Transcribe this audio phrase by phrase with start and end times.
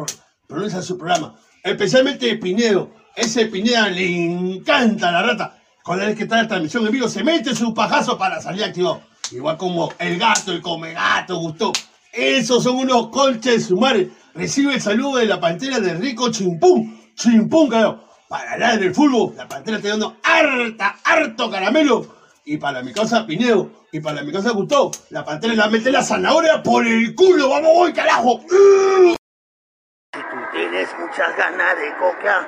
[0.47, 1.35] pronuncia su programa.
[1.61, 2.91] Especialmente Pinedo.
[3.13, 5.57] Ese Pineda le encanta la rata.
[5.83, 9.01] Cada vez que está la transmisión en vivo, se mete su pajazo para salir activado.
[9.33, 11.73] Igual como el gato, el come gato, gustó.
[12.13, 14.07] Esos son unos colches sumares.
[14.33, 16.97] Recibe el saludo de la pantera de Rico Chimpún.
[17.15, 18.08] Chimpún, carajo.
[18.29, 22.05] Para hablar del fútbol, la pantera está dando harta, harto caramelo.
[22.45, 26.03] Y para mi casa Pinedo, y para mi casa Gustavo, la pantera la mete la
[26.03, 27.49] zanahoria por el culo.
[27.49, 28.41] ¡Vamos, voy, carajo!
[28.47, 32.47] Si tú tienes muchas ganas de coca,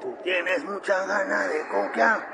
[0.00, 2.26] tú tienes muchas ganas de coca,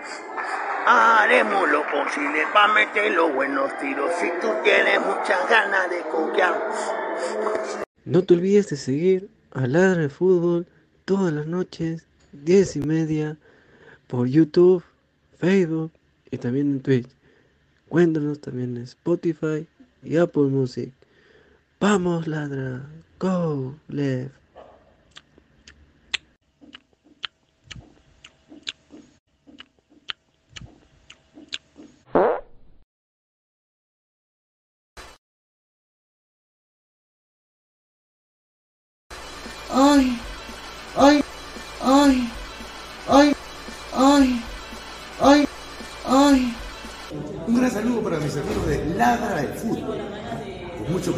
[0.86, 4.08] haremos lo posible para meter los buenos tiros.
[4.20, 6.54] Si tú tienes muchas ganas de coca.
[8.04, 10.68] No te olvides de seguir a Ladra de Fútbol
[11.04, 13.38] todas las noches, 10 y media,
[14.06, 14.82] por YouTube,
[15.38, 15.92] Facebook
[16.30, 17.08] y también en Twitch.
[17.88, 19.66] Cuéntanos también en Spotify
[20.02, 20.92] y Apple Music.
[21.80, 22.86] Vamos, ladra.
[23.18, 24.40] Go, left.
[39.72, 40.19] Ay,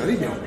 [0.02, 0.41] Con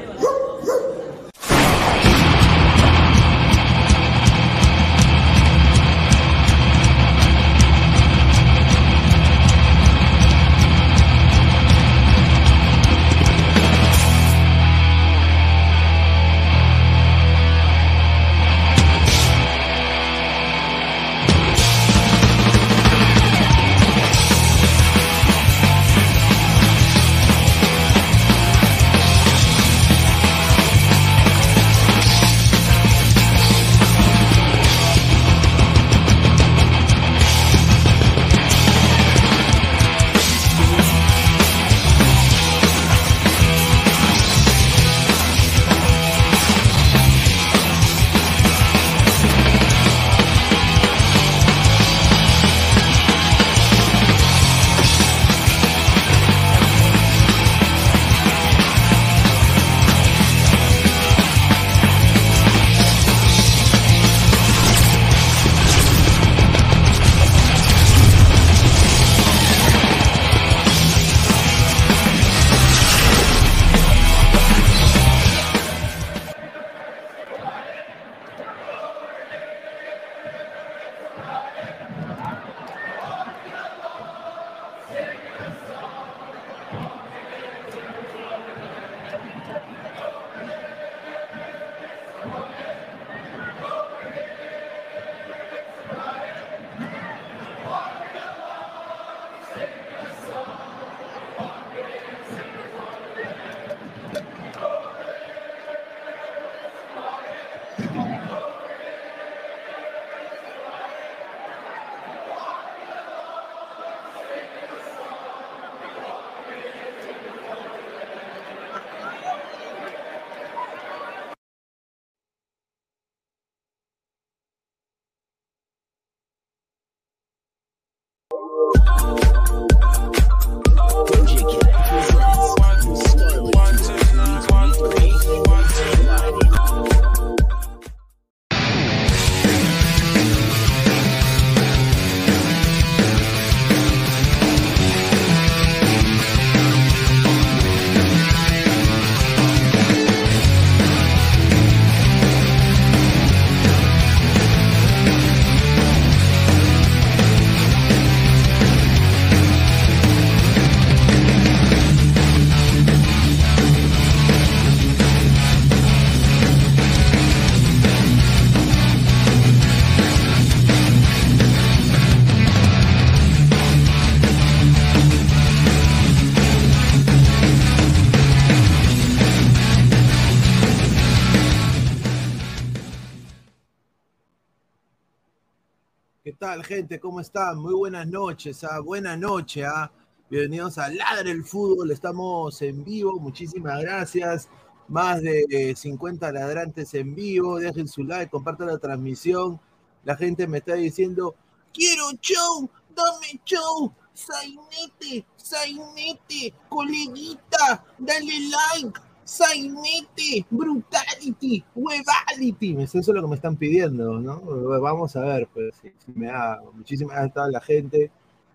[186.55, 187.01] tal, gente?
[187.01, 187.57] ¿Cómo están?
[187.57, 188.79] Muy buenas noches, ¿ah?
[188.79, 189.91] Buenas noches, ¿ah?
[190.29, 194.47] Bienvenidos a Ladre el Fútbol, estamos en vivo, muchísimas gracias.
[194.87, 199.59] Más de 50 ladrantes en vivo, dejen su like, compartan la transmisión.
[200.05, 201.35] La gente me está diciendo,
[201.73, 208.33] quiero show, dame show, Sainete, Sainete, coleguita, dale
[208.71, 212.77] like, Sainete, Brutality, Webality.
[212.79, 214.39] Eso es lo que me están pidiendo, ¿no?
[214.79, 218.11] Vamos a ver, pues, si, me da muchísimas gracias a la gente,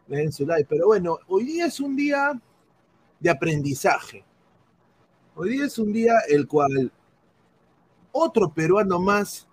[0.06, 0.66] den su like.
[0.68, 2.40] Pero bueno, hoy día es un día
[3.18, 4.24] de aprendizaje.
[5.34, 6.92] Hoy día es un día el cual
[8.12, 9.48] otro peruano más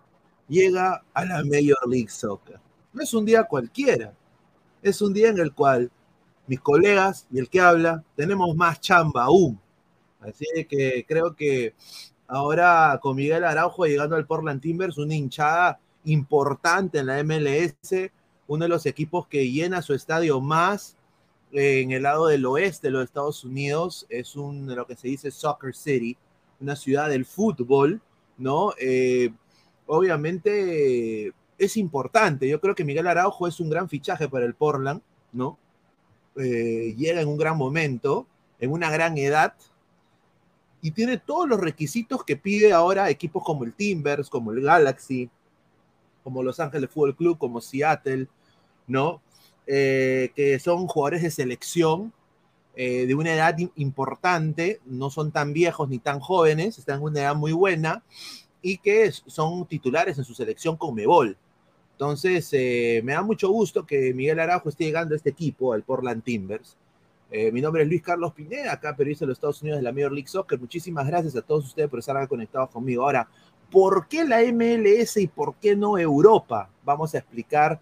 [0.47, 2.59] llega a la Major League Soccer.
[2.93, 4.13] No es un día cualquiera,
[4.83, 5.91] es un día en el cual
[6.45, 9.59] mis colegas y el que habla tenemos más chamba aún.
[10.27, 11.73] Así que creo que
[12.27, 18.11] ahora con Miguel Araujo llegando al Portland Timbers, una hinchada importante en la MLS,
[18.47, 20.97] uno de los equipos que llena su estadio más
[21.51, 25.31] en el lado del oeste de los Estados Unidos, es un, lo que se dice
[25.31, 26.17] Soccer City,
[26.59, 28.01] una ciudad del fútbol,
[28.37, 28.73] ¿no?
[28.79, 29.31] Eh,
[29.85, 32.47] obviamente es importante.
[32.47, 35.57] Yo creo que Miguel Araujo es un gran fichaje para el Portland, ¿no?
[36.35, 38.27] Eh, llega en un gran momento,
[38.59, 39.53] en una gran edad,
[40.87, 45.29] y tiene todos los requisitos que pide ahora equipos como el Timbers, como el Galaxy,
[46.23, 48.29] como Los Ángeles Fútbol Club, como Seattle,
[48.87, 49.21] ¿no?
[49.65, 52.13] Eh, que son jugadores de selección
[52.73, 57.19] eh, de una edad importante, no son tan viejos ni tan jóvenes, están en una
[57.19, 58.01] edad muy buena
[58.61, 61.35] y que son titulares en su selección con Mebol.
[61.91, 65.83] Entonces, eh, me da mucho gusto que Miguel Araujo esté llegando a este equipo, al
[65.83, 66.77] Portland Timbers.
[67.51, 70.11] Mi nombre es Luis Carlos Pineda, acá periodista de los Estados Unidos de la Major
[70.11, 70.59] League Soccer.
[70.59, 73.03] Muchísimas gracias a todos ustedes por estar conectados conmigo.
[73.03, 73.27] Ahora,
[73.69, 76.69] ¿por qué la MLS y por qué no Europa?
[76.85, 77.79] Vamos a explicar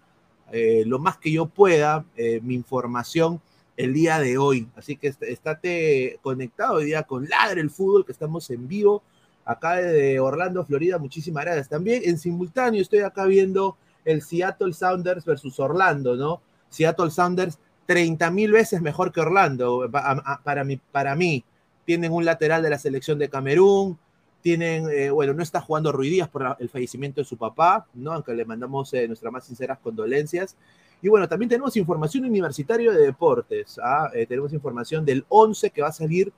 [0.52, 3.40] eh, lo más que yo pueda eh, mi información
[3.76, 4.68] el día de hoy.
[4.76, 9.02] Así que estate conectado hoy día con Ladre el Fútbol, que estamos en vivo
[9.44, 10.98] acá de Orlando, Florida.
[10.98, 11.68] Muchísimas gracias.
[11.68, 16.40] También en simultáneo estoy acá viendo el Seattle Sounders versus Orlando, ¿no?
[16.68, 21.44] Seattle Sounders 30 mil veces mejor que Orlando, para, mí, para mí.
[21.84, 23.96] Tienen un lateral de la selección de Camerún,
[24.42, 28.12] tienen, eh, bueno, no está jugando Ruidías por el fallecimiento de su papá, ¿no?
[28.12, 30.56] Aunque le mandamos eh, nuestras más sinceras condolencias.
[31.02, 33.78] Y bueno, también tenemos información universitaria de deportes.
[33.82, 34.10] ¿ah?
[34.14, 36.32] Eh, tenemos información del 11 que va a salir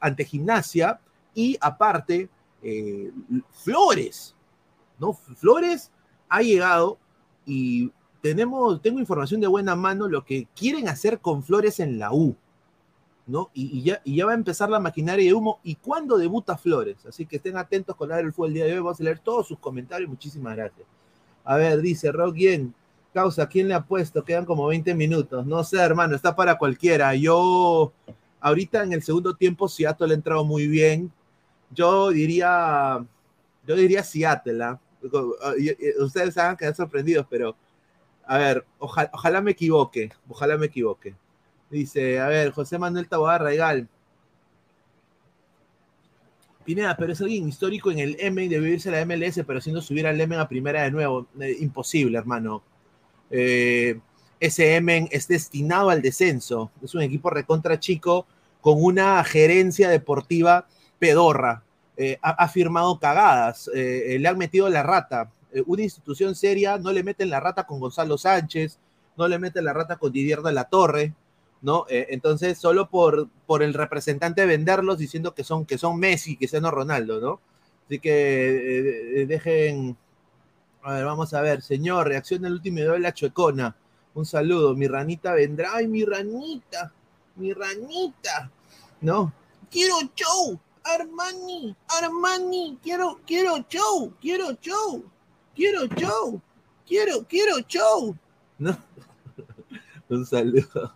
[0.00, 1.00] ante gimnasia.
[1.34, 2.28] Y aparte,
[3.52, 4.34] Flores,
[4.98, 5.12] ¿no?
[5.12, 5.90] Flores
[6.28, 6.98] ha llegado
[7.46, 7.92] y
[8.24, 12.34] tenemos, tengo información de buena mano lo que quieren hacer con Flores en la U.
[13.26, 13.50] ¿no?
[13.52, 15.60] Y, ya, ya va a empezar la maquinaria de humo.
[15.62, 17.04] ¿Y cuándo debuta Flores?
[17.04, 18.78] Así que estén atentos con la del fútbol el día de hoy.
[18.78, 20.08] Vamos a leer todos sus comentarios.
[20.08, 20.86] Muchísimas gracias.
[21.44, 22.38] A ver, dice Rock
[23.12, 24.24] Causa, ¿quién le ha puesto?
[24.24, 25.44] Quedan como 20 minutos.
[25.44, 27.14] No sé, hermano, está para cualquiera.
[27.14, 27.92] Yo,
[28.40, 31.12] ahorita en el segundo tiempo, Seattle ha entrado muy bien.
[31.74, 33.04] Yo diría,
[33.66, 34.64] yo diría Seattle.
[34.64, 34.80] ¿ah?
[36.00, 37.54] Ustedes van a quedar sorprendidos, pero
[38.26, 40.10] a ver, ojalá me equivoque.
[40.28, 41.14] Ojalá me equivoque.
[41.70, 43.88] Dice, a ver, José Manuel Taboada Raigal.
[46.64, 49.58] Pineda, pero es alguien histórico en el M y debe irse a la MLS, pero
[49.58, 51.26] haciendo subir al M a primera de nuevo.
[51.40, 52.62] Eh, imposible, hermano.
[53.30, 53.98] Eh,
[54.40, 56.70] ese M es destinado al descenso.
[56.82, 58.26] Es un equipo recontra chico
[58.60, 60.66] con una gerencia deportiva
[60.98, 61.62] pedorra.
[61.96, 63.70] Eh, ha, firmado cagadas.
[63.74, 65.30] le han metido la rata.
[65.66, 68.78] Una institución seria no le meten la rata con Gonzalo Sánchez,
[69.16, 71.14] no le meten la rata con Didier de la Torre.
[71.64, 71.86] ¿no?
[71.88, 76.46] Eh, entonces, solo por, por el representante venderlos diciendo que son, que son Messi, que
[76.46, 77.40] sean Ronaldo, ¿no?
[77.86, 79.96] Así que eh, eh, dejen.
[80.82, 83.74] A ver, vamos a ver, señor, reacción del último video de la chuecona.
[84.12, 85.70] Un saludo, mi ranita vendrá.
[85.74, 86.92] ¡Ay, mi ranita!
[87.36, 88.50] ¡Mi ranita!
[89.00, 89.32] ¿No?
[89.70, 90.60] ¡Quiero show!
[90.84, 95.02] Armani, Armani, quiero, quiero show, quiero show,
[95.54, 96.40] quiero show,
[96.86, 98.16] quiero, quiero show.
[98.58, 98.76] ¿No?
[100.08, 100.94] Un saludo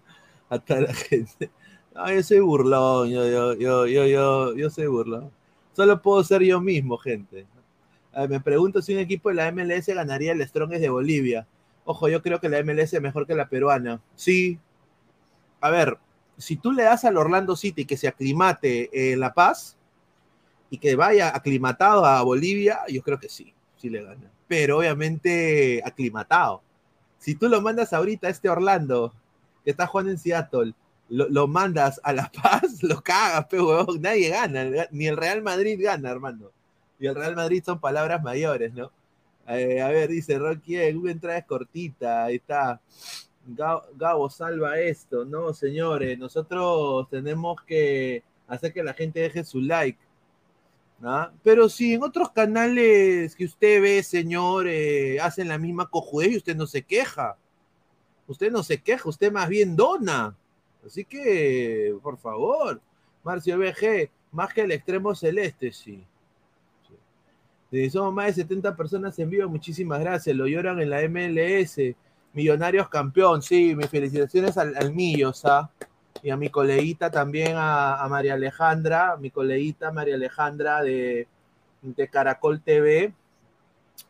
[0.49, 1.51] a toda la gente.
[1.95, 5.31] No, yo soy burlón, yo, yo, yo, yo, yo, yo soy burlón.
[5.73, 7.47] Solo puedo ser yo mismo, gente.
[8.29, 11.47] me pregunto si un equipo de la MLS ganaría el Strongest de Bolivia.
[11.85, 14.01] Ojo, yo creo que la MLS es mejor que la peruana.
[14.15, 14.59] Sí.
[15.61, 15.99] A ver,
[16.37, 19.77] si tú le das al Orlando City que se aclimate en La Paz
[20.71, 24.31] y que vaya aclimatado a Bolivia, yo creo que sí, sí le gana.
[24.49, 26.63] Pero obviamente aclimatado.
[27.19, 29.13] Si tú lo mandas ahorita a este Orlando
[29.65, 30.75] que está jugando en Seattle,
[31.11, 36.11] lo, mandas a La Paz, lo cagas, pero nadie gana, ni el Real Madrid gana,
[36.11, 36.51] hermano.
[36.99, 38.91] Y el Real Madrid son palabras mayores, ¿no?
[39.47, 42.81] Eh, a ver, dice Rocky, eh, una entrada es cortita, ahí está.
[43.49, 45.25] Ga- Gabo, salva esto.
[45.25, 49.99] No, señores, nosotros tenemos que hacer que la gente deje su like.
[51.43, 56.37] Pero si en otros canales que usted ve, señor, eh, hacen la misma cojudez y
[56.39, 57.37] usted no se queja.
[58.27, 60.37] Usted no se queja, usted más bien dona.
[60.85, 62.81] Así que, por favor,
[63.23, 66.05] Marcio BG, más que el extremo celeste, sí.
[67.71, 70.35] Sí, somos más de 70 personas en vivo, muchísimas gracias.
[70.35, 71.95] Lo lloran en la MLS.
[72.33, 75.71] Millonarios campeón, sí, mis felicitaciones al, al Millos, ¿ah?
[76.23, 81.29] Y a mi coleguita también, a, a María Alejandra, mi coleguita María Alejandra de,
[81.83, 83.13] de Caracol TV,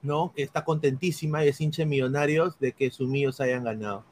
[0.02, 0.32] ¿no?
[0.34, 4.04] Que está contentísima y es hincha de Millonarios de que sus Millos hayan ganado.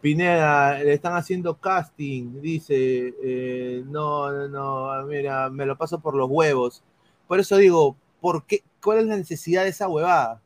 [0.00, 6.14] Pineda, le están haciendo casting, dice, eh, no, no, no, mira, me lo paso por
[6.14, 6.82] los huevos.
[7.28, 8.64] Por eso digo, ¿por qué?
[8.82, 10.42] ¿Cuál es la necesidad de esa huevada?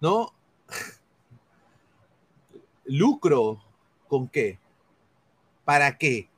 [0.00, 0.32] ¿No?
[2.84, 3.62] ¿Lucro?
[4.08, 4.58] ¿Con qué?
[5.64, 6.28] ¿Para qué?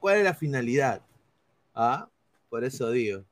[0.00, 1.02] ¿Cuál es la finalidad?
[1.74, 2.08] ¿Ah?
[2.50, 3.24] Por eso digo.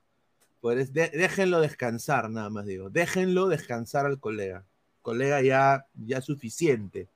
[0.61, 2.91] Por de- déjenlo descansar, nada más digo.
[2.91, 4.65] Déjenlo descansar al colega.
[5.03, 7.09] Colega ya, ya suficiente.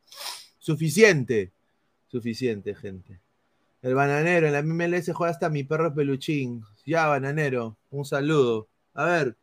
[0.58, 1.52] Suficiente.
[2.08, 3.20] Suficiente, gente.
[3.82, 6.64] El bananero, en la MLS juega hasta mi perro peluchín.
[6.86, 8.66] Ya, bananero, un saludo.
[8.94, 9.36] A ver.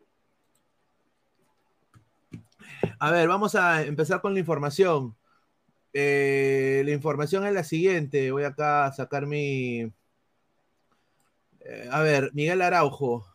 [2.98, 5.16] A ver, vamos a empezar con la información.
[5.94, 8.32] Eh, la información es la siguiente.
[8.32, 9.92] Voy acá a sacar mi.
[11.60, 13.26] Eh, a ver, Miguel Araujo.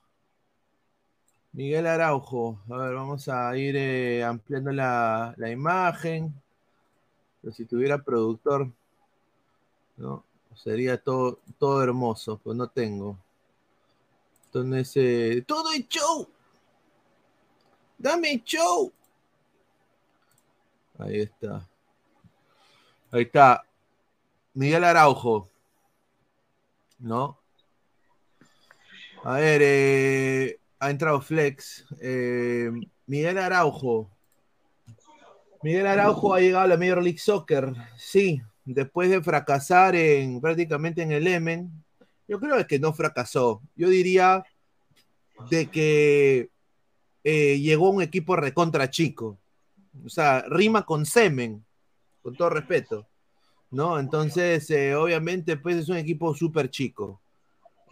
[1.52, 2.60] Miguel Araujo.
[2.70, 6.34] A ver, vamos a ir eh, ampliando la, la imagen.
[7.40, 8.70] Pero si tuviera productor,
[9.96, 10.24] ¿no?
[10.54, 13.18] Sería todo, todo hermoso, pues no tengo.
[14.46, 16.26] Entonces, todo es show.
[17.98, 18.90] Dame show.
[20.98, 21.68] Ahí está.
[23.10, 23.64] Ahí está.
[24.54, 25.50] Miguel Araujo.
[26.98, 27.38] ¿No?
[29.24, 31.84] A ver, eh, ha entrado Flex.
[32.00, 32.70] Eh,
[33.06, 34.08] Miguel Araujo.
[35.62, 37.72] Miguel Araujo ha llegado a la Major League Soccer.
[37.96, 41.70] Sí, después de fracasar en prácticamente en el Emen.
[42.28, 43.62] Yo creo que no fracasó.
[43.74, 44.44] Yo diría
[45.50, 46.50] de que
[47.24, 49.38] eh, llegó un equipo recontra chico.
[50.04, 51.65] O sea, rima con semen,
[52.26, 53.06] con todo respeto.
[53.70, 54.00] ¿No?
[54.00, 57.20] Entonces, eh, obviamente, pues es un equipo súper chico.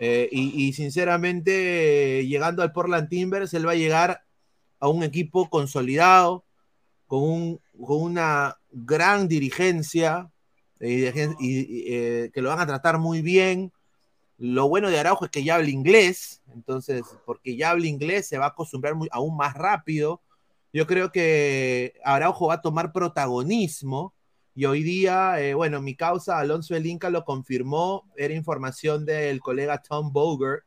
[0.00, 4.24] Eh, y, sinceramente, eh, llegando al Portland Timbers, él va a llegar
[4.80, 6.44] a un equipo consolidado,
[7.06, 10.32] con, un, con una gran dirigencia,
[10.80, 13.72] y, y eh, que lo van a tratar muy bien.
[14.36, 18.38] Lo bueno de Araujo es que ya habla inglés, entonces, porque ya habla inglés, se
[18.38, 20.22] va a acostumbrar aún más rápido.
[20.72, 24.13] Yo creo que Araujo va a tomar protagonismo
[24.54, 29.40] y hoy día, eh, bueno, mi causa, Alonso El Inca lo confirmó, era información del
[29.40, 30.64] colega Tom Bogert,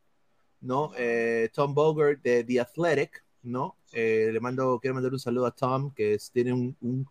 [0.60, 0.92] ¿no?
[0.98, 3.78] Eh, Tom Bogert de The Athletic, ¿no?
[3.94, 7.08] Eh, le mando, quiero mandar un saludo a Tom, que es, tiene un, un,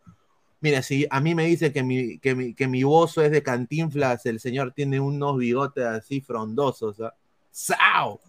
[0.60, 3.42] Mira, si a mí me dicen que mi, que, mi, que mi bozo es de
[3.42, 7.00] cantinflas, el señor tiene unos bigotes así frondosos.
[7.00, 7.14] ¿ah?
[7.50, 8.20] ¡Sao!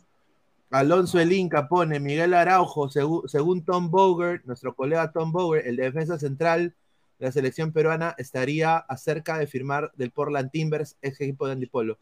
[0.70, 5.78] Alonso El Inca pone Miguel Araujo, según, según Tom Bogert, nuestro colega Tom Bogert, el
[5.78, 6.76] de defensa central
[7.20, 12.00] la selección peruana, estaría acerca de firmar del Portland Timbers, ese equipo de Andipolo.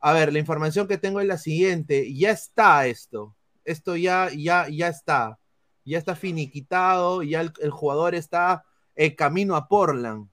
[0.00, 2.12] A ver, la información que tengo es la siguiente.
[2.12, 3.36] Ya está esto.
[3.64, 5.38] Esto ya, ya, ya está.
[5.84, 10.28] Ya está finiquitado, ya el, el jugador está el camino a Portland.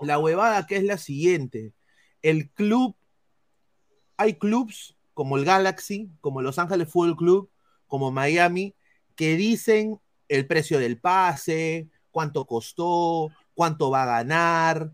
[0.00, 1.74] La huevada que es la siguiente.
[2.22, 2.96] El club,
[4.16, 7.50] hay clubs como el Galaxy, como Los Ángeles Fútbol Club,
[7.86, 8.74] como Miami,
[9.14, 14.92] que dicen el precio del pase, cuánto costó, cuánto va a ganar,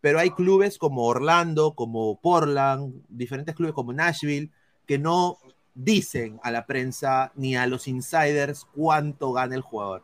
[0.00, 4.50] pero hay clubes como Orlando, como Portland, diferentes clubes como Nashville,
[4.86, 5.38] que no
[5.74, 10.02] dicen a la prensa ni a los insiders cuánto gana el jugador.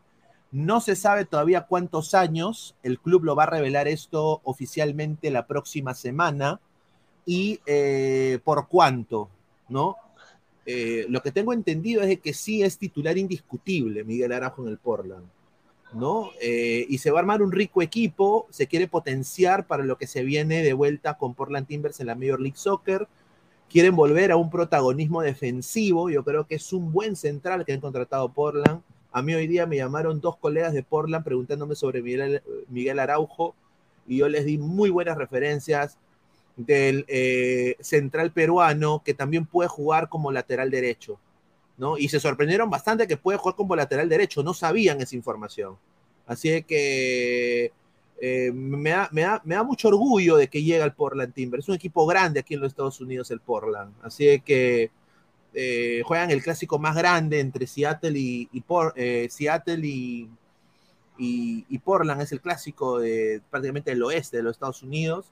[0.53, 5.47] No se sabe todavía cuántos años, el club lo va a revelar esto oficialmente la
[5.47, 6.61] próxima semana
[7.27, 9.31] y eh, por cuánto,
[9.69, 9.97] ¿no?
[10.67, 14.79] Eh, lo que tengo entendido es que sí es titular indiscutible Miguel Arajo en el
[14.79, 15.27] Portland,
[15.95, 16.31] ¿no?
[16.41, 20.07] Eh, y se va a armar un rico equipo, se quiere potenciar para lo que
[20.07, 23.09] se viene de vuelta con Portland Timbers en la Major League Soccer,
[23.71, 27.81] quieren volver a un protagonismo defensivo, yo creo que es un buen central que han
[27.81, 32.03] contratado Portland, a mí hoy día me llamaron dos colegas de Portland preguntándome sobre
[32.69, 33.55] Miguel, Araujo
[34.09, 35.99] y yo les di muy buenas referencias
[36.57, 41.21] del eh, central peruano que también puede jugar como lateral derecho,
[41.77, 41.99] ¿no?
[41.99, 45.77] Y se sorprendieron bastante que puede jugar como lateral derecho, no sabían esa información.
[46.27, 47.73] Así que
[48.21, 51.61] eh, me, da, me, da, me, da, mucho orgullo de que llegue al Portland Timber.
[51.61, 53.93] Es un equipo grande aquí en los Estados Unidos, el Portland.
[54.03, 54.91] Así que
[55.53, 60.29] eh, juegan el clásico más grande entre Seattle y, por, eh, Seattle y,
[61.19, 62.23] y, Portland.
[62.23, 65.27] Es el clásico de prácticamente del oeste de los Estados Unidos.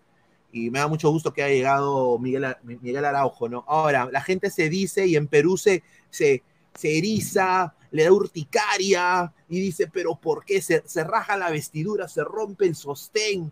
[0.53, 3.65] Y me da mucho gusto que haya llegado Miguel, Miguel Araujo, ¿no?
[3.67, 6.43] Ahora, la gente se dice y en Perú se, se,
[6.75, 10.61] se eriza, le da urticaria y dice, pero ¿por qué?
[10.61, 13.51] Se, se raja la vestidura, se rompe el sostén,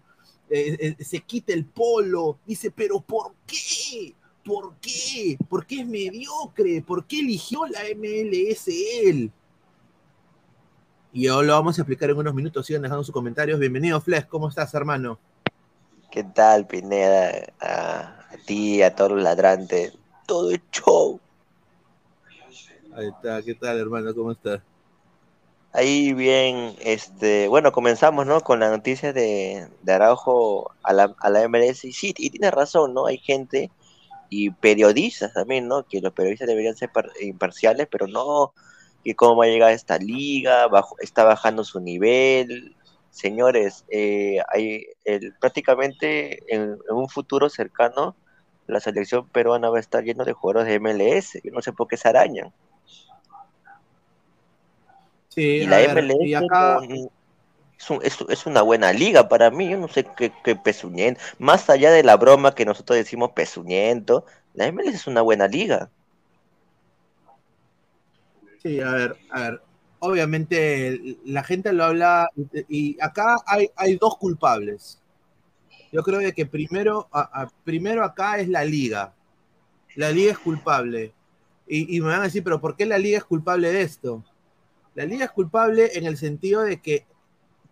[0.51, 2.39] eh, eh, se quita el polo.
[2.47, 4.15] Dice, pero ¿por qué?
[4.45, 5.39] ¿Por qué?
[5.49, 6.83] ¿Por qué es mediocre?
[6.83, 8.69] ¿Por qué eligió la MLS
[9.05, 9.33] él?
[11.13, 12.67] Y hoy lo vamos a explicar en unos minutos.
[12.67, 13.59] Sigan dejando sus comentarios.
[13.59, 14.27] Bienvenido, Flex.
[14.27, 15.19] ¿Cómo estás, hermano?
[16.11, 17.53] ¿Qué tal, Pineda?
[17.61, 19.97] A, a ti, a todos los ladrantes.
[20.27, 21.21] Todo el show.
[22.95, 24.15] Ahí está, ¿qué tal hermano?
[24.15, 24.61] ¿Cómo estás?
[25.73, 28.41] Ahí bien, este, bueno, comenzamos, ¿no?
[28.41, 31.85] Con la noticia de, de Araujo a la, a la MLS.
[31.85, 33.07] Y sí, y tienes razón, ¿no?
[33.07, 33.71] Hay gente
[34.31, 35.85] y periodistas también, ¿no?
[35.85, 38.53] Que los periodistas deberían ser imparciales, pero no,
[39.05, 42.75] que cómo va a llegar a esta liga, bajo, está bajando su nivel.
[43.11, 48.15] Señores, eh, hay el, prácticamente en, en un futuro cercano,
[48.67, 51.41] la selección peruana va a estar lleno de jugadores de MLS.
[51.43, 52.53] Yo no sé por qué se arañan.
[55.29, 56.81] Sí, y la ver, MLS y acá...
[56.81, 57.11] no,
[57.79, 59.69] es, un, es, es, una buena liga para mí.
[59.71, 60.59] Yo no sé qué, qué.
[61.39, 65.91] Más allá de la broma que nosotros decimos pezuñento, la MLS es una buena liga.
[68.63, 69.63] Sí, a ver, a ver.
[70.01, 72.29] Obviamente la gente lo habla
[72.69, 75.01] y acá hay, hay dos culpables.
[75.93, 77.09] Yo creo que primero,
[77.65, 79.15] primero acá es la liga.
[79.97, 81.13] La liga es culpable.
[81.67, 84.25] Y, y me van a decir, pero ¿por qué la liga es culpable de esto?
[84.95, 87.07] La liga es culpable en el sentido de que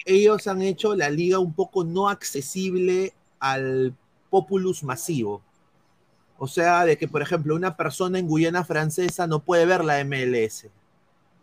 [0.05, 3.97] ellos han hecho la liga un poco no accesible al
[4.31, 5.43] populus masivo.
[6.39, 10.03] O sea, de que, por ejemplo, una persona en Guyana Francesa no puede ver la
[10.05, 10.67] MLS.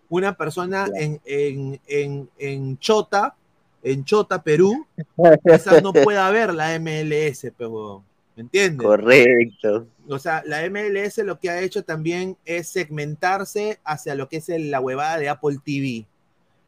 [0.09, 3.35] Una persona en, en, en, en Chota,
[3.83, 4.85] en Chota, Perú,
[5.45, 8.03] quizás no pueda ver la MLS, pero,
[8.35, 8.85] ¿me entiendes?
[8.85, 9.87] Correcto.
[10.07, 14.49] O sea, la MLS lo que ha hecho también es segmentarse hacia lo que es
[14.49, 16.05] la huevada de Apple TV.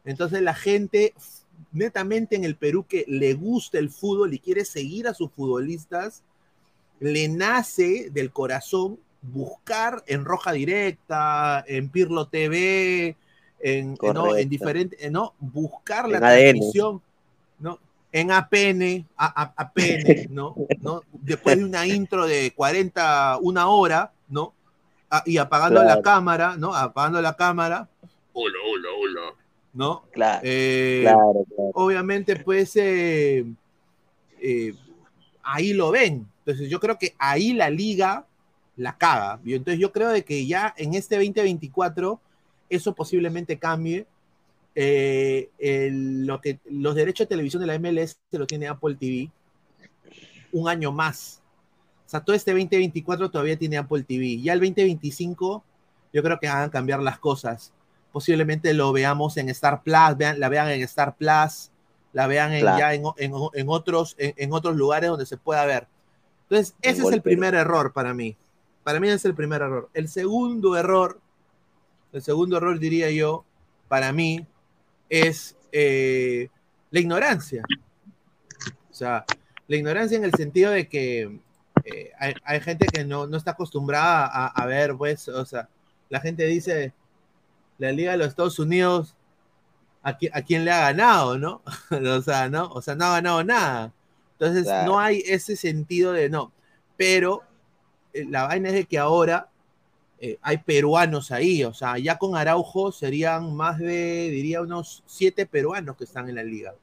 [0.04, 1.14] Entonces la gente
[1.72, 6.22] netamente en el Perú que le gusta el fútbol y quiere seguir a sus futbolistas,
[7.00, 13.16] le nace del corazón buscar en Roja Directa, en Pirlo TV,
[13.60, 14.36] en, ¿no?
[14.36, 15.34] en diferentes, ¿no?
[15.38, 17.00] Buscar la transmisión,
[17.58, 17.78] ¿no?
[18.10, 20.54] En APN, a, a, APN, ¿no?
[20.80, 21.02] ¿no?
[21.12, 24.54] Después de una intro de 40, una hora, ¿no?
[25.10, 25.96] A, y apagando claro.
[25.96, 26.74] la cámara, ¿no?
[26.74, 27.88] Apagando la cámara.
[28.32, 29.34] Hola, hola, hola.
[29.74, 30.04] ¿No?
[30.12, 30.40] Claro.
[30.44, 31.70] Eh, claro, claro.
[31.74, 33.44] Obviamente, pues, eh,
[34.40, 34.74] eh,
[35.42, 36.26] ahí lo ven.
[36.40, 38.24] Entonces, yo creo que ahí la liga
[38.76, 39.40] la caga.
[39.44, 42.20] Entonces, yo creo de que ya en este 2024
[42.68, 44.06] eso posiblemente cambie.
[44.74, 48.94] Eh, el, lo que, los derechos de televisión de la MLS se lo tiene Apple
[48.94, 49.30] TV
[50.52, 51.42] un año más.
[52.06, 54.40] O sea, todo este 2024 todavía tiene Apple TV.
[54.40, 55.64] Ya el 2025
[56.12, 57.72] yo creo que van a cambiar las cosas.
[58.12, 61.70] Posiblemente lo veamos en Star Plus, vean, la vean en Star Plus,
[62.12, 62.78] la vean en, claro.
[62.78, 65.86] ya en, en, en otros, en, otros lugares donde se pueda ver.
[66.44, 68.36] Entonces, ese es el primer error para mí.
[68.84, 69.90] Para mí es el primer error.
[69.92, 71.20] El segundo error,
[72.12, 73.44] el segundo error diría yo,
[73.88, 74.46] para mí,
[75.08, 76.48] es eh,
[76.90, 77.62] la ignorancia.
[78.90, 79.24] O sea,
[79.66, 81.40] la ignorancia en el sentido de que
[81.84, 85.68] eh, hay, hay, gente que no, no está acostumbrada a, a, ver, pues, o sea,
[86.08, 86.92] la gente dice,
[87.78, 89.14] la Liga de los Estados Unidos,
[90.02, 91.62] ¿a, qui a quién le ha ganado, no?
[91.90, 92.70] o sea, ¿no?
[92.72, 93.92] O sea, no ha ganado nada.
[94.32, 94.86] Entonces, claro.
[94.86, 96.52] no hay ese sentido de no.
[96.96, 97.42] Pero
[98.12, 99.48] eh, la vaina es de que ahora
[100.20, 105.46] eh, hay peruanos ahí, o sea, ya con Araujo serían más de, diría, unos siete
[105.46, 106.74] peruanos que están en la liga,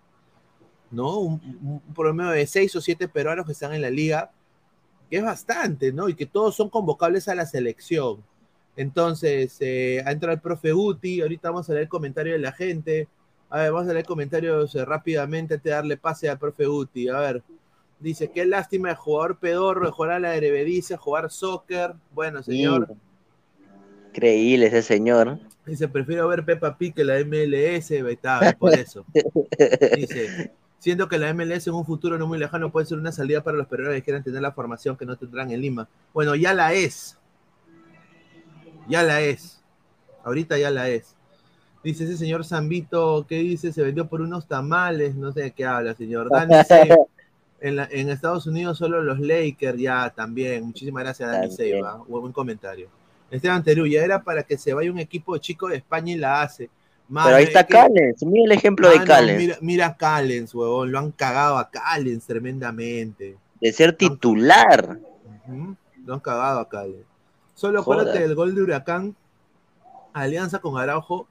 [0.89, 1.19] ¿no?
[1.19, 4.31] Un, promedio de seis o siete peruanos que están en la liga,
[5.09, 6.07] que es bastante, ¿no?
[6.07, 8.23] Y que todos son convocables a la selección.
[8.77, 12.53] Entonces, eh, ha entrado el profe Uti, ahorita vamos a leer el comentario de la
[12.53, 13.09] gente.
[13.49, 17.09] A ver, vamos a leer comentarios eh, rápidamente antes de darle pase al profe Uti.
[17.09, 17.43] A ver,
[17.99, 21.95] dice, qué lástima de jugador pedorro, de jugar a la Eredivisie, jugar soccer.
[22.13, 22.95] Bueno, señor.
[24.15, 25.39] Increíble ese señor.
[25.65, 29.05] Dice, prefiero ver Peppa Pig que la MLS, está, por eso.
[29.95, 33.43] Dice, siendo que la MLS en un futuro no muy lejano puede ser una salida
[33.43, 35.87] para los peruanos que quieran tener la formación que no tendrán en Lima.
[36.13, 37.17] Bueno, ya la es.
[38.87, 39.61] Ya la es.
[40.23, 41.15] Ahorita ya la es.
[41.83, 43.71] Dice ese señor Zambito, ¿qué dice?
[43.71, 46.29] Se vendió por unos tamales, no sé de qué habla, señor.
[46.31, 46.95] Dani Save,
[47.61, 50.63] en, la- en Estados Unidos solo los Lakers, ya también.
[50.63, 51.47] Muchísimas gracias, Dani
[52.07, 52.89] buen, buen comentario.
[53.31, 56.41] Esteban Terú, ya era para que se vaya un equipo chico de España y la
[56.41, 56.69] hace.
[57.07, 59.97] Mano, Pero ahí es está que- Callens, mira el ejemplo de Callens, Mira, mira a
[59.97, 63.37] Callens, huevón, lo han cagado a Callens tremendamente.
[63.61, 64.99] de ser titular.
[66.05, 67.05] Lo han cagado a Callens.
[67.53, 67.99] Solo Joder.
[68.01, 69.15] acuérdate del gol de Huracán,
[70.13, 71.27] Alianza con Araujo,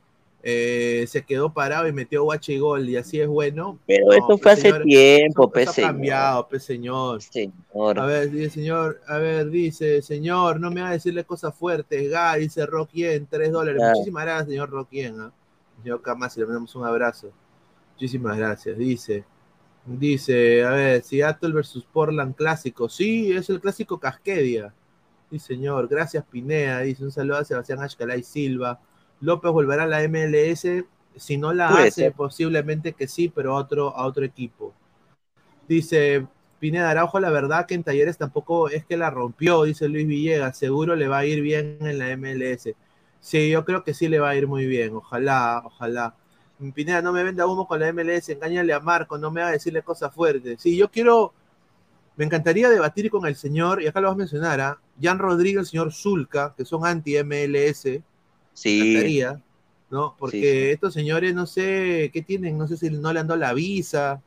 [0.47, 3.79] eh, se quedó parado y metió guache y gol, y así es bueno.
[3.87, 5.91] Pero No, esto pues, fue hace señor, tiempo, pe, señor.
[5.91, 7.23] cambiado, pe, señor.
[7.23, 7.99] Señor.
[7.99, 12.11] A ver, dice señor, a ver, dice, señor, no me va a decirle cosas fuertes,
[12.11, 13.81] Ga, dice Rockien, tres dólares.
[13.83, 15.19] Muchísimas gracias, señor Rockien.
[15.19, 15.33] ¿ah?
[15.83, 17.33] Señor Camasi, le mandamos un abrazo.
[17.95, 18.77] Muchísimas gracias.
[18.77, 19.25] Dice,
[19.87, 22.91] dice, a ver, Seattle versus Portland clásico.
[22.91, 24.75] Sí, es el clásico Casquedia.
[25.31, 25.89] Sí, señor.
[25.89, 26.81] Gracias, Pinea.
[26.81, 28.79] Dice, un saludo a Sebastián Ashcalay Silva.
[29.25, 30.85] López volverá a la MLS.
[31.17, 32.13] Si no la Puede hace, ser.
[32.13, 34.75] posiblemente que sí, pero a otro, a otro equipo.
[35.69, 36.27] Dice
[36.59, 40.57] Pineda Araujo, la verdad que en Talleres tampoco es que la rompió, dice Luis Villegas.
[40.59, 42.75] Seguro le va a ir bien en la MLS.
[43.21, 44.95] Sí, yo creo que sí le va a ir muy bien.
[44.95, 46.15] Ojalá, ojalá.
[46.75, 49.53] Pineda, no me venda humo con la MLS, engáñale a Marco, no me va a
[49.53, 50.63] decirle cosas fuertes.
[50.63, 51.35] Sí, yo quiero,
[52.17, 54.79] me encantaría debatir con el señor, y acá lo vas a mencionar, ¿ah?
[55.03, 58.01] Jan Rodríguez, el señor Zulca, que son anti-MLS.
[58.55, 59.43] Sí, encantaría,
[59.91, 60.17] ¿no?
[60.19, 60.71] Porque Sí, sí.
[60.71, 64.23] estos señores, no sé qué tienen, no sé si no le han dado la visa,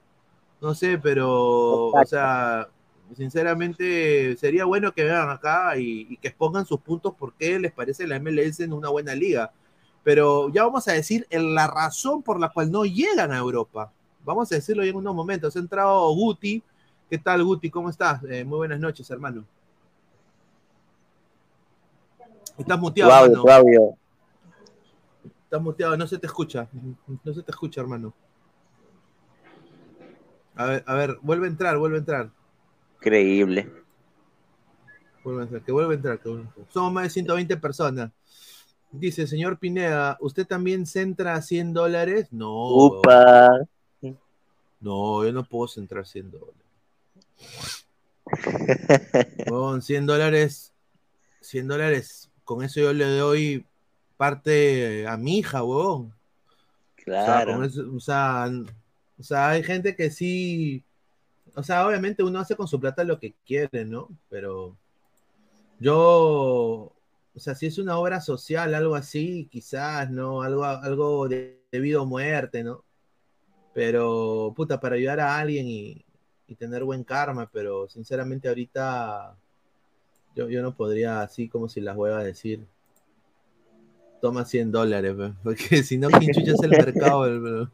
[0.62, 2.68] no sé, pero, o sea,
[3.16, 7.72] sinceramente sería bueno que vengan acá y, y que expongan sus puntos por qué les
[7.72, 9.52] parece la MLS en una buena liga.
[10.04, 13.92] Pero ya vamos a decir en la razón por la cual no llegan a Europa.
[14.24, 15.56] Vamos a decirlo ya en unos momentos.
[15.56, 16.64] Ha entrado Guti.
[17.10, 17.70] ¿Qué tal, Guti?
[17.70, 18.22] ¿Cómo estás?
[18.24, 19.46] Eh, muy buenas noches, hermano.
[22.58, 23.98] Estás muteado, audio, hermano.
[25.48, 26.68] Estás muteado, no se te escucha.
[27.24, 28.14] No se te escucha, hermano.
[30.56, 32.32] A ver, a ver, vuelve a entrar, vuelve a entrar.
[32.98, 33.72] Increíble.
[35.24, 36.20] Vuelve a entrar, que vuelve a entrar.
[36.20, 36.68] que vuelve a entrar.
[36.68, 38.12] Somos más de 120 personas.
[38.92, 42.28] Dice, señor Pineda, ¿usted también centra 100 dólares?
[42.34, 42.68] No.
[42.68, 43.48] Upa.
[44.82, 47.86] No, yo no puedo centrar 100 dólares.
[49.48, 50.74] Con 100 dólares,
[51.40, 53.66] 100 dólares, con eso yo le doy
[54.18, 56.14] parte a mi hija, huevón.
[57.16, 57.64] O sea, Claro.
[57.64, 58.48] eso- o sea,
[59.20, 60.86] o sea, hay gente que sí,
[61.56, 64.10] o sea, obviamente uno hace con su plata lo que quiere, ¿no?
[64.30, 64.78] Pero
[65.80, 65.96] yo,
[67.34, 70.42] o sea, si es una obra social, algo así, quizás, ¿no?
[70.42, 72.84] Algo, algo de, de vida o muerte, ¿no?
[73.74, 76.06] Pero, puta, para ayudar a alguien y,
[76.48, 79.38] y tener buen karma, pero sinceramente ahorita
[80.36, 82.68] yo, yo no podría, así como si las huevas decir,
[84.22, 87.70] toma 100 dólares, pe, porque si no, ¿quién chucha es el mercado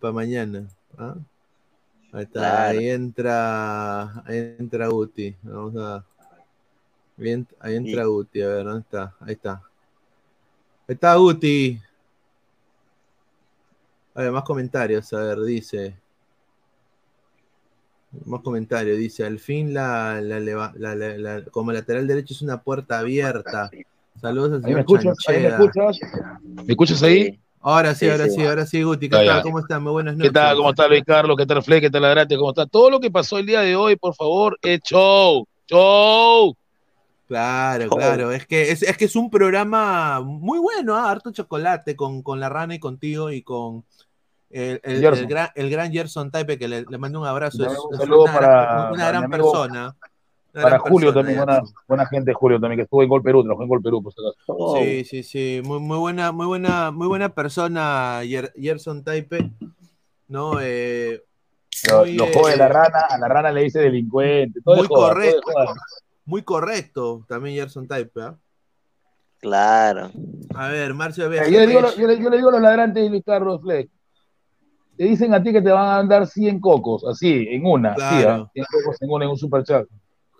[0.00, 0.66] para mañana?
[0.98, 1.14] ¿ah?
[2.12, 2.78] Ahí está, Claro.
[2.78, 6.04] ahí entra, ahí entra Guti, vamos a...
[7.18, 9.14] Ahí, ent- ahí entra Y- Guti, a ver, ¿dónde está?
[9.20, 9.52] Ahí está.
[10.88, 11.80] Ahí está Guti.
[14.14, 15.94] A ver, más comentarios, a ver, dice.
[18.24, 22.42] Más comentarios, dice, al fin la, la, leva- la- la- la- como lateral derecho es
[22.42, 23.70] una puerta abierta.
[24.20, 25.00] Saludos al ¿Ahí me señor
[25.58, 26.00] me escuchas?
[26.42, 27.40] ¿Me escuchas ahí?
[27.62, 28.30] Ahora sí, Sí, ahora sí.
[28.34, 29.08] sí, ahora sí, Guti.
[29.10, 29.42] ¿Qué Ah, tal?
[29.42, 29.80] ¿Cómo estás?
[29.80, 30.32] Muy buenas ¿Qué noches.
[30.32, 30.56] tal?
[30.56, 31.36] ¿Cómo está Luis Carlos?
[31.36, 31.80] ¿Qué tal Fle?
[31.80, 32.36] ¿Qué tal Adrate?
[32.36, 32.64] ¿Cómo está?
[32.66, 35.46] Todo lo que pasó el día de hoy, por favor, es show.
[35.68, 36.56] ¡Show!
[37.28, 37.96] Claro, Oh.
[37.96, 38.32] claro.
[38.32, 41.10] Es que es, es que es un programa muy bueno, ¿ah?
[41.10, 43.84] harto chocolate con, con la rana y contigo y con
[44.50, 47.62] el, el- gran, el gran Gerson Taipe, que le, le mando un abrazo.
[47.64, 49.96] Es, Un es saludo una, para- gran, una gran persona.
[50.52, 51.44] Para Julio persona, también, ya.
[51.44, 54.12] buena, buena gente Julio también, que estuvo en Gol Perú, trabajó en Gol Perú, por
[54.12, 54.36] si acaso.
[54.46, 55.62] Oh, Sí, sí, sí.
[55.64, 59.50] Muy, muy buena, muy buena, muy buena persona, Yer- Gerson Taipe.
[60.28, 60.60] ¿No?
[60.60, 61.22] Eh,
[61.90, 64.82] Lo, muy, lo eh, jode la rana, a la rana le dice delincuente, todo muy
[64.82, 65.74] de joda, de correcto.
[66.24, 68.20] muy correcto también Gerson Taipe.
[68.22, 68.36] ¿ah?
[69.40, 70.10] Claro.
[70.54, 71.44] A ver, Marcio Yo Vega.
[71.48, 73.88] le, digo, yo, le, yo le digo a los ladrantes Luis Carlos Fleck,
[74.96, 77.98] te dicen a ti que te van a dar 100 cocos, así, en una, sí,
[78.00, 78.30] Claro.
[78.44, 78.50] ¿ah?
[78.52, 79.86] 100 cocos en una, en un superchat.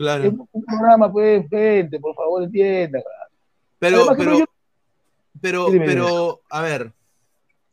[0.00, 0.24] Claro.
[0.24, 3.02] Es un programa, pues, gente, por favor, entienda.
[3.78, 4.44] Pero, Además pero, yo-
[5.42, 6.92] pero, Sí, pero, a ver,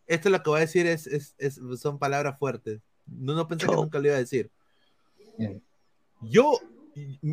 [0.08, 2.82] esto lo que voy a decir es, es- es- son palabras fuertes.
[3.06, 4.52] No, no pensé que nunca lo iba a decir.
[5.38, 5.64] Bien.
[6.20, 6.60] Yo,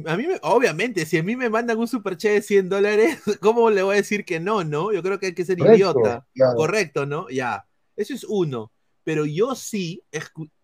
[0.07, 3.71] a mí, me- obviamente, si a mí me mandan un superchat de 100 dólares, ¿cómo
[3.71, 4.93] le voy a decir que no, no?
[4.93, 6.25] Yo creo que hay que ser Correcto, idiota.
[6.35, 6.55] claro.
[6.55, 7.29] Correcto, ¿no?
[7.31, 7.67] Ya.
[7.97, 8.71] Eso es uno.
[9.03, 10.05] Pero yo sí,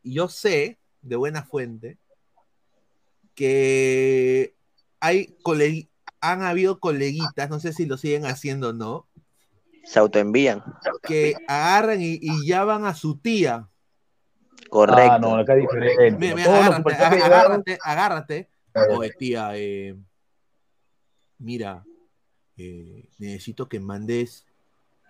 [0.05, 1.99] yo sé de buena fuente
[3.41, 4.55] que
[5.01, 5.35] hay
[6.21, 9.09] han habido coleguitas, no sé si lo siguen haciendo o no,
[9.85, 10.63] Se autoenvían.
[11.03, 13.67] que agarran y, y llaman a su tía.
[14.69, 15.11] Correcto.
[15.13, 16.35] Ah, no, acá es diferente.
[16.51, 18.51] Agárrate, aga- llegaron- agárrate, agárrate.
[18.99, 19.97] Oye, tía, eh,
[21.39, 21.83] mira,
[22.59, 24.45] eh, necesito que mandes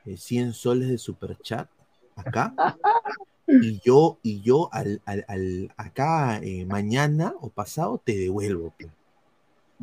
[0.06, 1.68] eh, 100 soles de superchat
[2.14, 2.54] acá.
[3.62, 8.72] Y yo, y yo al, al- al- acá eh, mañana o pasado te devuelvo.
[8.76, 8.88] pe.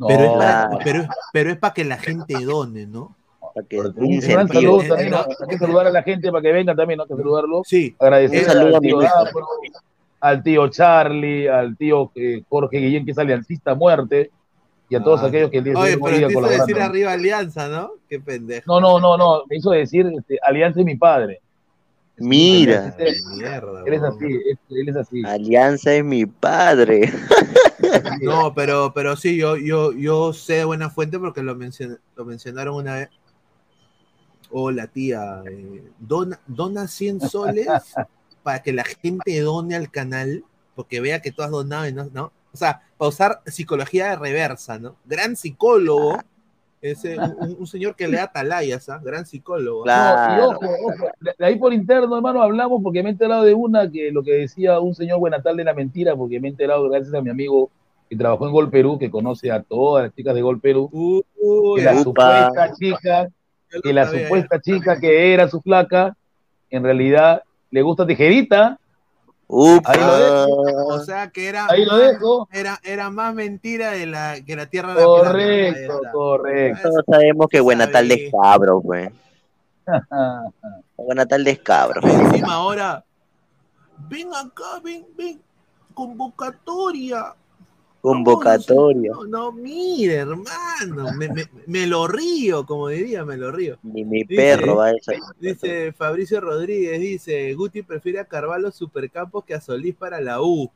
[0.06, 0.78] Pero, es para, No.
[0.84, 3.14] pero, es- pero es para que la gente done, ¿no?
[3.54, 5.18] Para que Un gran saludo Eh, también, eh, ¿no?
[5.18, 7.02] Hay que saludar a la gente para que venga también, ¿no?
[7.04, 7.62] Hay que saludarlo.
[7.64, 7.94] Sí.
[7.98, 8.98] Agradecer al tío
[10.20, 14.30] al tío Charlie, al tío eh, Jorge Guillén, que es aliancista a muerte,
[14.88, 15.26] y a todos Ah.
[15.26, 17.92] aquellos que el día de Oye, hoy pero te hizo decir arriba Alianza, ¿no?
[18.08, 18.64] Qué pendejo.
[18.66, 21.40] No, no, no, no, me hizo decir este, Alianza es mi padre.
[22.18, 23.82] Mira, Él, Mierda.
[23.86, 25.22] él es así, él, él es así.
[25.24, 27.12] Alianza es mi padre.
[28.20, 32.24] No, pero, pero sí, yo, yo, yo sé de buena fuente porque lo, mencion- lo
[32.24, 33.08] mencionaron una vez.
[34.50, 35.42] Hola, tía.
[35.48, 37.68] eh, dona, dona 100 soles
[38.42, 42.06] para que la gente done al canal, porque vea que tú has donado y no,
[42.12, 42.32] ¿no?
[42.52, 44.96] O sea, para usar psicología de reversa, ¿no?
[45.04, 46.18] Gran psicólogo.
[46.80, 49.00] Ese, un, un- señor que le da atalayas, ¿ah?
[49.02, 49.82] Gran psicólogo.
[49.82, 50.32] Claro.
[50.32, 53.52] No, y ojo, ojo, de- ahí por interno, hermano, hablamos porque me he enterado de
[53.54, 56.88] una que lo que decía un señor Buenatal de la mentira, porque me he enterado
[56.88, 57.70] gracias a mi amigo
[58.08, 61.22] que trabajó en Gol Perú, que conoce a todas las chicas de Gol Perú, Uy,
[61.76, 62.02] que la Upa.
[62.04, 63.28] supuesta chica,
[63.82, 66.16] que la sabía, supuesta chica que era su flaca,
[66.70, 68.78] en realidad le gusta tijerita,
[69.50, 69.92] Upa.
[69.92, 72.48] Ahí lo O sea que era, ahí lo más, dejo.
[72.52, 75.38] era, era más mentira de la, que la tierra de la plana.
[75.38, 76.88] Ahí Correcto, correcto.
[76.90, 78.26] Todos sabemos que buena tarde Sabía.
[78.26, 79.10] es cabro, pues.
[80.98, 82.02] Buena tarde es cabro.
[82.02, 83.02] Encima ahora,
[84.10, 85.40] ven acá, ven, ven,
[85.94, 87.34] convocatoria.
[88.00, 89.10] Convocatoria.
[89.12, 93.76] No, no, mire, hermano, me, me- me lo río, como diría, me lo río.
[93.82, 95.12] Ni mi Dice- perro va a eso.
[95.40, 100.70] Dice Fabricio Rodríguez, dice, Guti prefiere a Carvalho Supercampos que a Solís para la U.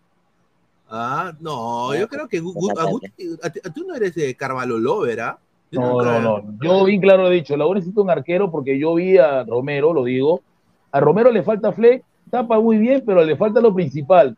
[0.91, 3.07] Ah, no, yo creo que Gu- Gu- a Guti,
[3.43, 5.39] a tú no eres de Carvalho Lover, ¿ah?
[5.71, 6.43] No, no, no.
[6.63, 9.95] Yo bien claro he dicho, la U necesita un arquero porque yo vi a Romero,
[9.95, 10.43] lo digo.
[10.91, 14.37] A Romero le falta flex, tapa muy bien, pero le falta lo principal.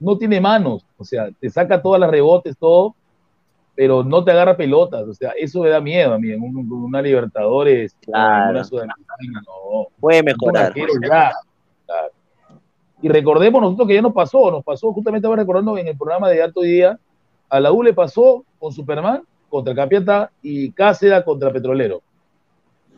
[0.00, 2.94] No tiene manos, o sea, te saca todas las rebotes, todo,
[3.76, 5.06] pero no te agarra pelotas.
[5.06, 8.50] O sea, eso me da miedo a mí en un- una Libertadores, Claro.
[8.50, 9.86] una Sudamericana, no.
[10.00, 10.66] Puede mejorar.
[10.66, 11.32] arquero ya.
[11.86, 12.08] Claro.
[13.02, 16.28] Y recordemos nosotros que ya nos pasó, nos pasó, justamente estaba recordando en el programa
[16.28, 16.98] de Alto Día,
[17.48, 22.02] a la U le pasó con Superman contra Capiata y Cáceres contra Petrolero.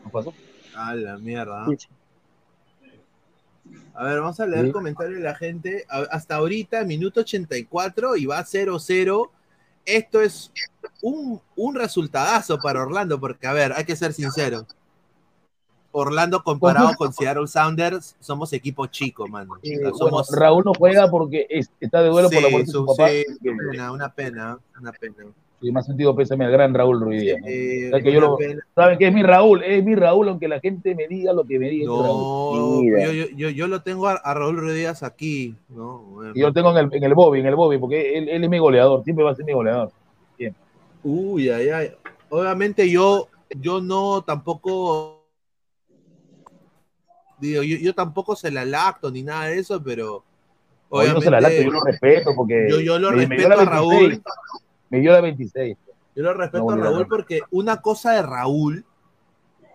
[0.03, 0.33] Nos pasó.
[0.75, 1.65] A la mierda.
[3.95, 4.71] A ver, vamos a leer Sí.
[4.71, 5.85] comentarios de la gente.
[5.89, 9.31] A- Hasta ahorita, minuto 84 y va 0-0.
[9.85, 10.51] Esto es
[11.01, 14.65] un, un resultadazo para Orlando, porque, a ver, hay que ser sincero.
[15.91, 19.57] Orlando comparado con Seattle Sounders, somos equipo chico, mano.
[19.61, 22.85] Eh, bueno, Raúl no juega porque es- está de duelo por la muerte de su
[22.85, 23.09] papá.
[23.09, 25.15] sí, una pena, una pena, una pena.
[25.63, 27.47] Que más sentido pésame al gran Raúl Ruiz Díaz, ¿no?
[27.47, 28.37] Eh, O sea, que yo lo-.
[28.75, 31.57] Saben que es mi Raúl, es mi Raúl, aunque la gente me diga lo que
[31.57, 31.85] me diga.
[31.87, 35.99] No, yo, yo, yo, yo lo tengo a, a Raúl Rodríguez aquí, ¿no?
[35.99, 36.31] Bueno.
[36.35, 38.43] Y yo lo tengo en el, en el Bobby, en el Bobby, porque él, él
[38.43, 39.91] es mi goleador, siempre va a ser mi goleador.
[41.05, 41.91] Uy, ay, ay.
[42.29, 43.27] Obviamente yo,
[43.59, 45.25] yo no tampoco
[47.39, 50.23] digo, yo, yo tampoco se la lacto ni nada de eso, pero
[50.91, 53.65] yo no se la lacto, yo lo respeto porque yo, yo lo me- respeto a
[53.65, 54.21] Raúl.
[54.93, 55.77] 26, Me dio la 26.
[56.15, 58.85] Yo lo respeto No, a Raúl porque una cosa de Raúl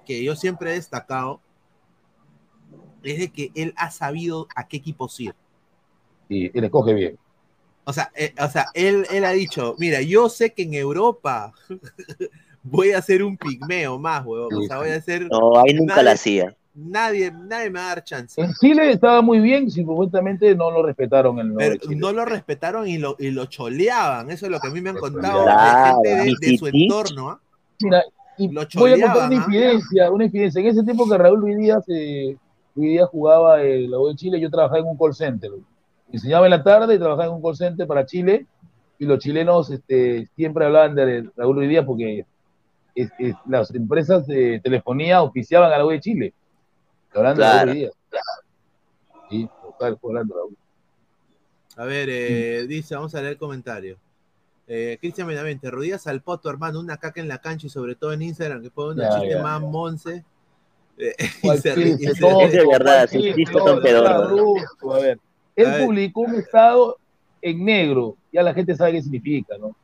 [0.07, 1.41] que yo siempre he destacado
[3.03, 5.35] es de que él ha sabido a qué equipos ir.
[6.29, 7.19] Y, y le coge bien.
[7.85, 11.53] O sea, eh, o sea él, él ha dicho, mira, yo sé que en Europa
[12.63, 14.55] voy a ser un pigmeo más, huevón.
[14.55, 15.27] O sea, voy a ser...
[15.31, 16.57] No, ahí nunca nadie- la hacía.
[16.81, 18.41] Nadie, nadie me va a dar chance.
[18.41, 22.87] En Chile estaba muy bien, si supuestamente no lo respetaron el Pero no lo respetaron
[22.87, 24.31] y lo, y lo choleaban.
[24.31, 26.67] Eso es lo que a mí me han contado Claro, de gente de, de su
[26.69, 27.31] entorno.
[27.31, 27.41] ¿ah?
[27.81, 28.05] Mira,
[28.37, 29.35] y Lo voy a contar una ¿ah?
[29.35, 30.61] infidencia, una infidencia.
[30.61, 32.37] En ese tiempo que Raúl Ruiz Díaz, eh,
[32.77, 35.51] Ruiz Díaz jugaba en la U de Chile, yo trabajaba en un call center.
[36.13, 38.47] Enseñaba en la tarde y trabajaba en un call center para Chile.
[39.01, 42.25] Y los chilenos este, siempre hablaban de Raúl Ruiz Díaz porque
[42.95, 46.33] es- es- las empresas de telefonía oficiaban a la U de Chile.
[47.15, 47.57] Hablando de Claro.
[47.59, 47.93] Raúl Ruiz Díaz.
[49.31, 50.57] Sí, total, hablando de Raúl.
[51.77, 53.97] A ver, eh, dice, vamos a leer el comentario.
[54.67, 58.13] Eh, Cristian Benavente, rodillas al poto, hermano, una caca en la cancha y sobre todo
[58.13, 59.43] en Instagram, que fue un Ya, chiste ya.
[59.43, 60.25] más monce.
[60.99, 65.19] Eh, Es de verdad, A ver,
[65.57, 65.87] él A ver.
[65.87, 66.99] publicó un estado
[67.41, 68.17] en negro.
[68.33, 69.75] Ya la gente sabe qué significa, ¿no?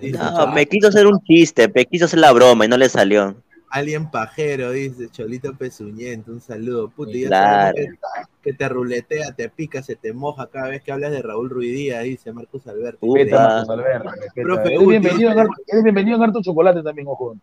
[0.00, 3.36] No, me quiso hacer un chiste, me quiso hacer la broma y no le salió.
[3.70, 6.88] Alien Pajero, dice Cholito Pezuñento, un saludo.
[6.88, 7.74] Puta, ya Claro.
[7.76, 7.98] sabemos
[8.42, 11.50] que, que te ruletea, te pica, se te moja cada vez que hablas de Raúl
[11.50, 13.00] Ruidía, dice Marcos Alberto.
[13.00, 13.24] Puta.
[13.38, 14.42] Marcos Alberto, respeta.
[14.42, 17.36] Profe bienvenido, eres bienvenido en Harto Chocolate también, ojo.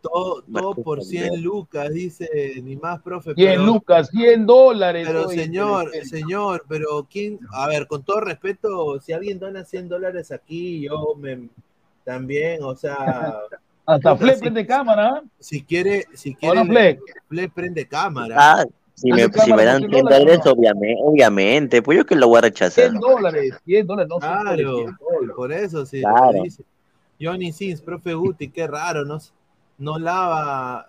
[0.00, 0.44] Todo,
[0.84, 1.42] por 100 Alberto.
[1.44, 2.28] lucas, dice,
[2.62, 3.34] ni más, profe.
[3.34, 5.04] 100 pero- lucas, 100 dólares.
[5.06, 10.30] Pero señor, señor, pero quién, a ver, con todo respeto, si alguien dona 100 dólares
[10.30, 11.48] aquí, yo me
[12.04, 12.94] también, o sea,
[13.86, 15.22] Hasta Fle si- prende cámara.
[15.24, 15.28] ¿eh?
[15.38, 16.98] si quiere, si ¿O quiere, Fle?
[17.28, 18.34] Fle prende cámara.
[18.38, 18.64] Ah,
[18.94, 22.16] si me, Hace si me dan por 100 100 dólares, obviamente, obviamente, pues yo que
[22.16, 22.90] lo voy a rechazar.
[22.90, 25.34] 100 dólares, 100 dólares, no 100 dólares, Claro, 100 dólares.
[25.36, 26.00] por eso sí.
[26.00, 26.42] Claro.
[27.20, 29.18] Johnny Sins, profe Guti, qué raro, no,
[29.78, 30.88] no lava,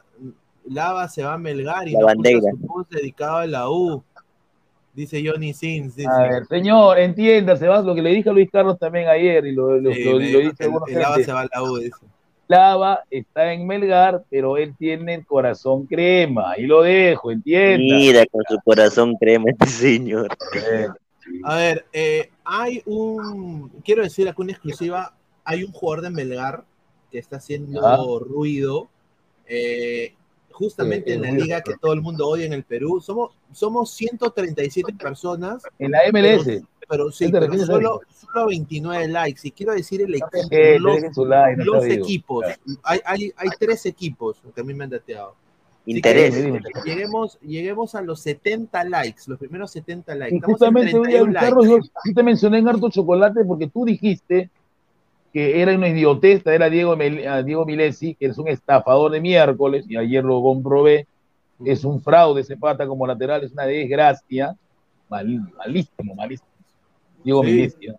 [0.66, 2.40] lava se va a Melgar y La no bandera.
[2.40, 4.04] puso su post dedicado a la U.
[4.94, 6.10] Dice Johnny Sins, dice.
[6.10, 9.52] A ver, señor, entiéndase, va, lo que le dije a Luis Carlos también ayer y
[9.54, 11.64] lo, lo, Sí, lo- me lo dijo dice el, el lava se va a la
[11.64, 11.98] U, dice.
[12.48, 16.52] Lava está en Melgar, pero él tiene el corazón crema.
[16.52, 17.96] Ahí lo dejo, entienda.
[17.96, 20.30] Mira con su corazón crema este señor.
[21.44, 26.64] A ver, eh, hay un, quiero decir aquí una exclusiva, hay un jugador de Melgar
[27.12, 28.88] que está haciendo ruido,
[29.46, 30.14] eh,
[30.52, 33.00] justamente Eh, en la liga que todo el mundo odia en el Perú.
[33.02, 36.64] Somos, somos 137 personas, En la MLS.
[36.90, 38.02] pero sí, ¿Qué te pero refieres a solo,
[38.38, 39.42] solo 29 likes.
[39.48, 42.46] Y quiero decir el equipo, Eh, los, like, no equipos.
[42.84, 45.36] Hay, hay, hay tres equipos que a mí me han dateado.
[45.86, 46.36] Que Interés.
[46.36, 46.70] Dime, dime.
[46.86, 50.36] Lleguemos, lleguemos a los 70 likes, los primeros 70 likes.
[50.36, 54.50] Y justamente, oye, 31 Carlos, yo, te mencioné en harto chocolate porque tú dijiste
[55.32, 59.96] que era una idiotesta, era Diego, Diego Milesi, que es un estafador de miércoles, y
[59.98, 61.06] ayer lo comprobé,
[61.64, 64.56] es un fraude ese pata como lateral, es una desgracia,
[65.10, 66.50] Mal- malísimo, malísimo.
[67.24, 67.52] Diego Sí.
[67.52, 67.96] Milesi, ¿no?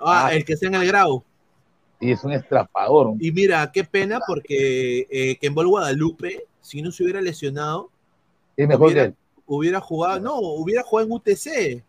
[0.00, 0.34] Ah, Ah.
[0.34, 1.22] el que está en el grau.
[2.00, 3.14] y es un estafador.
[3.18, 7.90] Y mira, qué pena porque eh, Kembol Guadalupe, si no se hubiera lesionado,
[8.56, 9.14] Es mejor que hubiera, él.
[9.46, 11.82] hubiera jugado, no, hubiera jugado en UTC.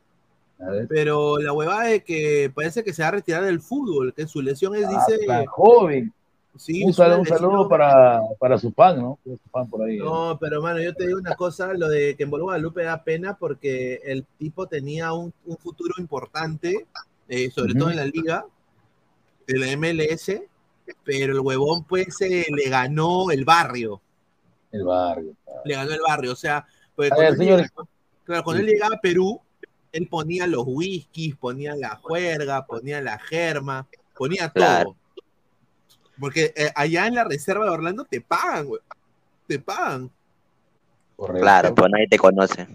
[0.89, 4.41] Pero la huevada es que parece que se va a retirar del fútbol, que su
[4.41, 6.11] lesión es, Ah, dice, tan joven.
[6.57, 7.69] sí, un saludo, un saludo lesión.
[7.69, 9.19] para, para su fan, ¿no?
[9.23, 9.97] Su fan por ahí.
[9.99, 10.37] ¿no?
[10.39, 14.25] Pero mano, yo te digo una cosa, lo de Kembol Guadalupe da pena porque el
[14.37, 16.87] tipo tenía un, un futuro importante,
[17.29, 18.45] eh, sobre todo en la liga,
[19.47, 20.41] de la MLS,
[21.03, 24.01] pero el huevón pues eh, le ganó el barrio.
[24.71, 25.33] El barrio.
[25.65, 26.31] le ganó el barrio.
[26.33, 26.65] O sea, A
[26.95, 27.67] cuando, ver, él llegaba,
[28.23, 29.39] claro, cuando él llegaba a Perú,
[29.91, 34.95] él ponía los whiskies, ponía la juerga, ponía la germa, ponía todo.
[36.19, 38.81] Porque eh, allá en la reserva de Orlando te pagan, güey.
[39.47, 40.11] Te pagan.
[41.15, 41.41] Correcto.
[41.41, 42.67] Claro, pues nadie te conoce.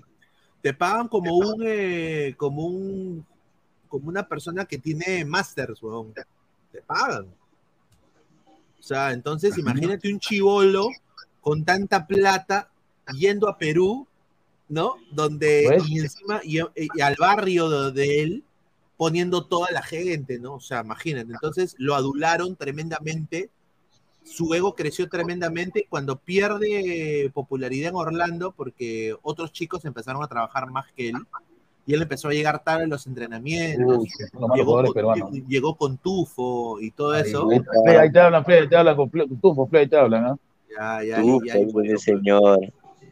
[0.63, 3.27] Te pagan como un, eh, como un,
[3.95, 6.13] como una persona que tiene masters, weón.
[6.73, 7.27] Te pagan.
[8.81, 10.89] O sea, entonces imagínate un chivolo
[11.41, 12.69] con tanta plata
[13.17, 14.09] yendo a Perú,
[14.69, 14.97] ¿no?
[15.13, 15.89] Donde, Pues.
[15.89, 18.45] y encima, y, y al barrio de, de él,
[18.97, 20.55] poniendo toda la gente, ¿no?
[20.55, 21.33] O sea, imagínate.
[21.33, 23.49] Entonces lo adularon tremendamente.
[24.25, 30.69] Su ego creció tremendamente cuando pierde popularidad en Orlando porque otros chicos empezaron a trabajar
[30.69, 31.17] más que él
[31.87, 33.99] y él empezó a llegar tarde a los entrenamientos.
[33.99, 34.09] Uy,
[34.55, 35.31] llegó, con, peruanos.
[35.47, 37.49] llegó con tufo y todo eso.
[37.51, 40.39] Ahí, te hablan, ahí te hablan con Fle, ahí te hablan, ¿no?
[40.77, 42.61] Ya, ya, Tú, ya, ya, señor.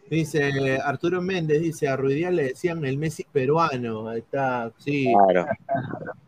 [0.09, 4.09] Dice Arturo Méndez, dice, a Ruidía le decían el Messi peruano.
[4.09, 5.11] Ahí está, sí.
[5.31, 5.47] Claro.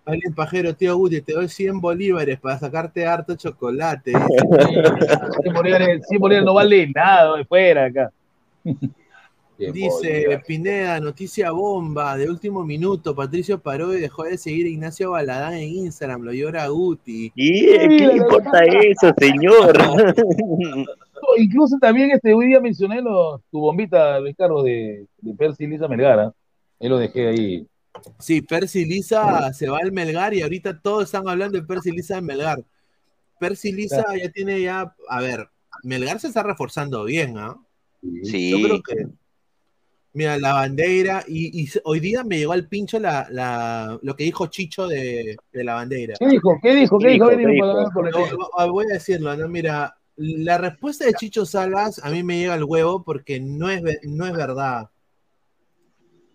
[0.07, 4.12] Alguien pajero, tío Guti, te doy 100 bolívares para sacarte harto chocolate.
[4.12, 4.22] dice.
[5.42, 8.11] 100 bolívares, 100 bolívares no vale nada de fuera acá.
[9.57, 13.14] Dice Pineda, noticia bomba de último minuto.
[13.14, 17.32] Patricio Parodi dejó de seguir a Ignacio Baladán en Instagram, lo llora Guti.
[17.34, 19.76] ¿Y qué le importa eso, señor?
[21.24, 25.66] No, Incluso también este, hoy día mencioné los, tu bombita, Luis Carlos, de, de Percy
[25.66, 26.34] Lisa Melgara.
[26.78, 27.66] Ahí lo dejé ahí.
[28.18, 32.18] Sí, Percy Lisa se va al Melgar y ahorita todos están hablando de Percy Lisa
[32.18, 32.62] en Melgar.
[33.38, 35.48] Percy Lisa ya tiene ya, a ver,
[35.82, 37.57] Melgar se está reforzando bien, ¿ah?
[38.22, 38.50] Sí.
[38.50, 39.07] Yo creo que,
[40.15, 44.25] mira, la bandera, y, y hoy día me llegó al pincho la, la- lo que
[44.25, 46.15] dijo Chicho de, de la bandera.
[46.19, 46.59] ¿Qué dijo?
[46.62, 46.99] ¿Qué dijo?
[46.99, 47.29] ¿Qué dijo?
[47.29, 47.67] ¿Qué dijo?
[47.67, 48.37] No, aquí.
[48.59, 49.49] no, voy a decirlo, ¿no?
[49.49, 53.83] Mira, la respuesta de Chicho Salas a mí me llega al huevo porque no es,
[54.05, 54.89] no es verdad.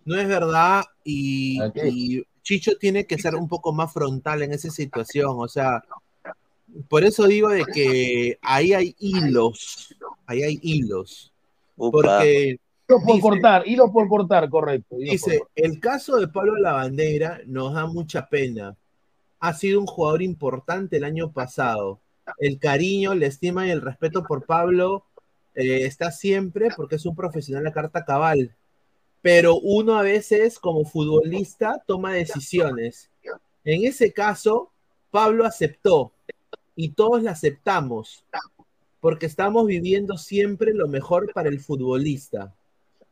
[0.05, 1.59] No es verdad y,
[2.41, 5.35] Chicho tiene que ser un poco más frontal en esa situación.
[5.37, 5.83] O sea,
[6.87, 9.95] por eso digo de que ahí hay hilos.
[10.25, 11.31] Ahí hay hilos.
[11.77, 12.01] Upa.
[12.01, 12.59] Porque
[12.89, 14.95] Hilo por dice- cortar, hilo por cortar, correcto.
[14.97, 15.53] Dice, cortar.
[15.55, 18.75] el caso de Pablo Lavandera nos da mucha pena.
[19.39, 21.99] Ha sido un jugador importante el año pasado.
[22.39, 25.05] El cariño, la estima y el respeto por Pablo
[25.55, 28.55] eh, está siempre porque es un profesional de carta cabal.
[29.21, 33.09] Pero uno a veces, como futbolista, toma decisiones.
[33.63, 34.71] En ese caso,
[35.11, 36.11] Pablo aceptó
[36.75, 38.25] y todos la aceptamos
[38.99, 42.53] porque estamos viviendo siempre lo mejor para el futbolista.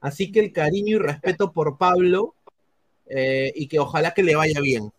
[0.07, 2.33] Así que el cariño y respeto por Pablo
[3.07, 4.91] eh, y que ojalá que le vaya bien.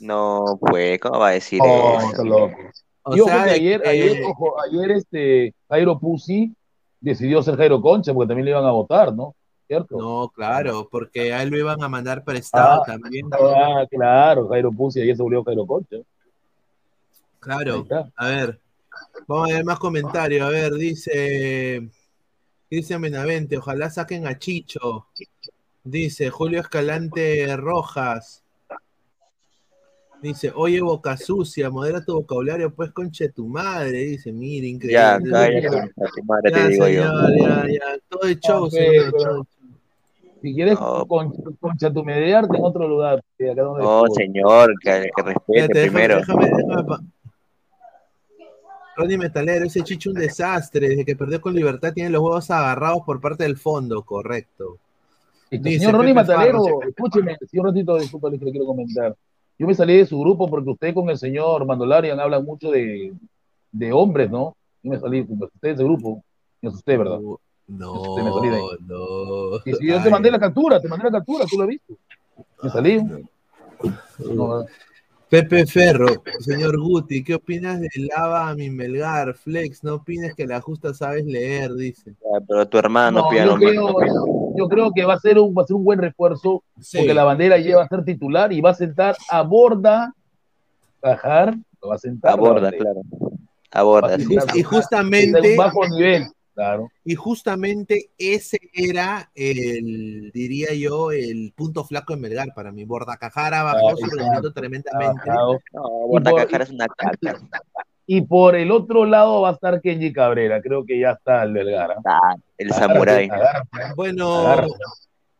[0.00, 2.24] No, pues, ¿cómo va a decir Oh, eso?
[2.24, 2.56] loco.
[3.02, 6.54] O y ojo sea, ayer, que- ayer, ojo, ayer este Jairo Pusi
[7.00, 9.34] decidió ser Jairo Concha porque también le iban a votar, ¿no?
[9.66, 9.96] ¿Cierto?
[9.98, 13.26] No, claro, porque a él lo iban a mandar prestado Ah, también.
[13.32, 15.96] Ah, claro, Jairo Pusi ayer se volvió Jairo Concha.
[17.38, 17.86] Claro.
[18.16, 18.60] A ver,
[19.26, 20.46] vamos a ver más comentarios.
[20.46, 21.88] A ver, dice
[22.70, 25.06] Cristian Benavente, ojalá saquen a Chicho.
[25.82, 28.44] Dice Julio Escalante Rojas.
[30.22, 33.90] Dice, oye, boca sucia, modera tu vocabulario, pues conche tu madre.
[34.04, 34.92] Dice, mire, increíble.
[34.94, 37.02] Ya, cállate, concha tu madre, te Ya, digo yo.
[37.02, 37.98] señor, ya, ya.
[38.08, 39.12] Todo el show, señor.
[39.18, 39.46] pero-
[40.42, 44.14] Si quieres con, concha tu mediarte en otro lugar, que acá donde No, estuvo.
[44.14, 46.16] señor, que, que respete primero.
[46.18, 46.84] déjame- déjame
[48.96, 50.88] Ronnie Metalero, ese chicho un desastre.
[50.88, 54.78] Desde que perdió con Libertad tiene los huevos agarrados por parte del fondo, correcto.
[55.50, 59.16] Señor Ronnie Farro, escúcheme, si un ratito, disculpa, que le quiero comentar.
[59.58, 63.12] Yo me salí de su grupo porque usted con el señor Mandolarian habla mucho de,
[63.72, 64.56] de hombres, ¿no?
[64.82, 66.22] Yo me salí, me asusté de ese grupo,
[66.62, 67.18] me asusté, ¿verdad?
[67.66, 68.62] No, Usted me salí de ahí.
[68.86, 69.56] no.
[69.64, 70.10] Y si yo te Ay.
[70.10, 71.94] mandé la captura, te mandé la captura, tú lo has visto.
[72.62, 73.02] Me salí.
[74.18, 74.64] No,
[75.30, 76.08] Pepe Ferro,
[76.40, 79.34] señor Guti, ¿qué opinas de Lava a mi Melgar?
[79.34, 82.10] Flex, no opines que la justa sabes leer, dice.
[82.20, 85.38] Ya, Pero tu hermano, No, pía, yo, creo, no yo creo que va a ser
[85.38, 86.98] un, va a ser un buen refuerzo Sí.
[86.98, 90.12] porque la bandera ya va a ser titular y va a sentar a Borda,
[91.00, 92.32] Cajar, lo va a sentar.
[92.32, 93.00] Aborda, la claro.
[93.70, 94.36] Aborda, Y sí.
[94.56, 96.24] Y justamente, bajo nivel,
[96.60, 96.88] claro.
[97.04, 102.84] y justamente ese era el, diría yo, el punto flaco de Melgar para mí.
[102.84, 105.22] Bordacajara bajó Ah, rendimiento tremendamente.
[105.24, 105.58] Claro.
[105.72, 107.38] No, Y Borda por- Cajara es una caca.
[108.06, 111.52] Y por el otro lado va a estar Kenji Cabrera, creo que ya está el
[111.52, 111.96] Vergara.
[112.04, 113.30] Ah, el samurái.
[113.94, 114.66] Bueno,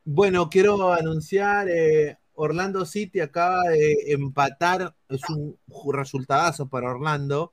[0.05, 5.57] bueno, quiero anunciar, eh, Orlando City acaba de empatar, es un
[5.93, 7.53] resultadazo para Orlando,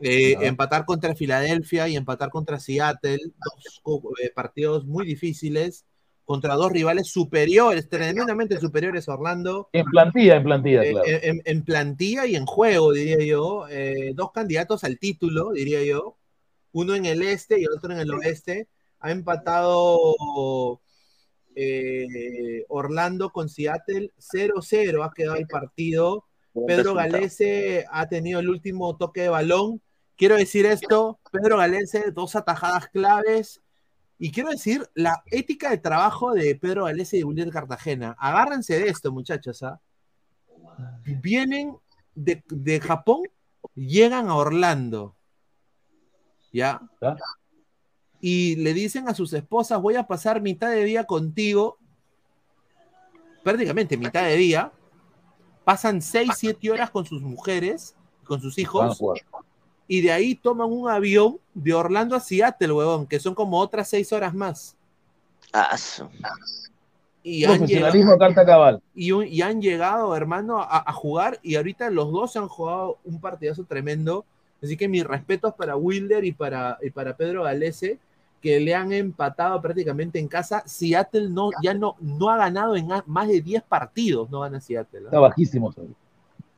[0.00, 5.84] eh, empatar contra Filadelfia y empatar contra Seattle, dos eh, partidos muy difíciles,
[6.24, 11.06] contra dos rivales superiores, tremendamente superiores a Orlando, En plantilla, en plantilla, eh, claro.
[11.08, 15.82] en, en- en plantilla y en juego, diría yo, eh, dos candidatos al título, diría
[15.82, 16.16] yo,
[16.72, 18.68] uno en el este y el otro en el oeste,
[19.00, 20.80] ha empatado
[21.56, 26.24] eh, Orlando con Seattle 0-0, ha quedado el partido.
[26.66, 26.94] Pedro.
[26.94, 29.80] Galese ha tenido el último toque de balón.
[30.20, 33.62] Quiero decir esto, Pedro Galese, dos atajadas claves.
[34.18, 38.14] Y quiero decir, la ética de trabajo de Pedro Galese y William Cartagena.
[38.18, 39.62] Agárrense de esto, muchachos.
[39.62, 39.80] ¿ah?
[41.22, 41.74] Vienen
[42.14, 43.22] de, de Japón,
[43.74, 45.16] llegan a Orlando.
[46.52, 46.82] ¿Ya?
[48.20, 51.78] Y le dicen a sus esposas, voy a pasar mitad de día contigo.
[53.42, 54.70] Prácticamente mitad de día.
[55.64, 59.22] Pasan 6, 7 horas con sus mujeres, con sus Van a hijos jugar.
[59.90, 63.88] Y de ahí toman un avión de Orlando a Seattle, huevón, que son como otras
[63.88, 64.76] seis horas más.
[65.52, 65.76] Ah,
[67.22, 68.82] Y han, Profesionalismo llegado, carta cabal.
[68.94, 72.98] y, un- y han llegado, hermano, a, a jugar y ahorita los dos han jugado
[73.04, 74.24] un partidazo tremendo.
[74.62, 77.98] Así que mis respetos para Wilder y para, y para Pedro Galese,
[78.40, 80.62] que le han empatado prácticamente en casa.
[80.66, 85.00] Seattle no, ya no, no ha ganado en más de 10 partidos, no gana Seattle.
[85.00, 85.04] ¿ah?
[85.06, 85.72] Está bajísimo.
[85.72, 85.90] ¿sabes?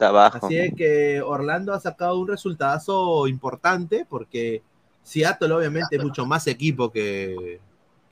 [0.03, 0.46] Está abajo.
[0.46, 4.62] Así que Orlando ha sacado un resultado importante porque
[5.03, 7.61] Seattle obviamente es mucho más equipo que,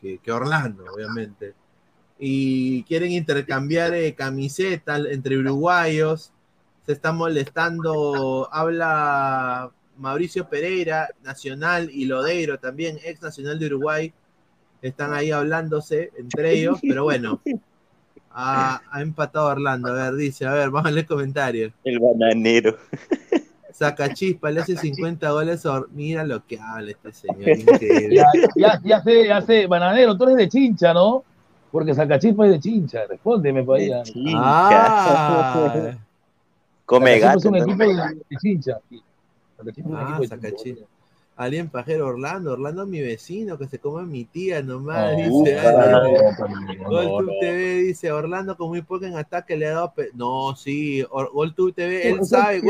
[0.01, 1.55] que, Orlando, obviamente.
[2.19, 6.33] Y quieren intercambiar eh, camisetas entre uruguayos.
[6.87, 8.49] Se están molestando.
[8.53, 14.13] Habla Mauricio Pereira, Nacional, y Lodeiro también, ex Nacional de Uruguay.
[14.83, 17.41] Están ahí hablándose entre ellos, pero bueno.
[18.43, 19.91] Ha, ha empatado Orlando.
[19.91, 21.73] A ver, dice, a ver, vamos a leer comentarios.
[21.85, 22.77] El bananero.
[23.73, 25.65] Saca chispa, le hace 50 goles.
[25.67, 27.49] a Or- Mira lo que habla este señor.
[27.59, 28.17] Increíble.
[28.17, 28.27] Ya,
[28.57, 29.67] ya, ya sé, ya sé.
[29.67, 31.25] Bananero, tú eres de chincha, ¿no?
[31.71, 33.07] Porque Sacachispa es de chincha.
[33.09, 34.03] Respóndeme para allá.
[34.37, 35.95] Ah,
[36.85, 37.39] Come Sacachispa gato.
[37.39, 37.85] es un ¿no?
[37.85, 38.79] equipo de, de chincha.
[38.89, 39.03] sí.
[39.57, 40.85] Sacachispa es un ah, equipo de chincha.
[41.41, 42.53] Alien Pajero Orlando.
[42.53, 45.13] Orlando es mi vecino, que se come mi tía nomás.
[45.13, 45.57] No, dice.
[45.63, 46.15] no, Alien.
[46.83, 47.41] no, no, GolTube no.
[47.41, 49.93] TV dice Orlando con muy poco en ataque le ha dado.
[49.95, 52.61] pe- No, sí, GolTube TV, él sabe.
[52.61, 52.67] que-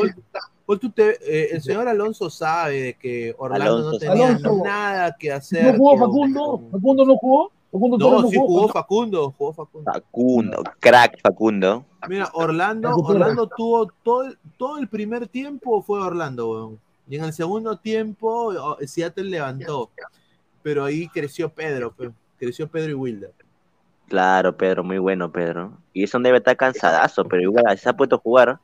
[0.66, 4.62] Gol- tú te- eh, el señor Alonso sabe de que Orlando no tenía Alonso.
[4.64, 5.76] nada que ¿No hacer.
[5.76, 6.60] jugó con- Facundo?
[6.70, 7.52] ¿Facundo no jugó?
[7.72, 8.68] ¿Facundo No, sí jugó jugó?
[8.68, 9.92] Facundo, jugó Facundo.
[9.92, 11.84] Facundo, crack Facundo.
[12.08, 12.94] Mira, Orlando.
[12.96, 16.78] Orlando tuvo todo, el- todo el primer tiempo fue Orlando, weón.
[17.11, 19.90] Y en el segundo tiempo Seattle levantó.
[20.62, 22.11] Pero ahí creció Pedro, pe.
[22.38, 23.32] creció Pedro y Wilder.
[24.08, 25.72] Claro, Pedro, muy bueno, Pedro.
[25.92, 28.58] Y eso debe estar cansadazo, pero igual se ha puesto a jugar.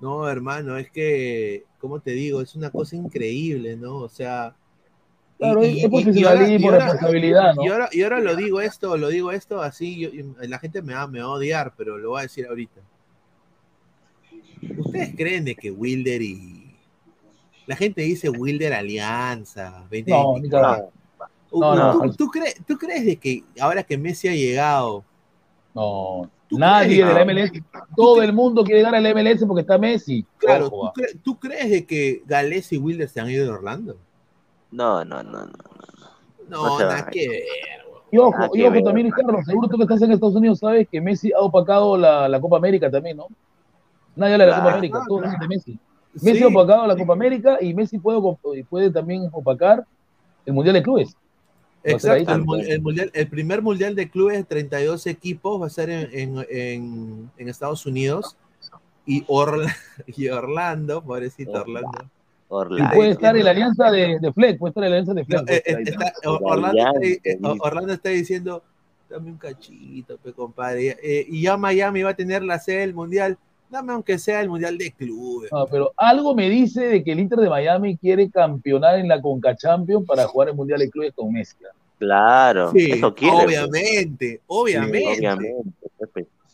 [0.00, 2.40] No, hermano, es que, ¿cómo te digo?
[2.40, 3.96] Es una cosa increíble, ¿no?
[3.96, 4.54] O sea.
[4.54, 7.64] y- Claro, y- es- es y- y profesionalismo, ahora- responsabilidad, ¿no?
[7.64, 10.82] Y ahora, y ahora lo digo esto, lo digo esto así, yo- y la gente
[10.82, 12.80] me va, me va a odiar, pero lo voy a decir ahorita.
[14.78, 16.57] ¿Ustedes creen de que Wilder y.
[17.68, 20.90] La gente dice Wilder Alianza, 20, No, ni cagando.
[21.50, 25.04] Uh, No, no, ¿tú, tú crees, ¿Tú crees de que ahora que Messi ha llegado,
[25.74, 27.14] No, ¿Tú nadie crees?
[27.14, 27.62] del MLS,
[27.94, 30.24] todo el mundo quiere llegar al MLS porque está Messi.
[30.38, 33.50] claro, Ojo, ¿tú, cre- tú crees de que Gales y Wilder se han ido de
[33.50, 33.96] Orlando?
[34.70, 35.52] No, no, no, no.
[36.48, 37.42] No, No nada que ver.
[38.10, 40.88] Y ojo, Nada y ojo también, Carlos, seguro tú que estás en Estados Unidos sabes
[40.88, 43.26] que Messi ha opacado la, la Copa América también, ¿no?
[44.16, 44.78] Nadie habla de la Copa Claro.
[44.78, 45.78] América, todos hablan de Messi.
[46.16, 48.18] Sí, Messi ha opacado la Copa América y Messi puede,
[48.56, 49.84] y también opacar
[50.46, 51.16] el Mundial de Clubes.
[51.84, 52.46] Exacto, el, también.
[52.46, 56.08] mu- el mundial, el primer mundial de clubes de 32 equipos va a ser en,
[56.12, 58.36] en- en- en Estados Unidos
[59.06, 59.74] y, Orla-
[60.06, 61.90] y Orlando, pobrecito Orlando.
[62.02, 62.06] Y
[62.48, 62.94] Orlando.
[62.94, 65.40] puede estar en la alianza de, de Fleck, puede estar en la alianza de Fleck.
[65.88, 67.52] está- Orlando, está.
[67.60, 68.62] Orlando diciendo,
[69.08, 70.96] dame un cachito, pe compadre.
[71.02, 73.38] Eh, y ya Miami va a tener la sede del mundial,
[73.70, 75.50] dame aunque sea el mundial de clubes.
[75.52, 79.20] No, pero algo me dice de que el Inter de Miami quiere campeonar en la
[79.20, 81.56] Conca Champions para jugar el Mundial de Clubes con Messi.
[81.98, 83.34] Claro, Sí, eso quiere.
[83.44, 83.46] pues.
[83.46, 85.16] obviamente, obviamente.
[85.16, 85.64] Obviamente.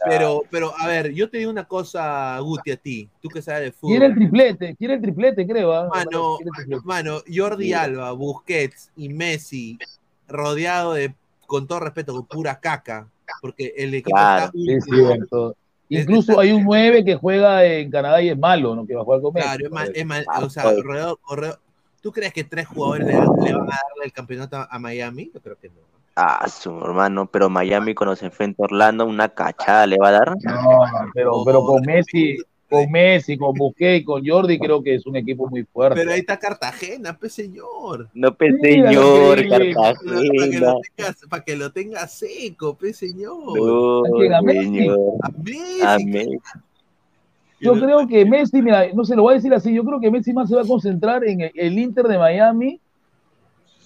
[0.06, 3.62] Pero, pero, a ver, yo te digo una cosa, Guti, a ti, tú que sabes
[3.62, 3.90] de fútbol.
[3.92, 5.72] Quiere el triplete, quiere el triplete, creo.
[5.72, 5.88] ¿ah?
[5.88, 6.82] Mano, triplete.
[6.84, 7.72] mano, Jordi Sí.
[7.72, 9.78] Alba, Busquets y Messi,
[10.28, 11.14] rodeado de,
[11.46, 13.08] con todo respeto, con pura caca,
[13.40, 15.56] porque el equipo Claro, está Sí, es cierto.
[16.00, 18.86] Incluso hay un 9 que juega en Canadá y es malo, ¿no?
[18.86, 19.46] Que va a jugar con Messi.
[19.46, 21.58] Claro, es mal, es mal, Ah, o sea, pues.
[22.00, 23.18] ¿tú crees que tres jugadores le, le
[23.54, 25.30] van a darle el campeonato a, Miami?
[25.32, 25.74] Yo creo que no.
[26.16, 30.12] Ah, su hermano, pero Miami cuando se enfrenta a Orlando, una cachada le va a
[30.12, 30.34] dar.
[30.42, 30.80] No,
[31.12, 32.36] pero, pero con Messi,
[32.82, 36.00] con Messi, con Busquets y con Jordi creo que es un equipo muy fuerte.
[36.00, 38.08] Pero ahí está Cartagena, pues señor.
[38.14, 39.48] No, pues Sí, señor, sí.
[39.48, 40.20] Para que, Cartagena.
[40.20, 40.74] lo tenga,
[41.28, 43.56] para que lo tenga seco, pues señor.
[43.58, 44.62] No, ¿A Messi?
[44.64, 44.98] señor.
[45.22, 46.38] A Messi, A que- Messi.
[47.60, 50.10] Yo creo que Messi, mira, no se lo voy a decir así, yo creo que
[50.10, 52.78] Messi más se va a concentrar en el, el Inter de Miami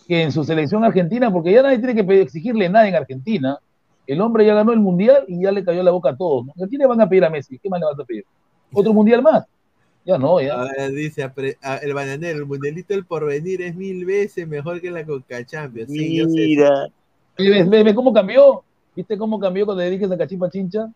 [0.09, 3.59] que en su selección argentina, porque ya nadie tiene que pedir- exigirle nada en Argentina.
[4.07, 6.47] El hombre ya ganó el mundial y ya le cayó la boca a todos.
[6.47, 6.55] ¿no?
[6.69, 7.59] ¿Qué le van a pedir a Messi?
[7.59, 8.25] ¿Qué más le van a pedir?
[8.73, 9.45] ¿Otro mundial más?
[10.05, 10.65] Ya no, ya.
[10.89, 15.45] Dice a- el bananero, el mundialito del porvenir es mil veces mejor que la Conca
[15.45, 15.91] Champions.
[15.91, 16.35] Sí, yo sé.
[16.35, 16.89] Mira.
[17.37, 18.63] ¿Ves, ves- ves cómo cambió?
[18.97, 20.91] ¿Viste cómo cambió cuando le dije a Cachimpa Chincha?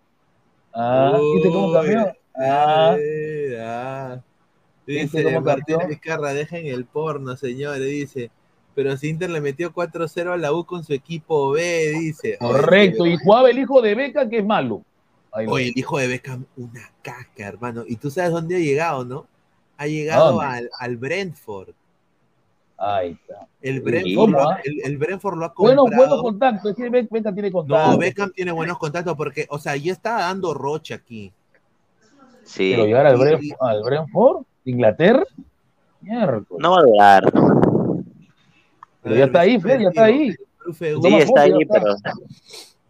[0.75, 2.13] Ah, ¿viste cómo cambió?
[2.35, 2.97] Ah,
[3.61, 4.19] ah.
[4.87, 5.89] ¿Viste Dice cómo Martín cambió?
[5.89, 8.31] Vizcarra, dejen el porno, señores, dice.
[8.75, 12.39] Pero si Inter le metió 4-0 a la U con su equipo B, dice.
[12.39, 13.07] correcto.
[13.07, 14.83] Y jugaba el hijo de Beca, que es malo.
[15.35, 17.85] Oye, el hijo de Beckham, una caca, hermano.
[17.87, 19.27] Y tú sabes dónde ha llegado, ¿no?
[19.79, 21.71] Ha llegado al, al Brentford.
[22.77, 23.47] Ahí está.
[23.61, 24.61] El Brentford, ¿cómo, lo ha- ah?
[24.65, 26.07] el, el Brentford lo ha Bueno, comprado.
[26.09, 26.71] buenos contactos.
[26.73, 27.93] Es que Be- Beca tiene contactos.
[27.93, 31.33] No, Beckham tiene buenos contactos porque, o sea, ya está dando roche aquí.
[32.45, 32.73] Sí.
[32.75, 33.23] Pero llegar al, Sí.
[33.23, 35.25] Brentford, al Brentford, Inglaterra,
[36.01, 36.61] miércoles.
[36.63, 37.33] No va a durar.
[39.03, 40.33] Pero ya está ahí, Fer, ya está ahí.
[40.79, 41.95] Sí, está ahí, pero.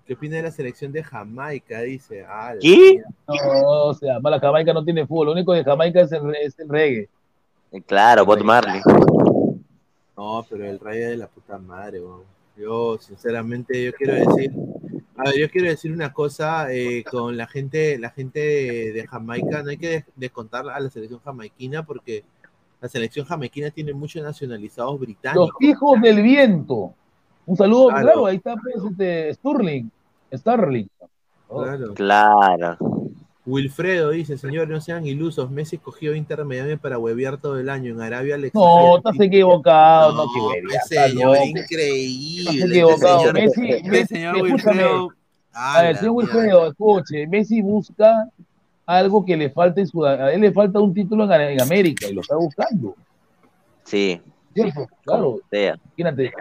[0.07, 1.81] ¿Qué opina de la selección de Jamaica?
[1.83, 2.25] Dice.
[2.29, 3.01] Ah, ¿Qué?
[3.29, 5.27] No, o sea, la Jamaica no tiene fútbol.
[5.27, 7.09] Lo único de Jamaica es el, es el reggae.
[7.87, 8.81] Claro, Bob Marley.
[10.17, 12.23] No, pero el rayo de la puta madre, weón.
[12.57, 14.53] Yo, sinceramente, yo quiero decir.
[15.17, 19.07] A ver, yo quiero decir una cosa eh, con la gente, la gente de, de
[19.07, 22.25] Jamaica, no hay que des- descontar a la selección jamaiquina porque
[22.81, 25.51] la selección jamaiquina tiene muchos nacionalizados Los británicos.
[25.61, 26.95] hijos del viento.
[27.47, 28.03] Un saludo, Claro.
[28.07, 29.91] claro, ahí está pues, este, Stirling.
[30.33, 30.89] Starling.
[31.49, 31.95] Oh, Claro.
[31.95, 32.77] Claro.
[33.45, 37.93] Wilfredo dice, señor, no sean ilusos, Messi escogió Inter Miami para huevear todo el año.
[37.93, 40.13] En Arabia le No, estás equivocado.
[40.15, 42.51] No, No, qué huevía, estás señor, increíble.
[42.53, 43.19] Estás equivocado.
[43.19, 44.43] señor, Messi, Messi, señor.
[44.43, 45.09] Wilfredo.
[45.53, 46.15] A ver, señor.
[46.15, 48.29] Wilfredo, escuche, Messi busca
[48.87, 52.07] algo que le falta en Sudam- a él le falta un título en, en América
[52.09, 52.95] y lo está buscando.
[53.85, 54.21] Sí.
[54.55, 54.87] ¿Cierto?
[55.05, 55.77] Claro, Sea.
[55.97, 56.33] imagínate.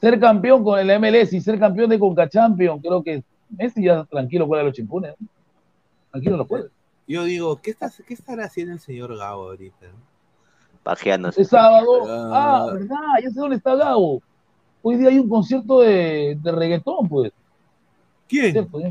[0.00, 4.04] Ser campeón con el MLS y ser campeón de Conca Champions, creo que Messi ya
[4.04, 5.14] tranquilo juega los chimpunes.
[5.18, 5.26] ¿no?
[6.12, 6.68] Tranquilo lo juega.
[7.06, 9.86] Yo digo, ¿qué, está, ¿qué estará haciendo el señor Gabo ahorita?
[10.82, 11.42] Pajeándose.
[11.42, 12.04] Es sábado.
[12.06, 12.66] Ah.
[12.68, 14.22] Ah, verdad, ya sé dónde está Gabo.
[14.82, 17.32] Hoy día hay un concierto de, de reggaetón, pues.
[18.28, 18.52] ¿Quién?
[18.52, 18.76] Cierto.
[18.76, 18.84] Hoy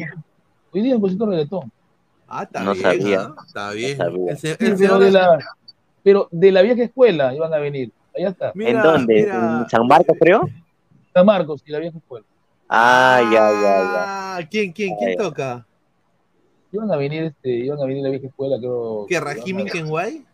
[0.82, 1.72] día hay un concierto de reggaetón.
[2.28, 2.84] Ah, está No bien.
[2.84, 3.32] sabía.
[3.48, 3.98] Está bien.
[3.98, 4.32] sabía.
[4.34, 5.40] El el Sí, pero, de la,
[6.04, 7.92] pero de la vieja escuela iban a venir.
[8.16, 8.52] Allá está.
[8.56, 9.14] Mira, ¿En dónde?
[9.14, 9.60] mira.
[9.64, 10.50] ¿En San Marcos, creo?
[11.18, 12.26] San Marcos y la vieja escuela.
[12.70, 14.36] Ah, ya, ya, ya.
[14.38, 15.24] Ah, ¿Quién, quién, quién ya.
[15.24, 15.68] toca?
[16.72, 19.06] Iban a venir, este, iban a venir la vieja escuela, creo.
[19.08, 20.26] ¿Qué, iban Rahim a- Kenway?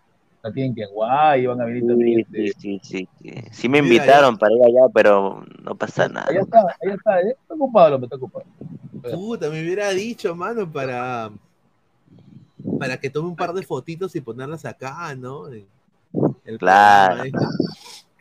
[0.41, 2.25] La tienen que guay, iban a venir también.
[2.29, 3.41] Sí, Este, sí, sí, sí, sí.
[3.51, 6.27] Sí me Mira, invitaron para ir allá, pero no pasa nada.
[6.27, 7.37] allá está, allá está, ¿eh?
[7.39, 8.45] está ocupado, me está ocupado.
[9.13, 11.31] Puta, me hubiera dicho, mano, para
[12.77, 15.47] para que tome un par de fotitos y ponerlas acá, ¿no?
[15.47, 15.65] El,
[16.57, 17.15] Claro.
[17.15, 17.63] programa este.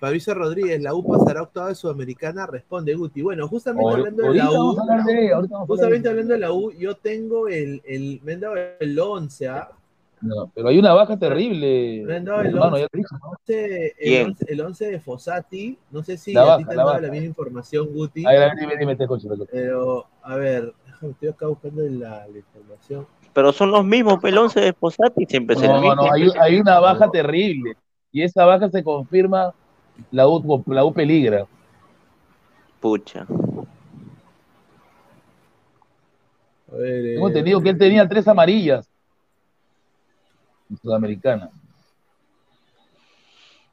[0.03, 3.23] Fabricio Rodríguez, la U pasará octava de Sudamericana, responde Guti.
[3.23, 5.05] Bueno, justamente hablando de la U, de,
[5.67, 9.49] justamente de- hablando de la U, yo tengo el, el me han dado el 11,
[9.49, 9.71] ¿ah?
[10.21, 12.03] No, pero hay una baja terrible.
[12.05, 13.33] Me han dado el hermano, 11, ya te dije, ¿no?
[13.47, 14.27] el ¿Quién?
[14.29, 16.95] 11, el 11 de Fossati, no sé si La a ti te han la dado
[16.95, 17.07] baja.
[17.07, 19.53] la misma información, Guti, A ver, a ver, dime, dime, te escucho, te escucho.
[19.53, 23.07] pero a ver, déjame, estoy acá buscando la, la información.
[23.33, 25.95] Pero son los mismos, el 11 de Posati siempre No, mismo.
[25.95, 27.75] no, hay, hay una baja terrible.
[28.11, 29.55] Y esa baja se confirma,
[30.11, 31.47] la U, la U peligra.
[32.81, 33.27] Pucha.
[36.73, 38.89] A ver, Tengo eh, entendido que él tenía tres amarillas.
[40.71, 41.51] En Sudamericana.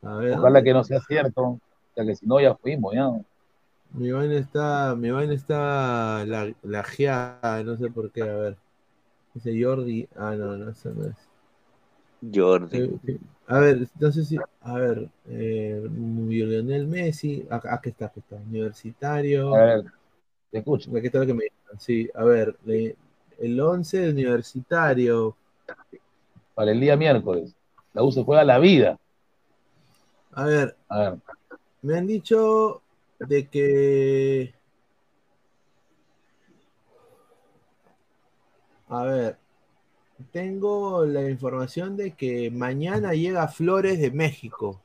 [0.04, 1.42] a ver, Ojalá que no sea cierto.
[1.42, 1.60] O
[1.96, 3.10] sea, que si no, ya fuimos, ya.
[3.92, 8.58] Mi vaina está, mi vaina está la, la geada, no sé por qué, a ver.
[9.34, 11.29] Dice Jordi, ah, no, no, eso no es.
[12.22, 12.78] Jordi.
[12.78, 13.18] Eh,
[13.48, 18.36] A ver, no sé si, a ver, eh, Lionel Messi, acá, aquí está, aquí está,
[18.36, 19.86] universitario, A ver,
[20.52, 20.92] te escucho.
[20.96, 22.96] aquí está lo que me dijeron, sí, a ver, le-
[23.40, 25.36] el 11 de universitario,
[26.54, 27.56] Para el día miércoles.
[27.94, 28.98] La U se juega la vida.
[30.34, 31.20] a ver, A ver,
[31.82, 32.82] me han dicho
[33.20, 34.54] de que,
[38.90, 39.38] a ver,
[40.32, 44.82] tengo la información de que mañana llega Flores de México.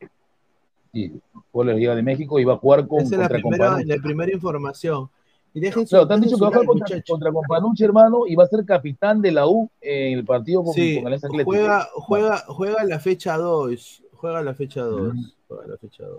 [0.93, 1.21] sí.
[1.53, 4.03] La Liga de México y va a jugar con, Esa es la contra primera, la
[4.03, 5.09] primera información.
[5.53, 8.35] Y dejen Claro, te han dicho que va a jugar contra, contra Companucci, hermano, y
[8.35, 11.53] va a ser capitán de la U en el partido con, Sí, con Alianza Atlético.
[11.53, 14.03] juega, juega, juega la fecha 2.
[14.15, 15.15] Juega la fecha 2.
[15.47, 16.19] Juega la fecha 2.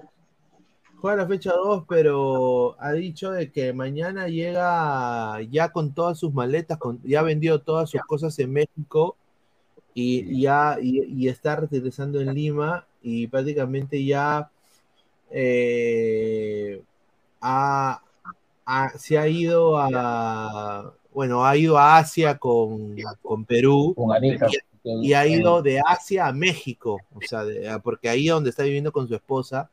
[1.02, 6.34] Juega la fecha 2, pero ha dicho de que mañana llega ya con todas sus
[6.34, 9.16] maletas, con, ya ha vendido todas sus cosas en México
[9.94, 14.50] y, ya y, y está regresando en Lima y prácticamente ya
[15.32, 16.82] eh,
[17.42, 18.02] ha-
[18.66, 24.08] ha- se ha ido a bueno ha ido a Asia con, con Perú Con
[25.04, 28.64] y ha ido de Asia a México, o sea, de- porque ahí es donde está
[28.64, 29.70] viviendo con su esposa.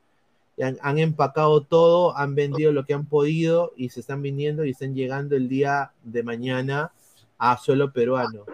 [0.65, 4.71] Han, han empacado todo, han vendido lo que han podido y se están viniendo y
[4.71, 6.93] están llegando el día de mañana
[7.39, 8.45] a suelo peruano.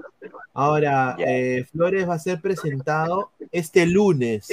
[0.55, 4.49] Ahora, eh, Flores va a ser presentado este lunes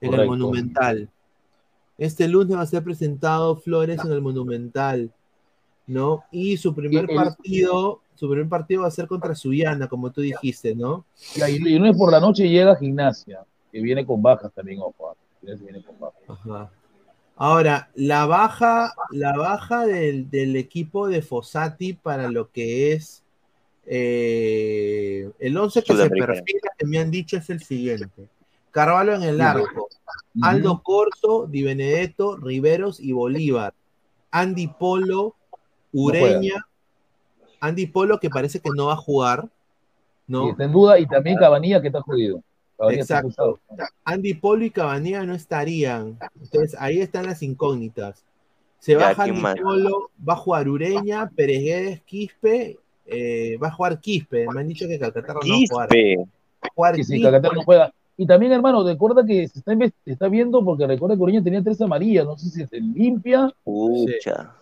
[0.00, 0.26] en el.
[0.26, 1.08] Monumental.
[1.98, 5.10] Este lunes va a ser presentado Flores en el Monumental,
[5.86, 6.24] ¿no?
[6.30, 10.20] Y su primer el- partido, su primer partido va a ser contra Suyana, como tú
[10.20, 11.04] dijiste, ¿no?
[11.36, 15.16] Y y lunes por la noche llega a Gimnasia, que viene con bajas también, ojo.
[15.52, 15.56] Ah.
[15.56, 16.22] Gimnasia viene con bajas.
[16.28, 16.70] Ajá.
[17.38, 23.22] Ahora, la baja, la baja del, del equipo de Fossati para lo que es
[23.86, 28.28] eh, el 11 que se perfila, que me han dicho, es el siguiente.
[28.72, 29.88] Carvalho en el arco,
[30.42, 33.72] Aldo Corso, Di Benedetto, Riveros y Bolívar.
[34.30, 35.34] Andy Polo,
[35.92, 36.66] Ureña,
[37.60, 39.48] Andy Polo que parece que no va a jugar,
[40.28, 40.50] Y ¿no?
[40.50, 42.42] está en duda, y también Cabanilla que está jodido.
[42.90, 43.58] Exacto.
[44.04, 46.18] Andy Polo y Cabanilla no estarían.
[46.40, 48.24] Entonces ahí están las incógnitas.
[48.78, 49.60] Se Ya, baja ¿quién Andy?
[49.62, 54.46] Polo, va a jugar Ureña, Pérez Guedes, Quispe, eh, va a jugar Quispe.
[54.52, 55.88] Me han dicho que Calcaterra no va a jugar.
[55.88, 56.16] Quispe.
[56.18, 56.24] Va
[56.62, 57.30] a jugar Sí, sí, Quispe.
[57.30, 57.92] Cacaterra no juega.
[58.18, 61.42] Y también, hermano, recuerda que se está, inves- se está viendo, porque recuerda que Ureña
[61.42, 64.54] tenía tres amarillas, no sé si se limpia, Pucha.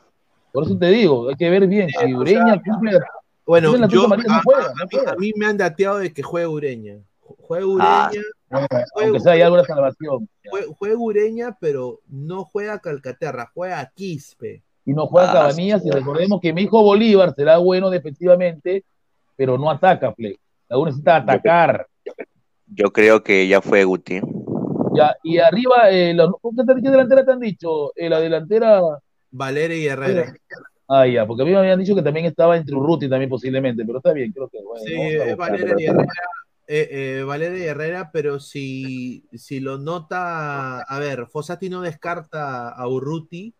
[0.52, 2.98] por eso te digo, hay que ver bien, si o Ureña cumple,
[3.46, 6.12] Bueno, yo, no a, juega, a- no a mí, a mí me han dateado de
[6.12, 6.96] que juegue Ureña.
[7.24, 12.44] Juega Ah, Ureña, bueno, juega, aunque sea hay alguna salvación, jue- juega Ureña, pero no
[12.44, 14.62] juega Calcaterra, juega Quispe.
[14.84, 15.88] y no juega Ah, Cabanillas, sí.
[15.88, 18.84] y recordemos que mi hijo Bolívar será bueno defensivamente,
[19.36, 20.14] pero no ataca.
[20.68, 21.86] La U necesita atacar.
[22.66, 24.20] Yo creo que ya fue Guti.
[24.94, 27.92] Ya, y arriba, eh, la- ¿qué, te- qué delantera te han dicho?
[27.96, 28.80] Eh, la delantera,
[29.30, 30.34] Valeria y Herrera.
[30.88, 33.84] ah, ya, porque a mí me habían dicho que también estaba entre Urruti también posiblemente,
[33.84, 36.12] pero está bien, creo que bueno, Sí, a Valeria y Herrera.
[36.66, 42.88] Eh, eh, Valeria Herrera, pero si, si lo nota, a ver, Fossati no descarta a
[42.88, 43.52] Urruti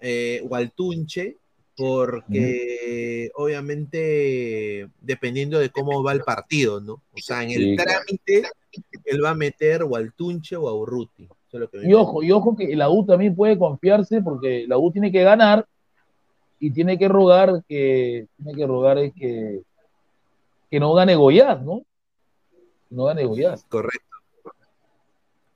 [0.00, 1.36] eh, o al Tunche,
[1.76, 7.02] porque obviamente dependiendo de cómo va el partido, ¿no?
[7.12, 7.90] O sea, en el Sí, claro.
[8.04, 8.48] trámite
[9.04, 11.24] él va a meter o al Tunche o a Urruti.
[11.24, 14.66] Eso es lo que Y ojo, y ojo que la U también puede confiarse porque
[14.68, 15.66] la U tiene que ganar
[16.58, 19.62] y tiene que rogar que tiene que rogar es que
[20.70, 21.82] que no gane Goiás, ¿no?
[22.90, 23.64] No gane Goiás.
[23.68, 24.06] Correcto.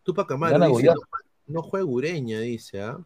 [0.03, 0.95] Tupac Gana dice, Goiás.
[1.47, 2.99] no, no juega Ureña, dice, ¿ah?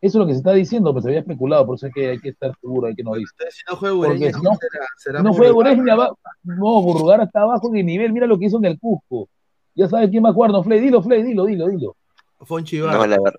[0.00, 2.08] Eso es lo que se está diciendo, pero se había especulado, por eso es que
[2.10, 3.34] hay que estar seguro, hay que no dice.
[3.50, 4.86] Si no juega Porque Ureña, si no, ¿quién será?
[4.96, 5.52] ¿Será si no juega?
[5.54, 9.28] Ureña, va- no, Burrugar está abajo de nivel, mira lo que hizo en el Cusco.
[9.74, 11.96] Ya sabes quién va a jugar, no, Flay, dilo, Flay, dilo, dilo, dilo.
[12.40, 13.34] Fonchi No, la verdad.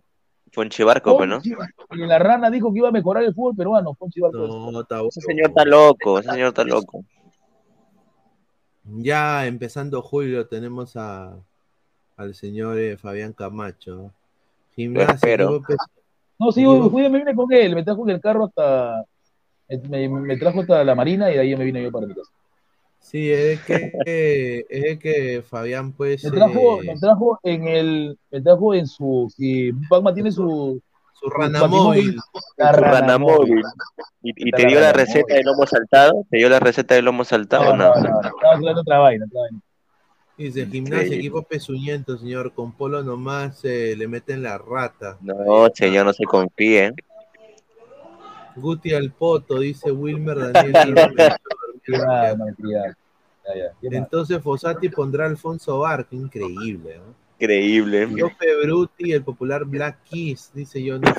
[0.51, 1.39] Fonchi Barco, pues, ¿no?
[1.43, 4.37] Y la rana dijo que iba a mejorar el fútbol peruano, Fonchi Barco.
[4.47, 7.03] No, está Ese señor está loco, ese señor está loco.
[8.83, 11.37] Ya empezando julio tenemos a,
[12.17, 14.11] al señor eh, Fabián Camacho.
[14.75, 15.43] Espero.
[15.55, 15.77] equipo pes-
[16.39, 19.05] No, sí, yo me vine con él, me trajo en el carro hasta.
[19.89, 22.31] Me, me trajo hasta la marina y de ahí me vine yo para mi casa.
[22.99, 26.23] Sí, es que, eh, es que Fabián pues...
[26.23, 28.19] Me trajo, eh, me trajo en el.
[28.29, 29.31] Me trajo en su.
[29.35, 30.81] Si Pacma tiene su.
[31.21, 32.17] Su rana móvil.
[32.57, 33.49] La Tu rana rana móvil.
[33.55, 33.63] móvil.
[34.23, 36.25] ¿Y, y te dio la receta del lomo saltado?
[36.29, 38.01] ¿Te dio la receta del lomo saltado o No, no?
[38.01, 39.59] no, no, estaba hablando otra vaina, otra vaina.
[40.37, 42.53] Dice, gimnasia, equipo pezuñento, señor.
[42.53, 45.17] Con Polo nomás eh, le meten la rata.
[45.21, 46.93] No, señor, no se confíe.
[48.55, 50.95] Guti al poto, dice Wilmer Daniel.
[51.87, 53.71] No, ya, ya, ya.
[53.81, 53.93] ¿Qué más?
[53.97, 56.97] Entonces Fossati pondrá a Alfonso Bar, qué increíble.
[56.97, 57.13] ¿no?
[57.41, 58.07] Increíble.
[58.07, 61.11] Jope Bruti, el popular Black Kiss, dice Johnny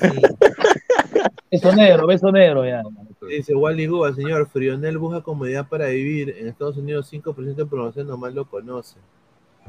[1.51, 2.83] Beso negro, beso negro, ya.
[3.29, 6.37] Dice Wally Guba, señor, Frionel busca comodidad para vivir.
[6.39, 8.99] En Estados Unidos 5% de promoción nomás lo conoce.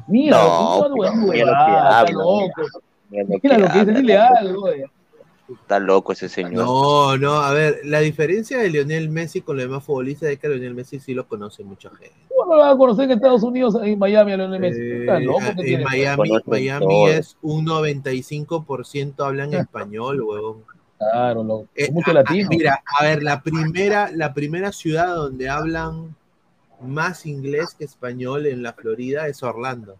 [0.07, 2.49] Mira, No, que está mira lo que habla, loco.
[3.09, 4.53] Mira lo que lo que dice, habla.
[5.49, 5.53] Eh.
[5.61, 6.53] Está loco ese señor.
[6.53, 10.47] No, no, a ver, la diferencia de Lionel Messi con los demás futbolistas es que
[10.49, 12.13] Lionel Messi sí lo conoce mucha gente.
[12.29, 14.81] ¿Cómo no lo va a conocer en Estados Unidos, en Miami, a Lionel Messi?
[14.81, 15.83] Eh, Está loco, ¿qué en tiene?
[15.83, 20.63] Miami, Miami es un 95% hablan español, huevón.
[20.97, 21.67] Claro, loco.
[21.75, 22.47] Eh, mucho a- a- latino.
[22.49, 26.15] mira, a ver, la primera, la primera ciudad donde hablan
[26.81, 29.97] más inglés que español en la Florida es Orlando.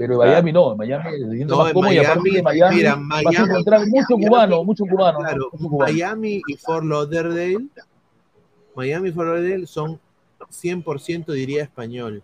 [0.00, 3.02] Pero en Miami no, en Miami No, más y aparte Miami, de Miami, mira, vas
[3.02, 5.18] a Miami- encontrar mucho Miami- cubano, mucho cubano.
[5.18, 5.24] ¿no?
[5.26, 5.92] Claro, Mucho cubano.
[5.92, 7.66] Miami y Fort Lauderdale,
[8.74, 10.00] Miami y Fort Lauderdale son
[10.48, 12.22] 100% diría español.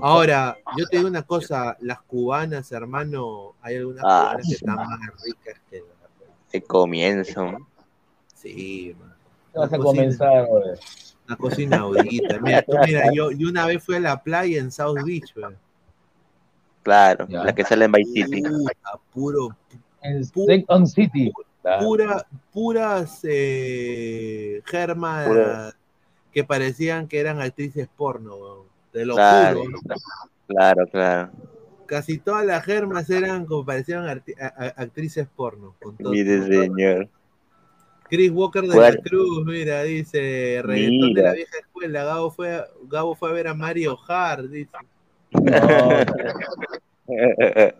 [0.00, 4.76] Ahora, yo te digo una cosa, las cubanas, hermano, hay algunas Ah, cubanas que están
[4.76, 5.82] más ricas que
[6.52, 7.58] De comienzo.
[8.34, 9.12] sí, man.
[9.52, 10.48] ¿Qué vas a Una comenzar?
[11.26, 12.38] Una cosa inaudita.
[12.40, 15.56] Mira, tú, mira, yo, yo una vez fui a la playa en South Beach, weón.
[16.82, 17.44] Claro, Ya.
[17.44, 18.42] la que sale en Vice City.
[19.12, 19.56] Puro,
[20.02, 21.32] En Pu- Second City.
[21.62, 21.84] Claro.
[21.86, 25.74] pura, puras eh, germas Pura-
[26.32, 28.64] que parecían que eran actrices porno.
[28.92, 29.78] Te lo Claro, juro.
[30.46, 31.30] claro, claro.
[31.84, 34.06] Casi todas las germas eran como parecían
[34.76, 35.74] actrices porno.
[35.82, 36.12] Con todo.
[36.12, 37.08] Mire, señor.
[38.08, 38.94] Chris Walker de ¿Cuál?
[38.94, 41.22] la Cruz, mira, dice, reggaetón de Mira.
[41.28, 42.04] la vieja escuela.
[42.04, 44.70] Gabo fue, a- Gabo fue a ver a Mario Hart, dice.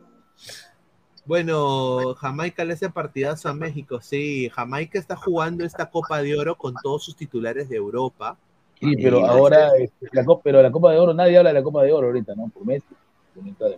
[1.26, 4.48] Bueno, Jamaica le hace partidazo a México, sí.
[4.48, 8.36] Jamaica está jugando esta Copa de Oro con todos sus titulares de Europa.
[8.80, 11.62] Sí, pero Y- ahora, este, la pero la Copa de Oro, nadie habla de la
[11.62, 12.48] Copa de Oro ahorita, ¿no?
[12.48, 12.86] Por Messi.
[13.34, 13.68] También por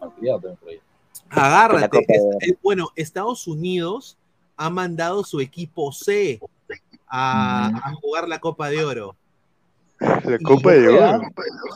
[0.71, 0.81] ahí.
[1.29, 2.07] Agárrate.
[2.09, 4.17] Es- bueno, Estados Unidos
[4.57, 6.41] ha mandado su equipo C
[7.07, 9.17] a, a jugar la Copa de Oro.
[10.25, 11.21] La Copa de Oro.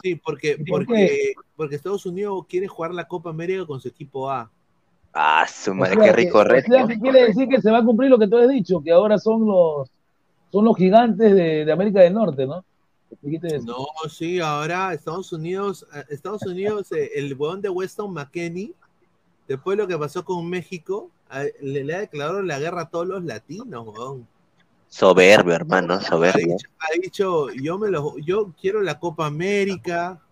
[0.03, 4.31] Sí, porque, ¿Por porque, porque Estados Unidos quiere jugar la Copa América con su equipo
[4.31, 4.51] A.
[5.15, 6.73] Ah, su O madre, sea qué que- rico o reto.
[6.73, 8.93] sea, que quiere decir que se va a cumplir lo que tú has dicho, que
[8.93, 9.89] ahora son los
[10.53, 12.65] son los gigantes de, de América del Norte, ¿no?
[13.65, 18.75] No, sí, ahora Estados Unidos, eh, Estados Unidos, eh, el huevón de Weston McKenney,
[19.49, 22.89] después de lo que pasó con México, a- le, le ha declarado la guerra a
[22.91, 24.27] todos los latinos, huevón.
[24.89, 26.57] Soberbio, hermano, Ha soberbio.
[26.57, 30.23] dicho, ha dicho, yo me lo, yo quiero la Copa América,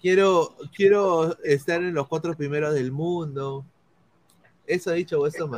[0.00, 3.64] quiero, quiero estar en los cuatro primeros del mundo.
[4.66, 5.50] Eso ha dicho Weston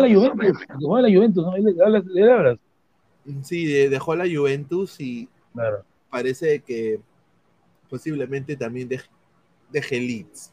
[0.00, 0.20] la Soberbio.
[0.20, 1.56] Juventus, juega en la Juventus, ¿no?
[1.56, 2.58] Le, hablas- le hablas.
[3.42, 5.84] Sí, de- dejó la Juventus y Claro.
[6.10, 7.00] parece que
[7.88, 9.08] posiblemente también deje,
[9.70, 10.52] deje Leeds.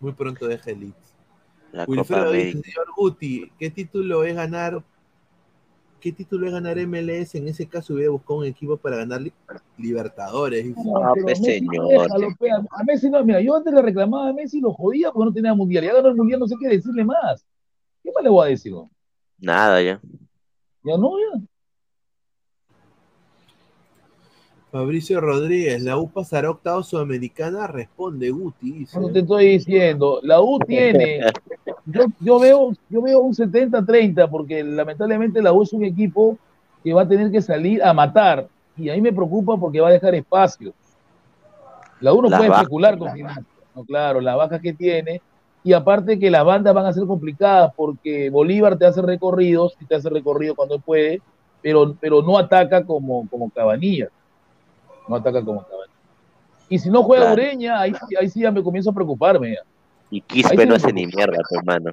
[0.00, 1.01] Muy pronto deje Leeds.
[1.72, 2.70] La Copa Wilfredo dice, América.
[2.70, 4.82] señor Guti, ¿qué título es ganar
[6.00, 7.38] ¿qué título es ganar MLS?
[7.38, 9.32] En ese caso hubiera buscado un equipo para ganar li-
[9.78, 10.64] Libertadores.
[10.64, 10.82] dice.
[10.84, 11.88] No, Ah, pues, Messi, señor.
[11.88, 12.28] déjalo,
[12.70, 15.54] a- Messi no, mira, yo antes le reclamaba a Messi, lo jodía porque no tenía
[15.54, 15.84] mundial.
[15.84, 17.46] Ya ganó el mundial, no sé qué decirle más.
[18.02, 18.72] ¿Qué más le voy a decir?
[18.72, 18.90] no?
[19.38, 20.00] Nada ya.
[20.82, 21.40] Ya no, ya.
[24.72, 28.72] Fabricio Rodríguez, la U pasará a octavo sudamericana, responde Guti.
[28.72, 28.98] dice.
[28.98, 31.20] Bueno, te estoy diciendo, la U tiene,
[31.84, 36.38] yo, yo veo, yo veo un 70-30 porque lamentablemente la U es un equipo
[36.82, 39.88] que va a tener que salir a matar y a mí me preocupa porque va
[39.88, 40.72] a dejar espacio.
[42.00, 43.44] La U no puede especular con Gimnasia,
[43.76, 45.20] no, claro, las bajas que tiene
[45.62, 49.84] y aparte que las bandas van a ser complicadas porque Bolívar te hace recorridos y
[49.84, 51.20] te hace recorrido cuando puede,
[51.60, 54.08] pero, pero no ataca como, como Cabanilla.
[55.12, 55.92] No ataca como Cabanilla.
[56.70, 57.42] Y si no juega Claro.
[57.42, 59.52] Ureña, ahí, ahí sí ya me comienzo a preocuparme.
[59.52, 59.60] ya.
[60.10, 61.90] Y Quispe sí no hace ni mierda, hermano.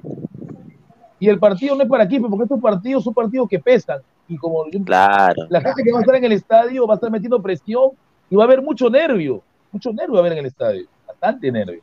[1.18, 4.00] Y el partido no es para Quispe, porque estos partidos son partidos que pesan.
[4.26, 5.42] Y como Claro.
[5.50, 7.90] la gente que va a estar en el estadio va a estar metiendo presión
[8.30, 9.42] y va a haber mucho nervio.
[9.70, 10.86] Mucho nervio va a haber en el estadio.
[11.06, 11.82] Bastante nervio.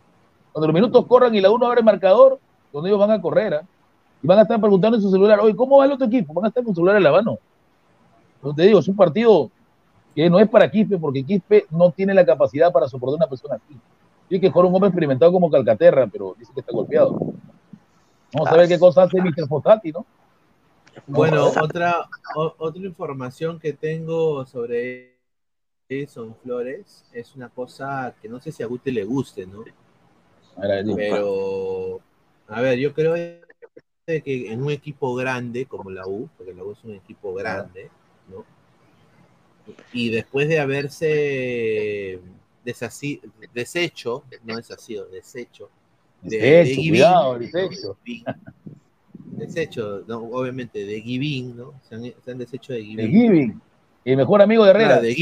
[0.52, 2.40] Cuando los minutos corran y la uno abre el marcador,
[2.74, 3.54] donde ellos van a correr.
[3.54, 3.62] ¿ah?
[4.24, 6.34] Y van a estar preguntando en su celular, oye, ¿cómo va el otro equipo?
[6.34, 7.38] Van a estar con su celular en la mano.
[8.44, 9.52] Yo te digo, es un partido
[10.18, 13.54] que no es para Quispe, porque Quispe no tiene la capacidad para soportar una persona
[13.54, 13.78] así.
[14.28, 17.12] Tiene que jugar un hombre experimentado como Calcaterra, pero dice que está golpeado.
[18.34, 19.48] Vamos a ver qué cosa hace Mr.
[19.48, 20.08] Fosati, ¿no?
[21.06, 25.20] Bueno, otra, o- otra información que tengo sobre
[25.88, 29.66] Edison Flores es una cosa que no sé si a Guti le guste, ¿no?
[30.56, 31.10] A ver, dime.
[31.12, 32.00] Pero,
[32.48, 33.14] a ver, yo creo
[34.08, 37.92] que en un equipo grande como la U, porque la U es un equipo grande.
[39.94, 42.20] Y después de haberse
[43.54, 45.70] deshecho, no deshacido, deshecho,
[46.22, 47.40] de, Desecho, de Givín, cuidado,
[49.38, 51.74] deshecho, no, obviamente de Givín, ¿no?
[51.88, 53.12] Se han, se han deshecho de De Givín.
[53.12, 53.62] Giving,
[54.06, 54.88] el mejor amigo de Herrera.
[54.88, 55.16] Claro, de ¿no?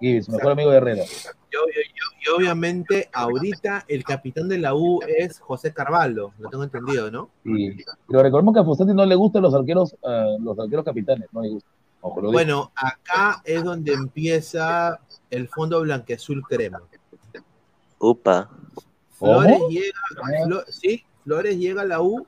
[0.00, 1.02] Giving, su mejor amigo de Herrera.
[1.04, 6.48] Y, ob- y- y obviamente ahorita el capitán de la U es José Carvalho, lo
[6.50, 7.30] tengo entendido, ¿no?
[7.44, 7.72] Y,
[8.08, 11.42] pero recordemos que a Fosati no le gustan los arqueros, ah, los arqueros capitanes, no
[11.42, 11.72] le gustan.
[12.02, 15.00] Bueno, acá es donde empieza
[15.30, 16.82] el fondo blanqueazul crema.
[17.98, 18.50] Upa.
[19.12, 19.68] Flores ¿Cómo?
[19.70, 20.00] llega.
[20.46, 22.26] Flo- sí, Flores llega a la U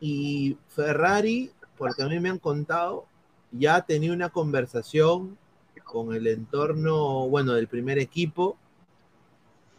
[0.00, 3.04] y Ferrari, porque a mí me han contado,
[3.52, 5.36] ya ha tenido una conversación
[5.84, 8.56] con el entorno, bueno, del primer equipo.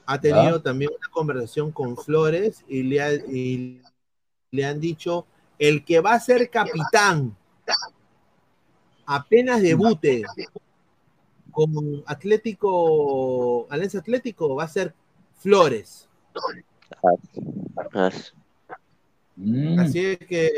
[0.06, 3.82] Ha tenido también una conversación con Flores y le, ha- y
[4.52, 5.26] le han dicho,
[5.58, 7.36] el que va a ser capitán
[9.06, 10.24] apenas debute
[11.52, 14.94] con Atlético, Alianza Atlético, va a ser
[15.40, 16.08] Flores.
[17.94, 18.34] As-
[19.36, 19.80] Mm.
[19.80, 20.50] Así es que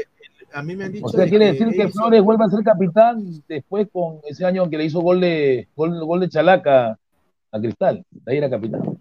[0.52, 1.06] a mí me han dicho.
[1.06, 4.78] O sea, quiere decir que Flores vuelve a ser capitán después con ese año que
[4.78, 7.00] le hizo gol de gol, gol de Chalaca
[7.52, 8.04] a Cristal.
[8.12, 8.98] De ahí era capitán.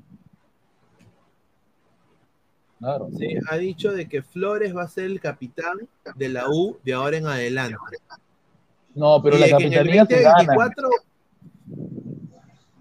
[2.78, 3.08] Claro.
[3.18, 5.78] Sí, ha dicho de que Flores va a ser el capitán
[6.16, 7.76] de la U de ahora en adelante.
[8.94, 10.36] No, pero Y la de que en el capitanía se gana.
[10.54, 10.88] 2024,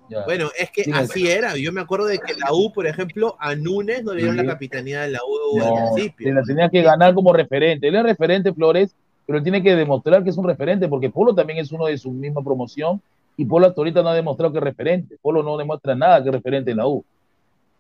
[0.09, 0.25] Ya.
[0.25, 0.97] bueno, es que Dime.
[0.97, 1.55] así era.
[1.55, 4.43] Yo me acuerdo de que la U, por ejemplo, a Núñez no le dieron Sí.
[4.45, 6.27] la capitanía de la U No, al principio.
[6.27, 7.87] se la tenía que ganar como referente.
[7.87, 8.93] Él es referente, Flores,
[9.25, 11.97] pero él tiene que demostrar que es un referente, porque Polo también es uno de
[11.97, 13.01] su misma promoción,
[13.37, 15.15] y Polo hasta ahorita no ha demostrado que es referente.
[15.21, 17.05] Polo no demuestra nada que es referente en la U.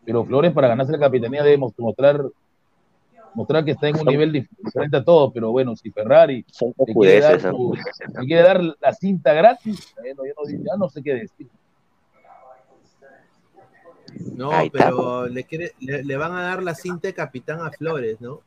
[0.05, 2.21] Pero Flores, para ganarse la capitanía, debe mos- mostrar,
[3.33, 5.31] mostrar que está en un nivel dif- diferente a todos.
[5.33, 6.45] Pero bueno, si Ferrari le
[6.93, 7.73] quiere, dar cojudeces, su-
[8.13, 8.21] ¿no?
[8.21, 11.47] le quiere dar la cinta gratis, bueno, yo no, ya no sé qué decir.
[14.35, 18.19] No, pero le, quiere, le, le van a dar la cinta de capitán a Flores,
[18.21, 18.41] ¿no?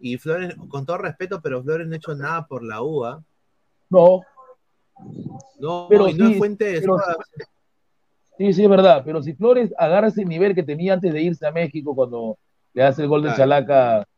[0.00, 3.22] Y Flores, con todo respeto, pero Flores no ha hecho nada por la U, ¿ah?
[3.90, 4.22] No,
[5.58, 6.96] No, Pero y no sí, es fuente de pero-.
[8.38, 11.46] Sí, sí, es verdad, pero si Flores agarra ese nivel que tenía antes de irse
[11.46, 12.38] a México cuando
[12.72, 13.42] le hace el gol de Claro.
[13.42, 14.08] Chalaca,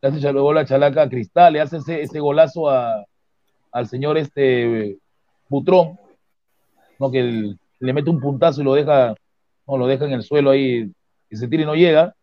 [0.00, 3.04] le hace gol a Chalaca a Cristal, le hace ese, ese golazo a,
[3.72, 4.98] al señor este
[5.48, 5.98] Butrón,
[6.98, 9.14] no que el- le mete un puntazo y lo deja,
[9.66, 10.90] no, lo deja en el suelo ahí,
[11.28, 12.14] que se tira y no llega.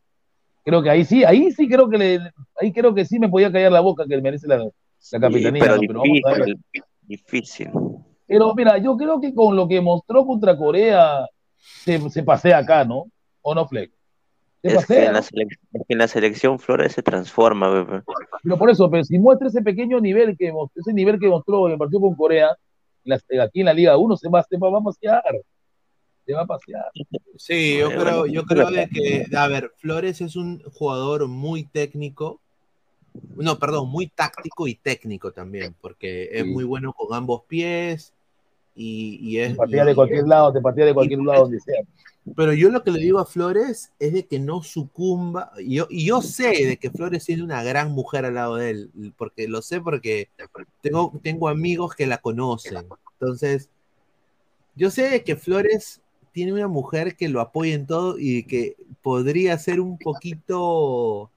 [0.66, 2.20] Creo que ahí sí, ahí sí creo que le,
[2.60, 4.70] ahí creo que sí me podía callar la boca que él merece la, la
[5.00, 5.82] Sí, capitanía, pero ¿no?
[5.88, 6.44] pero vamos a ver.
[6.44, 6.62] difícil,
[7.02, 7.70] difícil.
[8.26, 11.26] Pero mira, yo creo que con lo que mostró contra Corea
[11.58, 13.06] se, se pasea acá, ¿no?
[13.42, 13.92] ¿O no, Fleck?
[14.64, 15.26] Es que, en la ¿no?
[15.26, 18.02] selec- es que en la selección Flores se transforma, bebé.
[18.44, 21.74] Pero por eso, pero si muestra ese pequeño nivel que ese nivel que mostró en
[21.74, 22.56] el partido con Corea,
[23.04, 25.24] en la- aquí en la Liga 1, se va, se va, va a pasear.
[26.26, 26.86] Se va a pasear.
[27.36, 32.40] Sí, yo Bueno, creo, yo creo que, a ver, Flores es un jugador muy técnico,
[33.36, 36.50] No, perdón, muy táctico y técnico también, porque es Sí.
[36.50, 38.12] muy bueno con ambos pies
[38.76, 39.52] y, y es...
[39.52, 41.82] Te partía y- de cualquier lado, te partía de cualquier lado donde sea.
[42.36, 45.52] Pero yo lo que le digo a Flores es de que no sucumba.
[45.60, 48.70] Y yo, y yo sé de que Flores tiene una gran mujer al lado de
[48.70, 50.30] él, porque lo sé porque
[50.82, 52.86] tengo, tengo amigos que la conocen.
[53.20, 53.70] Entonces,
[54.76, 56.02] yo sé de que Flores
[56.32, 61.30] tiene una mujer que lo apoya en todo y que podría ser un poquito.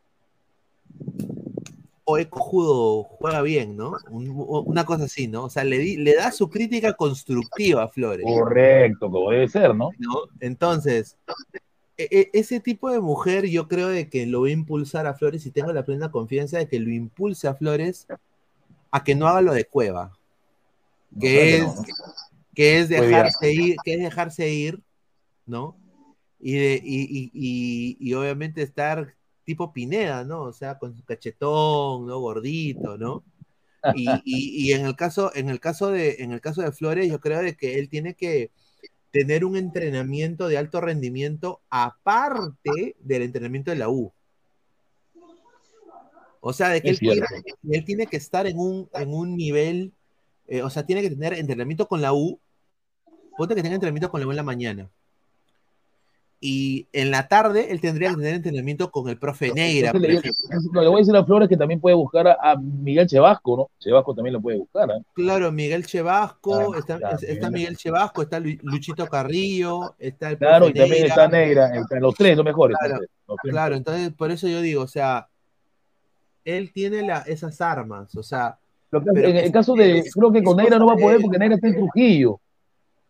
[2.08, 3.94] O cojudo juega bien, ¿no?
[4.10, 4.32] Un-
[4.64, 5.44] una cosa así, ¿no?
[5.44, 8.24] O sea, le, di- le da su crítica constructiva a Flores.
[8.24, 9.90] Correcto, como debe ser, ¿no?
[9.98, 10.14] ¿no?
[10.38, 11.16] Entonces,
[11.98, 15.14] e- e- ese tipo de mujer yo creo de que lo va a impulsar a
[15.14, 18.06] Flores y tengo la plena confianza de que lo impulse a Flores
[18.92, 20.16] a que no haga lo de Cueva,
[21.20, 21.84] que es, No, no, no.
[22.54, 24.80] que es dejarse ir, que es dejarse ir,
[25.44, 25.76] ¿no?
[26.38, 29.14] Y, de, y, y- y- y obviamente estar
[29.46, 30.42] tipo Pineda, ¿no?
[30.42, 32.20] O sea, con su cachetón, ¿no?
[32.20, 33.24] Gordito, ¿no?
[33.94, 37.08] Y, y- y en el caso, en el caso de, en el caso de Flores,
[37.08, 38.50] yo creo de que él tiene que
[39.12, 44.12] tener un entrenamiento de alto rendimiento aparte del entrenamiento de la U.
[46.40, 47.26] O sea, de que tiene,
[47.70, 49.92] él tiene que estar en un, en un nivel,
[50.48, 52.38] eh, o sea, tiene que tener entrenamiento con la U,
[53.36, 54.90] ponte que tenga entrenamiento con la U en la mañana.
[56.38, 59.90] Y en la tarde él tendría que tener entrenamiento con el profe Neira.
[59.94, 62.56] Entonces, le, no, le voy a decir a Flores que también puede buscar a, a
[62.56, 63.70] Miguel Chevasco, ¿no?
[63.80, 65.02] Chevasco también lo puede buscar, ¿eh?
[65.14, 67.50] Claro, Miguel Chevasco, Ah, está, claro, está.
[67.50, 71.08] Miguel Chevasco, está Lu- Luchito Carrillo, está el Claro, y también Neira.
[71.08, 72.76] está Negra, están los tres, los mejores.
[72.78, 75.28] Claro, tres, los tres Claro, entonces por eso yo digo, o sea,
[76.44, 78.58] él tiene la, esas armas, o sea,
[78.90, 81.22] pero en el caso de, creo que con Negra cosa no va a poder de-
[81.24, 82.40] porque Negra está en Trujillo.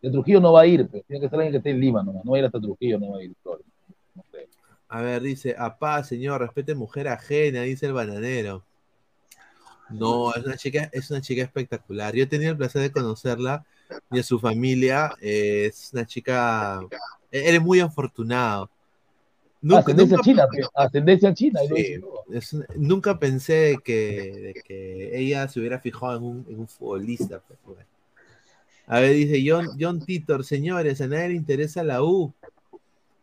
[0.01, 2.03] De Trujillo no va a ir, pero tiene que estar alguien que esté en Lima
[2.03, 2.23] nomás.
[2.23, 3.33] No va a ir hasta Trujillo, no va a ir.
[3.43, 4.47] No sé.
[4.89, 8.63] A ver, dice, apá, señor, respete mujer ajena, dice el bananero.
[9.89, 12.13] No, es una chica, es una chica espectacular.
[12.13, 13.65] Yo he tenido el placer de conocerla
[14.11, 15.11] y a su familia.
[15.21, 16.81] eh, es una chica.
[17.31, 18.69] e-, Eres muy afortunado.
[19.61, 21.59] Nunca, ascendencia nunca- china, ascendencia china.
[21.75, 21.99] Sí,
[22.31, 27.41] es nunca pensé que, de que ella se hubiera fijado en un, en un futbolista.
[27.47, 27.81] pues, bueno.
[28.89, 32.33] A ver, dice John, John Titor, señores, a nadie le interesa la U.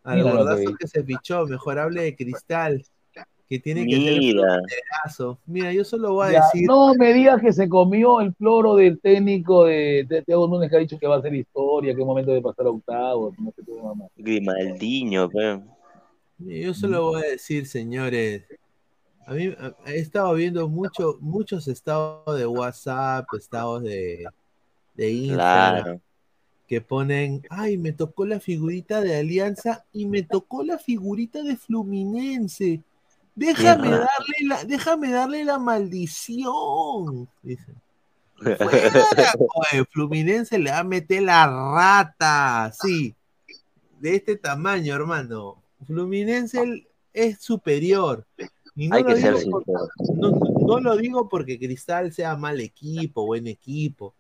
[0.03, 2.85] Al Mira que gordazo que se fichó, mejor hable de cristal,
[3.49, 4.59] que tiene que ser el Mira.
[5.47, 8.77] Mira, yo solo voy a Ya, decir, No me digas que se comió el floro
[8.77, 12.07] del técnico de Thiago Núñez que ha dicho que va a hacer historia, que es
[12.07, 14.05] momento de pasar a octavos, no sé qué mamá.
[14.17, 15.63] Grimaldiño, pe.
[16.39, 18.45] yo solo voy a decir, señores,
[19.27, 24.27] a mí a- he estado viendo mucho, muchos estados de WhatsApp, estados de,
[24.95, 26.01] de Instagram, Claro.
[26.69, 31.57] que ponen, ay, me tocó la figurita de Alianza y me tocó la figurita de
[31.57, 32.81] Fluminense.
[33.35, 37.29] Déjame darle la, déjame darle la maldición.
[37.43, 37.75] Dicen.
[38.45, 43.15] Oye, Fluminense le va a meter la rata, sí,
[44.01, 45.63] de este tamaño, hermano.
[45.87, 48.27] Fluminense el- es superior.
[48.77, 49.89] Y no Hay lo que ser digo por- sincero.
[50.17, 54.15] no, no lo digo porque Cristal sea mal equipo, buen equipo.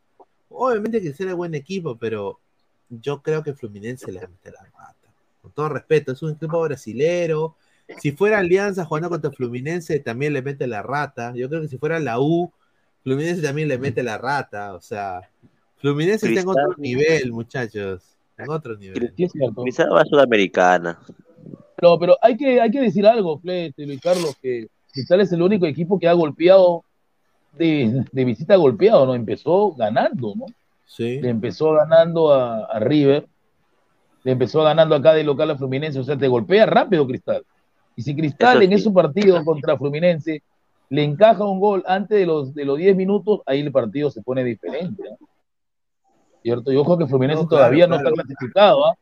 [0.55, 2.41] Obviamente Cristal es buen equipo, pero
[2.89, 5.13] yo creo que Fluminense le va a meter la rata.
[5.43, 7.57] Con todo respeto, es un equipo brasilero.
[7.99, 11.33] Si fuera Alianza jugando contra Fluminense, también le mete la rata.
[11.35, 12.51] Yo creo que si fuera la U,
[13.03, 14.75] Fluminense también le mete la rata.
[14.75, 15.21] O sea,
[15.77, 18.17] Fluminense está en otro nivel, muchachos.
[18.39, 19.13] En otro nivel.
[19.17, 19.65] Sí, es cierto.
[19.65, 20.99] Quizá va a Sudamericana.
[21.83, 25.43] No, pero hay que, hay que decir algo, Flete, Luis Carlos, que Cristal es el
[25.43, 26.85] único equipo que ha golpeado
[27.57, 29.15] de, de visita golpeado, ¿no?
[29.15, 30.47] Empezó ganando, ¿no?
[30.87, 31.21] Sí.
[31.21, 33.27] Le empezó ganando a, a River,
[34.23, 37.45] le empezó ganando acá de local a Fluminense, o sea, te golpea rápido Cristal.
[37.97, 38.75] Y si Cristal Eso en sí.
[38.75, 40.43] ese partido contra Fluminense
[40.91, 44.23] le encaja un gol antes de los, de los 10 minutos, ahí el partido se
[44.23, 45.03] pone diferente.
[45.11, 45.29] ¿no?
[46.43, 46.73] ¿Cierto?
[46.73, 48.11] Y ojo que Fluminense No, claro, todavía no claro.
[48.11, 48.95] está clasificado, ¿ah?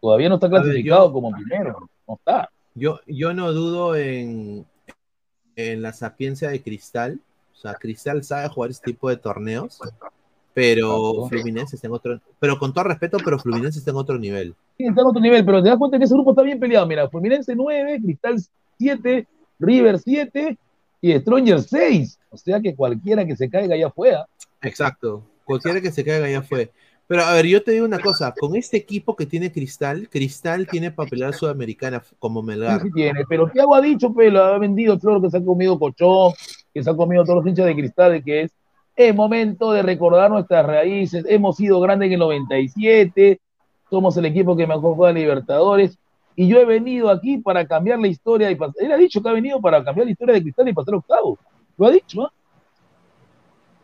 [0.00, 2.50] Todavía no está ver, clasificado yo- como primero, no está.
[2.74, 4.64] Yo, yo no dudo en,
[5.56, 7.20] en la sapiencia de Cristal.
[7.60, 9.78] O sea, Cristal sabe jugar este tipo de torneos,
[10.54, 11.28] pero Exacto.
[11.28, 12.18] Fluminense está en otro.
[12.38, 14.54] Pero con todo respeto, pero Fluminense está en otro nivel.
[14.78, 16.86] Sí, está en otro nivel, pero te das cuenta que ese grupo está bien peleado.
[16.86, 18.42] Mira, Fluminense 9, Cristal
[18.78, 19.28] 7,
[19.58, 20.58] River 7
[21.02, 22.18] y Stronger 6.
[22.30, 24.14] O sea que cualquiera que se caiga ya fue.
[24.62, 25.22] Exacto.
[25.44, 26.70] Cualquiera que se caiga ya fue.
[27.10, 30.68] Pero a ver, yo te digo una cosa: con este equipo que tiene Cristal, Cristal
[30.68, 32.82] tiene papelera sudamericana como Sí, Melgar.
[32.82, 36.32] sí tiene, pero Thiago ha dicho, pero ha vendido flor que se ha comido Cochón,
[36.72, 38.52] que se ha comido todos los hinchas de cristal, de que es,
[38.96, 43.40] es momento de recordar nuestras raíces, hemos sido grandes en el 97,
[43.88, 45.98] somos el equipo que mejor juega Libertadores,
[46.36, 49.32] y yo he venido aquí para cambiar la historia, y él ha dicho que ha
[49.32, 51.38] venido para cambiar la historia de cristal y pasar octavos.
[51.76, 52.32] Lo ha dicho, ¿ah?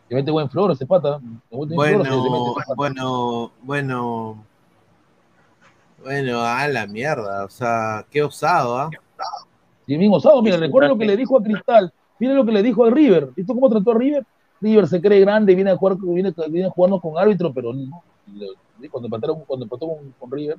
[0.07, 1.19] Se mete buen flor ese pata.
[1.49, 4.45] Flor, se- mete Bueno, bueno, bueno.
[6.01, 7.43] Bueno, a la mierda.
[7.43, 8.89] O sea, qué osado, ¿ah?
[9.85, 12.63] Y bien osado, mira, recuerda lo que le dijo a Cristal, mira lo que le
[12.63, 13.29] dijo a River.
[13.35, 14.25] ¿Viste cómo trató a River?
[14.61, 18.03] River se cree grande, viene a jugar, viene, viene jugando con árbitro, pero no.
[18.91, 20.57] Cuando empataron, cuando empató con, con River,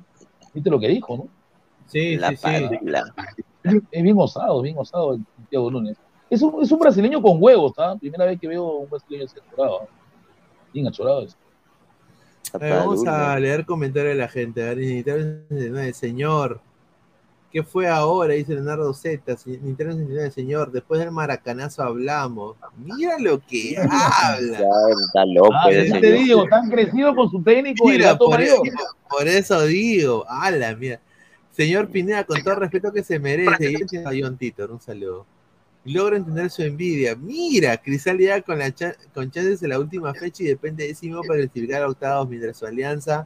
[0.53, 1.27] ¿viste lo que dijo, no?
[1.85, 2.47] Sí, La sí.
[3.91, 5.97] Es bien osado, bien osado el Santiago Núñez.
[6.29, 7.95] Es un, es un brasileño con huevos, ¿ah?
[7.99, 9.81] Primera vez que veo un brasileño así achorado.
[9.81, 9.87] ¿ah?
[10.71, 11.35] Bien achorado eso.
[12.53, 14.61] A ver, vamos a leer comentarios de la gente.
[14.61, 16.61] A ver, Nintendo 69, señor.
[17.51, 18.35] ¿Qué fue ahora?
[18.35, 19.35] Dice Leonardo Z.
[19.45, 20.71] Nintendo 69, señor.
[20.71, 22.55] Después del maracanazo hablamos.
[22.77, 24.59] Mira lo que habla.
[24.59, 25.49] Está loco.
[25.53, 28.59] Ah, ese te digo, tan crecido con su técnico Mira, por, mayor.
[29.09, 30.25] por eso digo.
[30.29, 30.99] Ala, mira.
[31.51, 33.73] Señor Pineda, con todo el respeto que se merece.
[33.91, 35.25] Y a John Titor, un saludo.
[35.85, 37.15] Logro entender su envidia.
[37.15, 40.93] Mira, Cristal ya con, la cha- con chances en la última fecha y depende de
[40.93, 43.25] sí mismo para clasificar a octavos mientras su alianza.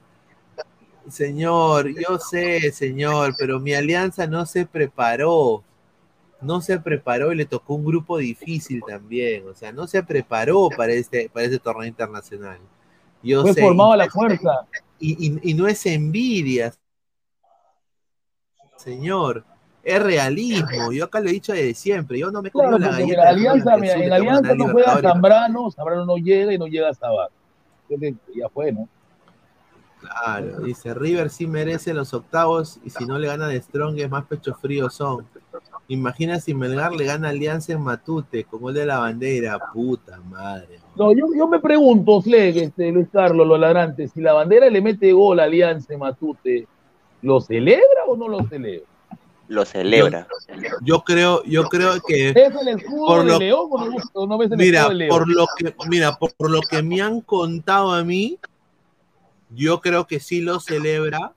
[1.09, 5.63] Señor, yo sé, señor, pero mi alianza no se preparó.
[6.41, 9.47] No se preparó y le tocó un grupo difícil también.
[9.47, 12.59] O sea, no se preparó para este, para este torneo internacional.
[13.21, 14.67] Yo Fue sé, formado a la fuerza.
[14.99, 16.73] y, y- y no es envidia,
[18.77, 19.43] señor.
[19.83, 20.93] Es realismo.
[20.93, 22.17] Yo acá lo he dicho desde siempre.
[22.17, 23.05] Yo no me Claro, la galleta.
[23.05, 25.01] mira, de Alianza, mira, en que Alianza no juega.
[25.01, 27.29] Zambrano, Zambrano no llega y no llega a Sabar.
[27.87, 28.87] Creo que ya fue, ¿no?
[30.03, 34.09] Claro, dice River sí merece los octavos y si no le gana de Strong es
[34.09, 35.25] más pecho frío son.
[35.87, 40.79] Imagina si Melgar le gana Alianza en Matute con gol de la bandera, puta madre.
[40.95, 44.81] No, yo, yo me pregunto, Fleg, este, Luis Carlos, los ladrantes, si la bandera le
[44.81, 46.67] mete gol a Alianza en Matute,
[47.21, 48.85] ¿lo celebra o no lo celebra?
[49.47, 50.27] Lo celebra.
[50.81, 54.27] Yo creo, yo creo que ¿Es el escudo Por de lo- León o no, o
[54.27, 55.09] no ves el Mira, escudo de León?
[55.09, 58.39] por lo que, mira, por, por lo que me han contado a mí,
[59.55, 61.33] yo creo que sí lo celebra,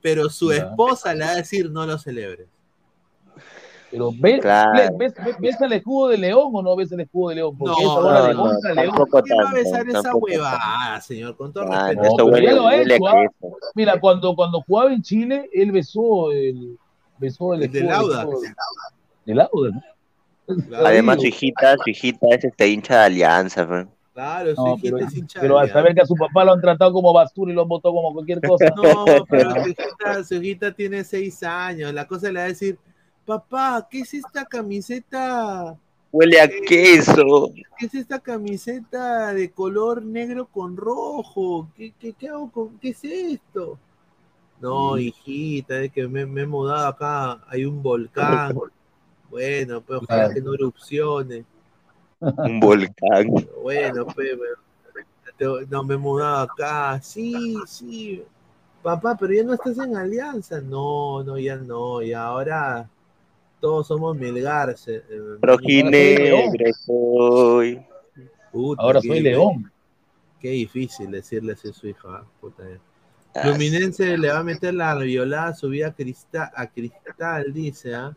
[0.00, 0.58] pero su Ya.
[0.58, 2.48] esposa le va a decir no lo celebres.
[3.90, 4.70] Pero ¿ves, Claro.
[4.72, 7.58] Fleg, ves, ves- ves el escudo de León o no ves el escudo de León?
[7.58, 8.94] Porque No, es ahora de no, no, León.
[9.24, 11.36] ¿Quién va a tanto, besar esa huevada, señor?
[11.36, 12.16] Con todo Ah, respeto.
[12.18, 13.14] no, huele, lo huele hecho, ¿ah?
[13.74, 16.78] Mira, cuando, cuando jugaba en Chile, él besó el,
[17.18, 18.24] besó el El de escudo del Lauda.
[18.26, 18.54] de-
[19.26, 19.82] de Lauda, ¿no?
[20.68, 23.66] Claro, Además, su hijita, su hijita es este hincha de alianza.
[23.66, 23.86] fe.
[24.12, 26.52] Claro, su No, hijita pero, es hincha pero al saber que a su papá lo
[26.52, 28.66] han tratado como basura y lo han votado como cualquier cosa.
[28.76, 31.92] No, pero su hijita, su hijita tiene seis años.
[31.94, 32.78] La cosa le va a decir,
[33.24, 35.76] papá, ¿qué es esta camiseta?
[36.12, 37.52] Huele a queso.
[37.78, 41.68] ¿Qué es esta camiseta de color negro con rojo?
[41.76, 43.78] ¿Qué, qué, qué hago con qué es esto?
[44.60, 48.54] No, hijita, es que me, me he mudado acá, hay un volcán.
[49.30, 50.34] Bueno, pues ojalá Claro.
[50.34, 51.44] que no erupcione.
[52.20, 53.28] Un volcán.
[53.62, 54.30] Bueno, pues,
[55.68, 57.00] no me he mudado acá.
[57.02, 58.22] Sí, sí.
[58.82, 60.60] Papá, pero ya no estás en alianza.
[60.60, 62.02] No, no, ya no.
[62.02, 62.88] Y ahora
[63.60, 64.74] todos somos Melgar.
[64.86, 65.02] eh,
[65.40, 67.82] Rojinegro soy.
[68.52, 69.70] Puta, Ahora soy León.
[70.40, 72.08] Qué difícil decirle así a su hija.
[72.08, 72.24] ¿ah?
[72.40, 72.78] Puta, eh.
[73.34, 77.52] Ah, Fluminense le va a meter la violada a su vida a Cristal, a Cristal
[77.52, 78.16] dice, ¿ah?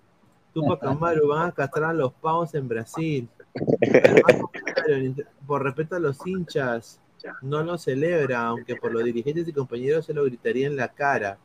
[0.53, 3.27] Tupac Amaru van a castrar a los pavos en Brasil.
[5.47, 6.99] Por respeto a los hinchas,
[7.41, 11.37] no lo celebra, aunque por los dirigentes y compañeros se lo gritaría en la cara.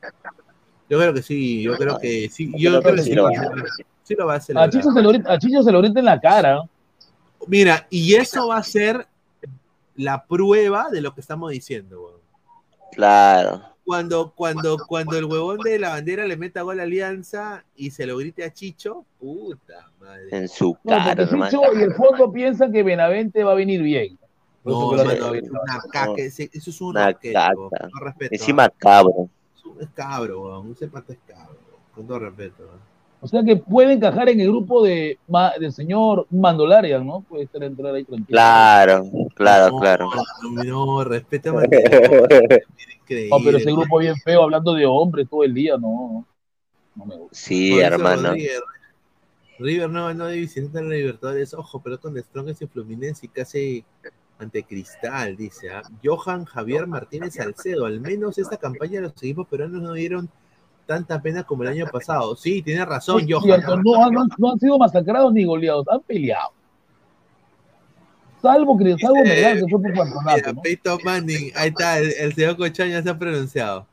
[0.88, 3.54] Yo creo que sí, yo creo que sí, yo creo que sí, lo va a-
[4.02, 4.70] sí lo va a A celebrar.
[4.70, 6.62] Chicho, se lo, grita- a Chicho se lo grita en la cara.
[7.46, 9.06] Mira, y eso va a ser
[9.96, 12.20] la prueba de lo que estamos diciendo.
[12.92, 13.62] Claro.
[13.88, 18.04] Cuando, cuando, cuando el huevón de la bandera le meta gol a Alianza y se
[18.04, 20.28] lo grite a Chicho, puta madre.
[20.30, 21.50] En su No, cara, porque hermano.
[21.50, 24.18] Chicho y el fondo piensan que Benavente va a venir bien.
[24.62, 27.88] No, mano, hacen es una caca, ese- eso es un Una roquete, caca.
[28.30, 28.72] Encima ¿ah?
[28.76, 29.30] cabro.
[29.80, 31.56] Es cabro, weón, ese es cabro,
[31.94, 32.68] con todo respeto.
[33.20, 37.22] O sea que puede encajar en el grupo de, ma- del señor Mandolarian, ¿no?
[37.22, 38.28] Puede estar entrar ahí tranquilo.
[38.28, 39.04] Claro,
[39.34, 40.10] claro, No, claro.
[40.52, 41.54] No, no, respeta a.
[43.30, 46.26] No, pero ese grupo bien feo hablando de hombres todo el día, no.
[46.94, 47.34] No me gusta.
[47.36, 48.28] Sí, Mauricio hermano.
[48.28, 48.60] Rodríguez,
[49.58, 53.84] River no ganó división en la Libertadores, ojo, pero con Strongest y Fluminense y casi
[54.38, 55.70] ante Cristal, dice.
[55.70, 55.82] ¿ah?
[56.04, 60.28] Johan Javier Martínez Salcedo, al menos esta campaña los equipos peruanos no dieron
[60.88, 62.34] tanta pena como el año pasado.
[62.34, 63.20] Sí, tiene razón,
[63.84, 66.48] no, han- no sido masacrados ni goleados, han peleado.
[68.40, 70.62] Salvo que salvo Dice, Melgar, que fue por campeonato, ¿no?
[70.62, 73.86] Peyton Manning, ahí está, el, el señor Cochaña se ha pronunciado.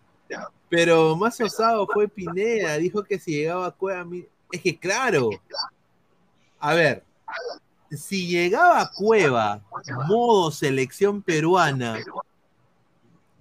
[0.69, 4.05] Pero más osado fue Pineda, dijo que si llegaba a Cueva,
[4.51, 5.29] es que claro,
[6.59, 7.03] a ver,
[7.91, 9.61] si llegaba Cueva,
[10.07, 11.99] modo selección peruana,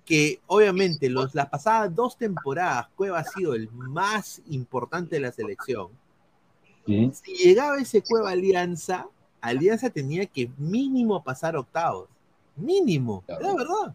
[0.04, 5.32] que obviamente los, las pasadas dos temporadas Cueva ha sido el más importante de la
[5.32, 5.88] selección.
[6.86, 7.10] Sí.
[7.14, 9.06] Si llegaba ese Cueva Alianza,
[9.40, 12.08] Alianza tenía que mínimo pasar octavos.
[12.56, 13.42] Mínimo, Claro.
[13.42, 13.94] la verdad.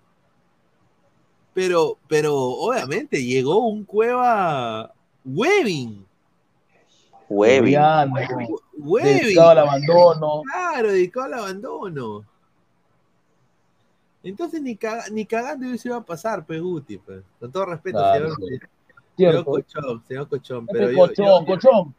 [1.53, 4.91] Pero, pero obviamente llegó un Cueva
[5.25, 6.05] Webbing.
[7.29, 7.59] Webby.
[7.65, 8.13] Viviano,
[8.77, 9.17] Webbing.
[9.21, 10.41] dedicado al abandono.
[10.43, 12.25] Claro, dedicado al abandono.
[14.23, 17.23] Entonces ni, caga- ni cagando se iba a pasar, Peguti, pues.
[17.39, 18.67] Con todo respeto, Claro, señor, sí.
[19.17, 19.45] señor.
[19.45, 20.65] Cochón, señor Cochón.
[20.67, 21.95] Este Pero yo, cochón, yo- cochón,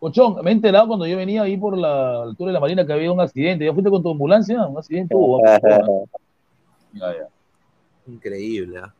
[0.00, 0.44] cochón.
[0.44, 3.12] Me he enterado cuando yo venía ahí por la altura de la Marina que había
[3.12, 3.64] un accidente.
[3.64, 4.66] ¿Ya fuiste con tu ambulancia?
[4.66, 5.40] Un accidente hubo.
[5.46, 5.60] Ya,
[6.92, 7.28] ya.
[8.06, 8.78] Increíble.
[8.82, 8.92] ¿ah?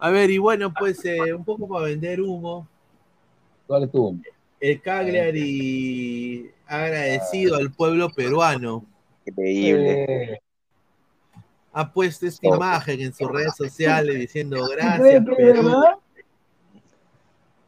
[0.00, 2.66] A ver, y bueno, pues eh, un poco para vender humo.
[3.66, 4.16] ¿Cuál estuvo?
[4.60, 8.84] El Cagliari ha agradecido al pueblo peruano.
[9.26, 10.32] Increíble.
[10.32, 10.38] Eh,
[11.80, 15.70] Ha puesto esta imagen en sus redes sociales diciendo ¿tú gracias, Perú.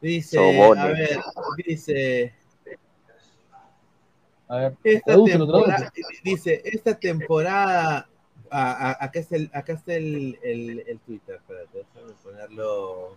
[0.01, 1.19] Dice, a ver,
[1.65, 2.33] dice,
[4.49, 5.93] A ver, esta temporada,
[6.25, 8.09] dice, esta temporada,
[8.49, 13.15] ah, acá está el, acá está el, el, el Twitter, espérate, déjame ponerlo,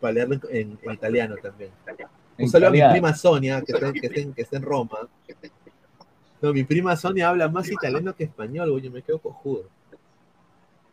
[0.00, 1.70] para leerlo en, en- italiano también.
[2.36, 5.08] Un saludo a mi prima Sonia, que está, que está en, que está en Roma.
[6.42, 9.64] No, mi prima Sonia habla más italiano que español, güey, yo me quedo cojudo.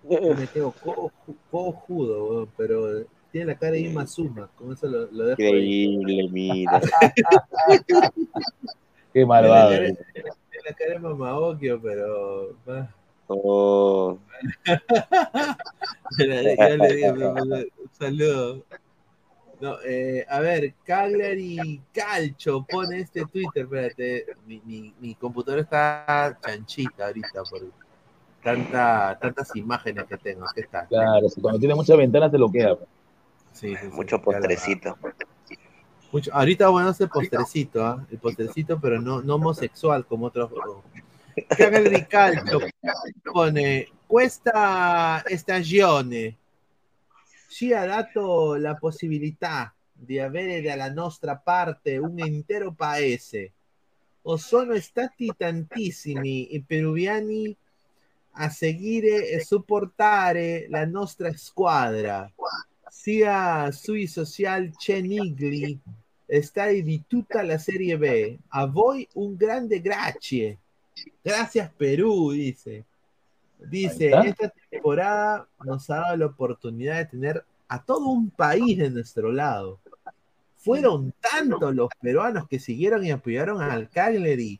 [0.07, 1.11] Yo me quedo co-
[1.51, 5.83] cojudo, güey, pero tiene la cara de Ima Suma, con eso lo, lo dejo ahí.
[5.85, 6.79] Increíble, mira.
[9.13, 9.69] Qué malvado.
[9.69, 12.55] Tiene la cara- tiene la cara de Mamaokio, pero...
[12.67, 12.89] ah,
[13.31, 14.17] Oh,
[16.17, 18.63] ya le- digo, un saludo.
[19.61, 26.37] No, eh, a ver, Cagliari Calcio pone este Twitter, espérate, mi, mi, mi computadora está
[26.41, 27.61] chanchita ahorita por
[28.41, 30.45] tanta, tantas imágenes que tengo.
[30.55, 30.87] ¿Qué tal?
[30.87, 32.77] Claro, si cuando tiene muchas ventanas te lo queda.
[33.51, 34.97] Sí, sí, sí, mucho la- postrecito.
[36.11, 38.05] Mucho, ahorita bueno hacer postrecito, ¿ah?
[38.09, 40.49] el postrecito, pero no, no homosexual como otros.
[41.57, 42.59] Cagliari Calcio
[43.31, 46.37] pone questa stagione
[47.49, 53.51] ci ha dato la possibilità di avere dalla nostra parte un intero paese.
[54.23, 57.55] O sono stati tantissimi i peruviani
[58.33, 62.31] a seguire e supportare la nostra squadra,
[62.87, 65.77] sia sui social Cenigli
[66.41, 68.37] stadi di tutta la Serie B.
[68.49, 70.59] A voi un grande grazie.
[71.21, 72.85] Gracias Perú, dice.
[73.67, 78.89] Dice, esta temporada nos ha dado la oportunidad de tener a todo un país de
[78.89, 79.79] nuestro lado.
[80.55, 84.59] Fueron tantos los peruanos que siguieron y apoyaron al Cagliari,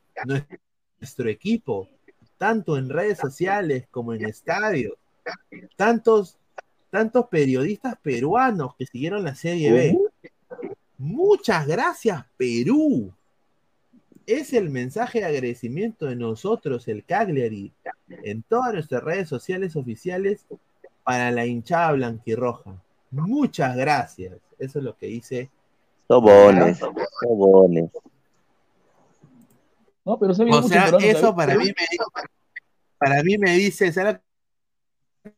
[0.99, 1.89] nuestro equipo,
[2.37, 4.93] tanto en redes sociales como en estadios.
[5.75, 6.37] Tantos,
[6.89, 9.97] tantos periodistas peruanos que siguieron la Serie B.
[10.97, 13.13] Muchas gracias, Perú.
[14.29, 17.73] Es el mensaje de agradecimiento de nosotros, el Cagliari,
[18.23, 20.45] en todas nuestras redes sociales oficiales
[21.03, 22.79] para la hinchada blanquirroja.
[23.09, 24.37] Muchas gracias.
[24.59, 25.49] Eso es lo que dice.
[26.07, 27.89] Sobones, sobones.
[30.05, 31.35] No, pero se O mucho sea, eso ¿sabes?
[31.35, 31.87] para mí me,
[32.99, 34.19] para mí me dice, ¿sabes
[35.23, 35.31] lo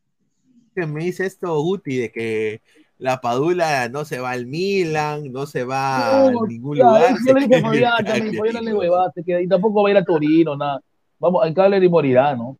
[0.74, 1.96] que me dice esto Guti?
[1.96, 2.60] De que
[3.02, 7.10] la Padula no se va al Milan, no se va No, a ningún ya, lugar.
[7.10, 7.60] yo se le dije
[8.62, 8.78] le ¿no?
[8.78, 10.80] huevada, se queda, y tampoco va a ir a Torino, nada.
[11.18, 12.56] Vamos, al Cagliari morirá, ¿no?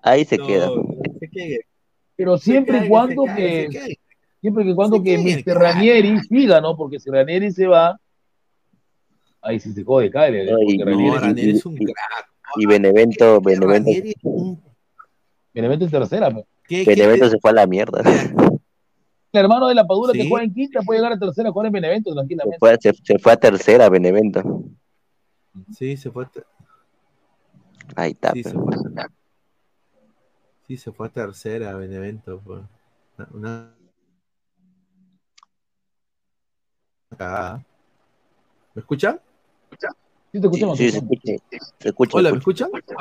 [0.00, 0.68] Ahí se No, queda.
[1.18, 1.60] se.
[2.14, 3.98] Pero siempre y cuando se que, se
[4.40, 5.54] siempre y cuando que Mr.
[5.58, 6.76] Ranieri siga, ¿no?
[6.76, 7.98] Porque si Ranieri se va,
[9.42, 12.28] ahí sí se jode Cagliari, No, Ranieri, No, Ranieri es un crack.
[12.56, 13.90] Y Benevento, Benevento,
[15.52, 16.44] Benevento es tercera, pues.
[16.68, 18.02] ¿Qué- Benevento se fue a la mierda.
[19.34, 20.28] El hermano de la Padula que Sí.
[20.28, 22.58] juega en quinta puede llegar a tercera, jugar en Benevento Se tranquilamente.
[22.60, 24.42] fue, se, se fue a tercera, Benevento.
[25.76, 26.24] Sí, se fue.
[26.24, 26.30] a
[27.96, 28.32] Ahí está.
[28.32, 28.76] Sí, se fue.
[30.68, 32.40] Sí, se fue a tercera Benevento.
[32.44, 32.62] pues.
[33.32, 33.74] Una,
[37.10, 37.64] una.
[38.74, 39.20] ¿Me escuchan?
[40.32, 40.78] Sí te escuchamos.
[40.78, 41.32] Sí, te se escucha.
[41.80, 42.16] Se escucha.
[42.18, 42.64] Hola, ¿me escucha.
[42.66, 42.96] escuchan?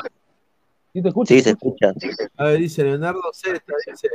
[0.93, 1.33] Sí te escucho.
[1.33, 1.93] Sí, se escucha.
[2.37, 4.07] A ver, dice Leonardo Z, dice,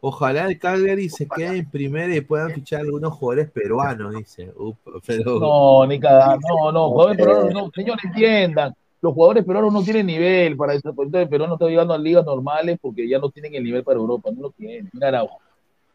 [0.00, 4.52] ojalá el Cagliari se quede en primera y puedan fichar algunos jugadores peruanos, dice.
[4.56, 8.74] Upa, pero No, ni cada, no, no, jugadores peruanos, no, señores, entiendan.
[9.00, 10.94] Los jugadores peruanos no tienen nivel para eso.
[10.98, 14.30] El peruano está llegando a ligas normales porque ya no tienen el nivel para Europa,
[14.34, 14.88] no lo tienen.
[14.92, 15.38] Mira Araujo.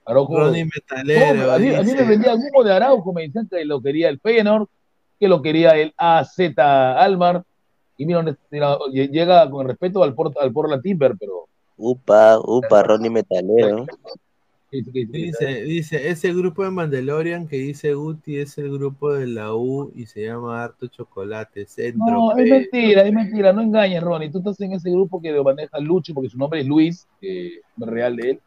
[0.05, 0.37] Araujo.
[0.37, 4.09] Ronnie No, Metalero a, mí, me vendía humo de Araujo, me decían que lo quería
[4.09, 4.67] el Feyenoord
[5.19, 7.43] que lo quería el AZ Almar.
[7.97, 11.48] Y mira, mira, llega con respeto al Port, al Portland Timber, pero
[11.81, 13.85] Upa, upa, Ronnie Metalero.
[14.69, 19.91] Dice, dice, ese grupo de Mandalorian que dice Guti es el grupo de la U
[19.95, 22.05] y se llama Harto Chocolate, Centro.
[22.05, 24.29] No, es mentira, es mentira, no engañes, Ronnie.
[24.29, 27.61] Tú estás en ese grupo que lo maneja Luchi, porque su nombre es Luis, eh,
[27.77, 28.39] real de él,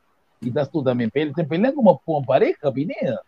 [0.42, 1.10] y estás tú también.
[1.10, 3.20] Te pelean como, como pareja, Pineda.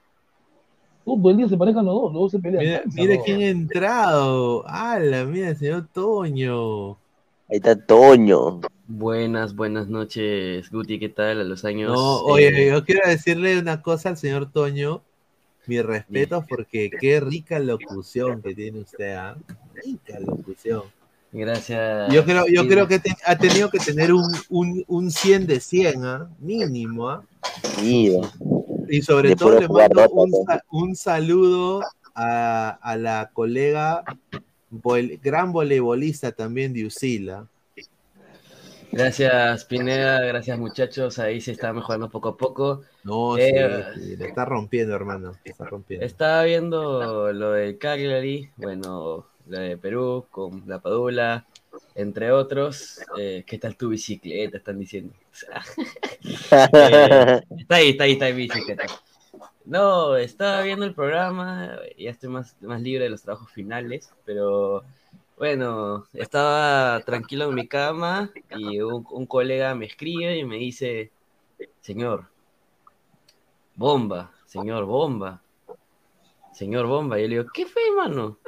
[1.05, 2.83] Todo el día se parejan los dos, los dos se pelean.
[2.95, 4.65] Mira, quién ha entrado.
[4.69, 5.25] ¡Hala!
[5.25, 6.99] Mira, el señor Toño.
[7.55, 8.63] Ahí está Toño.
[8.89, 11.41] Buenas, buenas noches, Guti, ¿qué tal?
[11.41, 11.93] A los años.
[11.93, 15.03] No, oye, eh, yo quiero decirle una cosa al señor Toño.
[15.69, 19.37] Mi respeto porque qué rica locución que tiene usted, ¿ah?
[19.73, 20.83] Rica locución.
[21.31, 22.13] Gracias.
[22.13, 25.47] Yo creo, yo Sí, creo que te- ha tenido que tener un, un, un 100
[25.47, 26.29] de 100, ¿ah?
[26.41, 27.23] Mínimo, ¿ah?
[27.81, 31.83] Y sobre De todo le mando un, sa- un saludo
[32.17, 34.03] a, a la colega
[35.23, 37.47] gran voleibolista también de Usila.
[38.93, 41.19] Gracias, Pineda, gracias, muchachos.
[41.19, 42.83] Ahí se está mejorando poco a poco.
[43.03, 45.33] No, Eh, sí, sí, le está rompiendo, hermano.
[45.45, 46.07] está rompiendo.
[46.07, 51.45] Estaba viendo lo del Cagliari, bueno, lo de Perú con la Padula,
[51.97, 53.01] entre otros.
[53.19, 54.59] Eh, ¿Qué tal tu bicicleta?
[54.59, 55.13] Están diciendo.
[56.53, 58.85] Eh, está ahí, está ahí, está ahí mi bicicleta.
[59.65, 64.85] No, estaba viendo el programa, ya estoy más, más libre de los trabajos finales, pero
[65.39, 71.13] bueno, estaba tranquilo en mi cama y un, un colega me escribe y me dice,
[71.81, 72.31] señor,
[73.77, 75.41] bomba, señor, bomba,
[76.53, 77.19] señor, bomba.
[77.19, 78.39] Y yo le digo, ¿qué fue, hermano?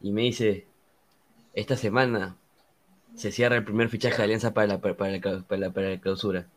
[0.00, 0.68] Y me dice,
[1.54, 2.38] esta semana
[3.14, 6.00] se cierra el primer fichaje de Alianza para la, para la, para la- para la
[6.00, 6.48] clausura.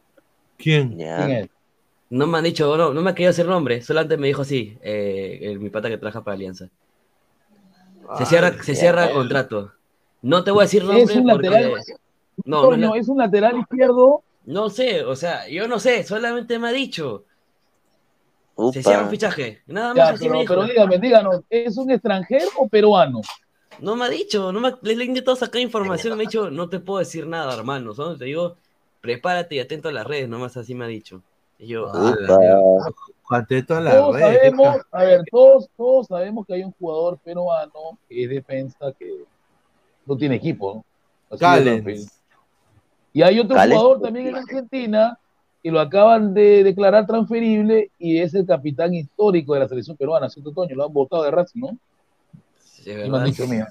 [0.57, 1.03] ¿Quién?
[1.13, 1.49] ¿Quién es?
[2.09, 4.77] No me han dicho, no, no me ha querido hacer nombre, solamente me dijo así,
[4.81, 6.69] eh, el- mi pata que trabaja para Alianza.
[8.17, 9.71] Se cierra, se cierra el contrato.
[10.21, 11.47] No te voy a decir nombre Es un porque...
[11.49, 11.73] lateral.
[12.45, 14.23] No, no, no, es un lateral izquierdo.
[14.45, 17.25] no sé, o sea, yo no sé, solamente me ha dicho.
[18.67, 19.09] Se cierra Upa.
[19.11, 20.53] fichaje, nada más Ya, así me pero, dijo.
[20.53, 23.21] pero dígame, díganos, ¿es un extranjero o peruano?
[23.79, 26.69] No me ha dicho, no me, le he intentado sacar información, me ha dicho, no
[26.69, 27.93] te puedo decir nada, hermano.
[27.93, 28.57] Solo te digo,
[29.01, 31.23] prepárate y atento a las redes, nomás así me ha dicho.
[31.59, 32.15] Y yo, Ah,
[33.77, 34.21] a la Todos red.
[34.21, 39.25] sabemos, a ver, todos, todos sabemos que hay un jugador peruano que es defensa que
[40.05, 40.85] no tiene equipo, ¿no?
[43.13, 45.19] Y hay otro jugador también en Argentina
[45.61, 50.29] que lo acaban de declarar transferible y es el capitán histórico de la selección peruana,
[50.29, 50.75] ¿cierto, Toño?
[50.75, 51.77] Lo han votado de Racing, ¿no?
[52.63, 53.25] sí, me han verdad.
[53.25, 53.67] dicho, mía.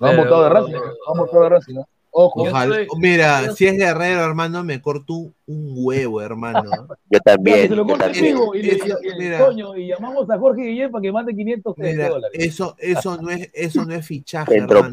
[0.00, 0.80] Lo han votado de Racing, ¿no?
[0.80, 1.88] lo han votado de Racing, ¿no?
[2.12, 6.62] Ojo, Yo Ojalá- soy- Mira, yo- si es guerrero, hermano, me corto un, huevo, hermano.
[7.10, 7.68] Yo también.
[7.68, 8.34] se lo también.
[8.36, 9.38] conmigo y, Eso, y- y- mira.
[9.38, 12.36] Toño, y llamamos a Jorge Guillén para que mande 500 Mira, dólares.
[12.42, 14.90] eso, eso no es, eso no es fichaje, hermano.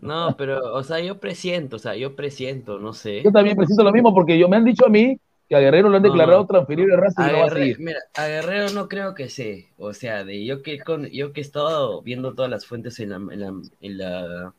[0.00, 3.22] No, pero, o sea, yo presiento, o sea, yo presiento, no sé.
[3.22, 5.90] Yo también presiento lo mismo porque yo me han dicho a mí que a Guerrero
[5.90, 6.46] lo han declarado no.
[6.46, 7.78] transferible de Racing A, y no va a seguir.
[7.80, 9.68] mira, a Guerrero no creo que sé.
[9.76, 13.10] O sea, de yo que con, yo que he estado viendo todas las fuentes en
[13.10, 13.52] la, en la,
[13.82, 14.54] en la,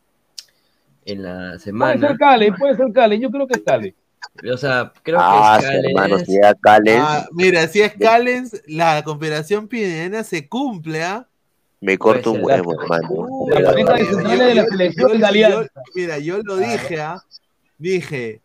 [1.04, 2.08] en la Puede semana.
[2.08, 3.94] ser Cale, puede ser Cale, yo creo que es Cale.
[4.52, 6.26] O sea, creo Ah, que es hermano, Callens.
[6.26, 11.26] si era Callens, Ah, mira, si es Callens, la cooperación pinediana se cumple, ¿ah?
[11.80, 13.08] me corto un puede huevo, hermano.
[13.10, 13.98] Uh, La De pareja verdad.
[13.98, 15.62] de yo- centrales de la yo- selección yo- de Alianza.
[15.74, 17.22] yo- Mira, yo lo dije, ¿ah?
[17.78, 18.40] Dije,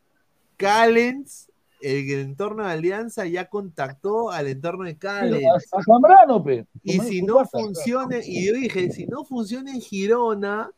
[0.57, 1.49] Callens,
[1.81, 5.45] el entorno de Alianza ya contactó al entorno de Callens.
[5.71, 6.65] A, a Zambrano, pe.
[6.83, 10.71] Y si no funciona, y yo dije, si no funciona en Girona,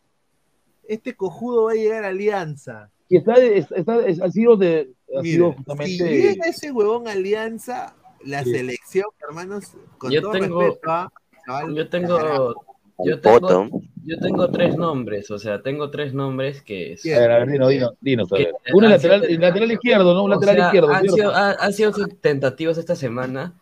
[0.89, 2.89] este cojudo va a llegar a Alianza.
[3.07, 6.21] Y está, es- está- es- ha sido de, ha Mira, sido si justamente.
[6.21, 7.95] llega ese huevón a Alianza,
[8.25, 8.51] la Sí.
[8.51, 11.09] selección, hermanos, con Yo todo tengo- respeto, ¿ah?
[11.73, 12.53] Yo tengo,
[13.05, 13.69] yo tengo, poto.
[14.05, 17.05] yo tengo tres nombres, o sea, tengo tres nombres que es-.
[17.07, 18.51] A ver, a ver, Dino, Dino, Dino, a ver.
[18.63, 20.23] Que- Uno lateral, sido- lateral izquierdo, ¿no?
[20.25, 20.89] Un lateral sea, izquierdo.
[20.93, 21.91] han sido, ha- han sido
[22.21, 23.53] tentativos esta semana,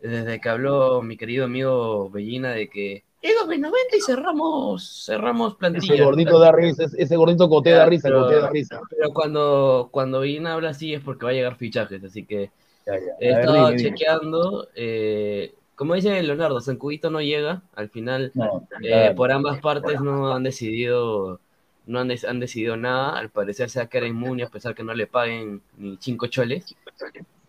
[0.00, 5.94] desde que habló mi querido amigo Bellina de que llega Benavente y cerramos, cerramos plantilla.
[5.94, 8.80] Ese gordito da risa, ese- gordito cote da risa, Pero- cote da risa.
[8.90, 12.50] Pero cuando, cuando habla así es porque va a llegar fichajes, así que
[12.86, 13.00] Ya, ya.
[13.20, 13.90] he ver, estado dime, dime.
[13.90, 14.68] chequeando.
[14.74, 20.32] eh, como dice Leonardo, Zancudito no llega, al final No, eh, por ambas partes no
[20.34, 21.40] han decidido
[21.86, 24.84] no han, han decidido nada, al parecer se va a quedar inmune a pesar que
[24.84, 26.76] no le paguen ni cinco choles.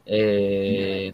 [0.05, 1.13] Eh,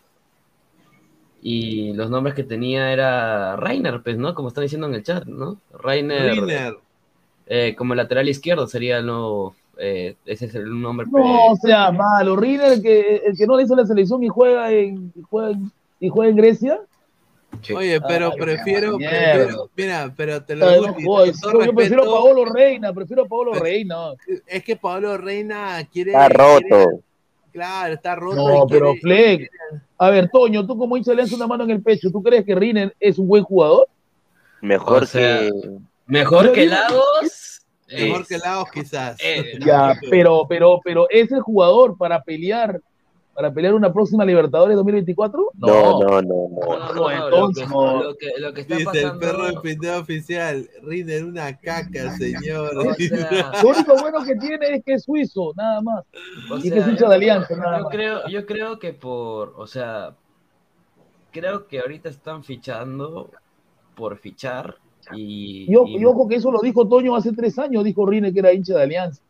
[1.49, 4.33] y los nombres que tenía era Rainer, pues, ¿no?
[4.35, 5.57] Como están diciendo en el chat, ¿no?
[5.79, 6.75] Rainer, Riner.
[7.45, 11.07] eh, como lateral izquierdo sería el nuevo, eh, ese es el nombre.
[11.09, 12.35] No sea malo.
[12.35, 15.51] Riner, el que, el que no le hizo la selección y juega en, y juega
[15.51, 15.71] en,
[16.01, 16.81] y juega en Grecia.
[17.73, 22.43] Oye, pero Ay, prefiero, prefiero- mira, pero te lo digo, no yo, prefiero a Paolo
[22.43, 23.95] Reina, prefiero a Paolo Reina.
[24.45, 26.11] Es que Pablo Reina quiere.
[26.11, 26.59] Está roto.
[26.67, 26.87] quiere-
[27.57, 28.35] claro, está roto.
[28.35, 29.51] No, pero quiere- Fleck.
[29.97, 32.53] A ver, Toño, tú como hincha le una mano en el pecho, ¿tú crees que
[32.55, 33.87] Rinen es un buen jugador?
[34.61, 35.51] Mejor O sea, que.
[36.05, 37.61] Mejor que Lagos.
[37.89, 39.17] Mejor es- que Lagos, quizás.
[39.23, 42.79] eh, Ya, pero, pero, pero ¿es el jugador para pelear,
[43.37, 45.51] para pelear una próxima Libertadores 2024?
[45.59, 46.21] No, no, no, no.
[46.23, 49.13] no, no, no, no, entonces lo, que, lo, que, lo que está Dice pasando.
[49.13, 50.67] el perro de pintado oficial.
[50.81, 52.75] Riner una caca, señor.
[52.79, 56.03] O sea, Lo único bueno que tiene es que es suizo, nada más.
[56.51, 57.91] o y sea, que es hincha de Alianza, nada yo más.
[57.93, 60.15] creo, yo creo que por, o sea,
[61.31, 63.29] creo que ahorita están fichando
[63.95, 64.77] por fichar
[65.13, 68.03] y, Y, ojo- y- y ojo que eso lo dijo Toño hace tres años, dijo
[68.05, 69.21] Rine que era hincha de Alianza.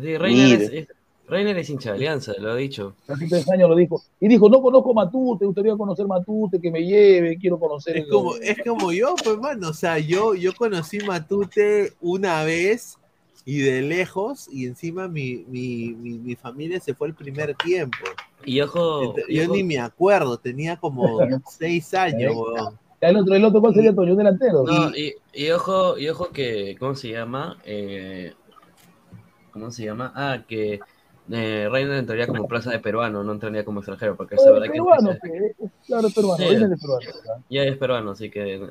[0.00, 0.88] sí, Reiner, es, es-
[1.30, 2.94] Reiner es hincha de Alianza, lo he dicho.
[3.08, 4.02] Hace tres años lo dijo.
[4.20, 7.96] Y dijo, no conozco Matute, gustaría conocer Matute, que me lleve, quiero conocer.
[7.96, 9.68] Es el- como, es como yo, pues, mano.
[9.68, 12.98] O sea, yo, yo conocí Matute una vez
[13.46, 17.96] y de lejos, y encima mi, mi, mi, mi familia se fue el primer tiempo.
[18.44, 22.78] Y ojo, y Yo ojo- ni me acuerdo, tenía como seis años, weón.
[23.00, 24.14] El otro, el otro, ¿cuál sería Toño?
[24.14, 24.62] Delantero.
[24.64, 27.56] No, y, y ojo, y ojo que, ¿cómo se llama?
[27.64, 28.34] Eh,
[29.52, 30.12] ¿Cómo se llama?
[30.14, 30.80] Ah, que
[31.32, 34.72] eh, Reiner entraría como plaza de peruano, no entraría como extranjero, porque es Oye, verdad
[34.72, 35.18] que empieza-
[35.86, 36.54] claro, peruano, Sí.
[36.54, 37.00] Peruano.
[37.00, 37.36] ¿verdad?
[37.48, 38.70] ya es peruano, así que...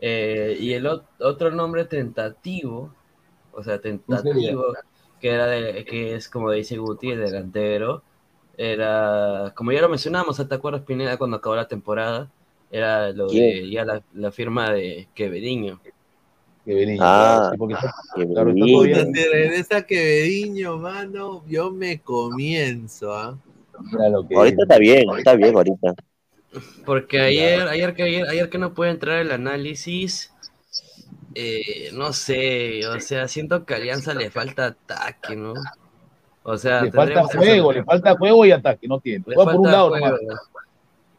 [0.00, 2.92] eh, y el ot- otro nombre tentativo,
[3.52, 4.64] o sea, tentativo,
[5.20, 8.02] que era de, que es como dice Guti, el delantero,
[8.56, 12.28] era, como ya lo mencionamos, ¿te acuerdas, Pineda, cuando acabó la temporada?
[12.70, 15.80] Era lo de ya la, la firma de Quevediño.
[16.64, 17.74] Que venía, Ah, sí, porque
[18.32, 23.36] claro, regresa Quevediño, mano, yo me comienzo, ¿ah?
[23.92, 25.94] mira lo que Ahorita está bien, está bien ahorita.
[26.86, 30.32] Porque ayer, ayer que ayer, ayer que no puede entrar el análisis,
[31.34, 35.52] eh, no sé, o sea, siento que a Alianza le falta ataque, ¿no?
[36.44, 39.24] O sea, le falta juego, le falta juego y ataque, no tiene.
[39.26, 40.06] le Juega por un lado juego.
[40.06, 40.40] nomás.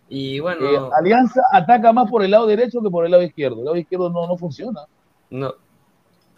[0.08, 3.60] Y Eh, bueno, Alianza ataca más por el lado derecho que por el lado izquierdo.
[3.60, 4.82] El lado izquierdo no, no funciona.
[5.30, 5.54] No.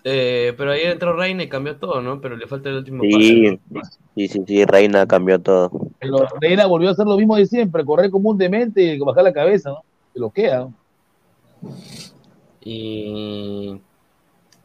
[0.03, 2.21] Eh, pero ayer entró Reina y cambió todo, ¿no?
[2.21, 3.59] Pero le falta el último Sí,
[4.15, 5.69] sí, sí, sí, Reina cambió todo.
[5.99, 9.23] Pero Reina volvió a hacer lo mismo de siempre, correr como un demente y bajar
[9.25, 9.83] la cabeza, ¿no?
[10.13, 10.59] Se lo queda.
[10.59, 10.73] ¿no?
[12.61, 13.79] Y,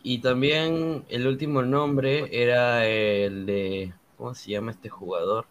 [0.03, 3.93] y también el último nombre era el de.
[4.17, 5.47] ¿Cómo se llama este jugador?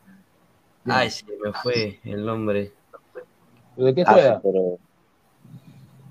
[0.86, 2.72] Ay, se me fue el nombre.
[3.76, 4.40] ¿Pero ¿De qué Ah, juega?
[4.42, 4.80] pero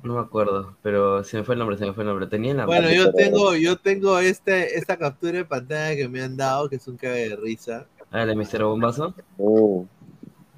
[0.03, 2.27] No me acuerdo, pero se me fue el nombre, se me fue el nombre.
[2.27, 6.23] Tenía en la Bueno, yo tengo, yo tengo este, esta captura de pantalla que me
[6.23, 7.87] han dado, que es un cague de risa.
[8.11, 8.65] Ah, el Mr.
[8.65, 9.15] Bombazo.
[9.39, 9.85] uh,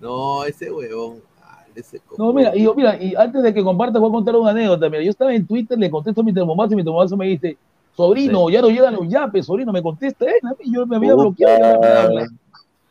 [0.01, 1.21] No, ese huevón.
[1.43, 4.37] ah, ese No, mira, y yo, mira, y antes de que compartas, voy a contar
[4.37, 4.89] una anécdota.
[4.89, 7.59] Mira, yo estaba en Twitter, le contesto a mi termomazo y mi termomazo me dice,
[7.97, 11.15] sobrino, ya no llegan los yapes, sobrino, me contesta él, a mí, yo me había
[11.15, 12.29] bloqueado y ahora me habla.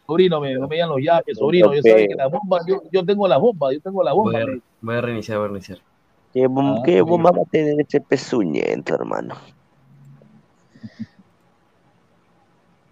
[0.05, 3.05] Sobrino, me, no me llegan los yapes, sobrino, yo sabes que la bomba, yo, yo
[3.05, 4.31] tengo la bomba, yo tengo la bomba.
[4.31, 4.65] Voy a, me dice.
[4.81, 5.90] voy a reiniciar, voy a reiniciar.
[6.33, 7.01] ¿Qué, bom- Ah, qué sí.
[7.01, 9.35] bomba va a tener ese pezuñento, hermano?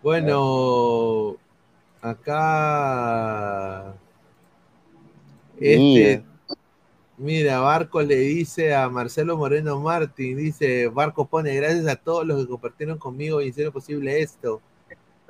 [0.02, 1.36] Bueno,
[2.02, 3.94] acá.
[5.60, 6.24] Este.
[7.18, 12.42] Mira, Barco le dice a Marcelo Moreno Martín, dice, Barco pone, gracias a todos los
[12.42, 14.62] que compartieron conmigo y hicieron posible esto.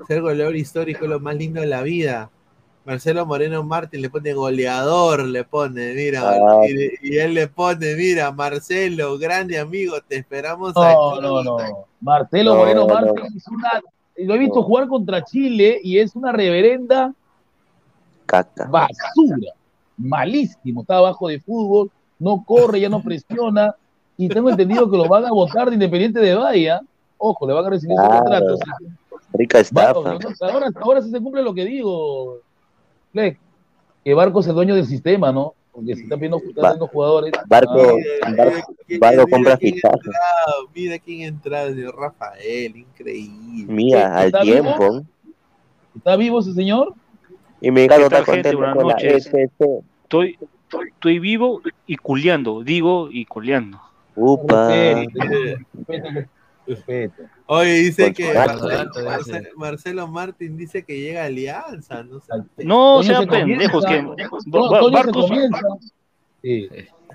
[0.08, 2.30] Ser goleador histórico es lo más lindo de la vida.
[2.90, 6.62] Marcelo Moreno Martín le pone goleador, le pone, mira, Ah.
[6.68, 11.22] y, y él le pone, mira, Marcelo, grande amigo, te esperamos No, aquí.
[11.22, 11.58] no, no.
[12.02, 12.94] Marcelo No, Moreno no.
[12.96, 13.82] Martín es una.
[14.18, 14.64] Lo he visto No.
[14.64, 17.14] jugar contra Chile y es una reverenda
[18.26, 18.66] Caca.
[18.66, 19.54] basura.
[19.96, 20.82] Malísimo.
[20.82, 23.76] Está abajo de fútbol, no corre, ya no presiona.
[24.18, 26.82] Y tengo entendido que lo van a votar de Independiente de Bahía.
[27.20, 28.56] Ojo, le van a recibir su contrato.
[29.34, 30.18] Rica estafa.
[30.42, 32.40] ahora, ahora sí se cumple lo que digo,
[33.12, 33.40] Fleck,
[34.04, 35.54] que Barco es el dueño del sistema, ¿no?
[35.72, 37.34] Porque se están viendo, están Ba- viendo jugadores.
[37.48, 40.12] Barco, Ah, Barco, Barco mira compra quién fichajes.
[40.76, 43.74] Mira quién entrado, señor Rafael, increíble.
[43.74, 44.56] Mira, al ¿Está vivo?
[44.76, 45.02] tiempo.
[45.96, 46.94] ¿Está vivo ese señor?
[47.62, 48.50] Y mi gato ¿Qué tal, está gente?
[48.54, 49.28] contento Buenas con la noches.
[49.28, 49.84] FT.
[50.04, 50.38] Estoy,
[50.96, 53.80] estoy vivo y culeando, digo y culeando.
[54.16, 55.04] Upa.
[57.48, 58.34] Oye, dice que
[59.56, 62.34] Marcelo, Martín dice que llega a Alianza, no sé.
[62.64, 63.72] No sean se comienza.
[63.72, 65.32] pendejos, que se Barcos.
[66.42, 66.70] Sí.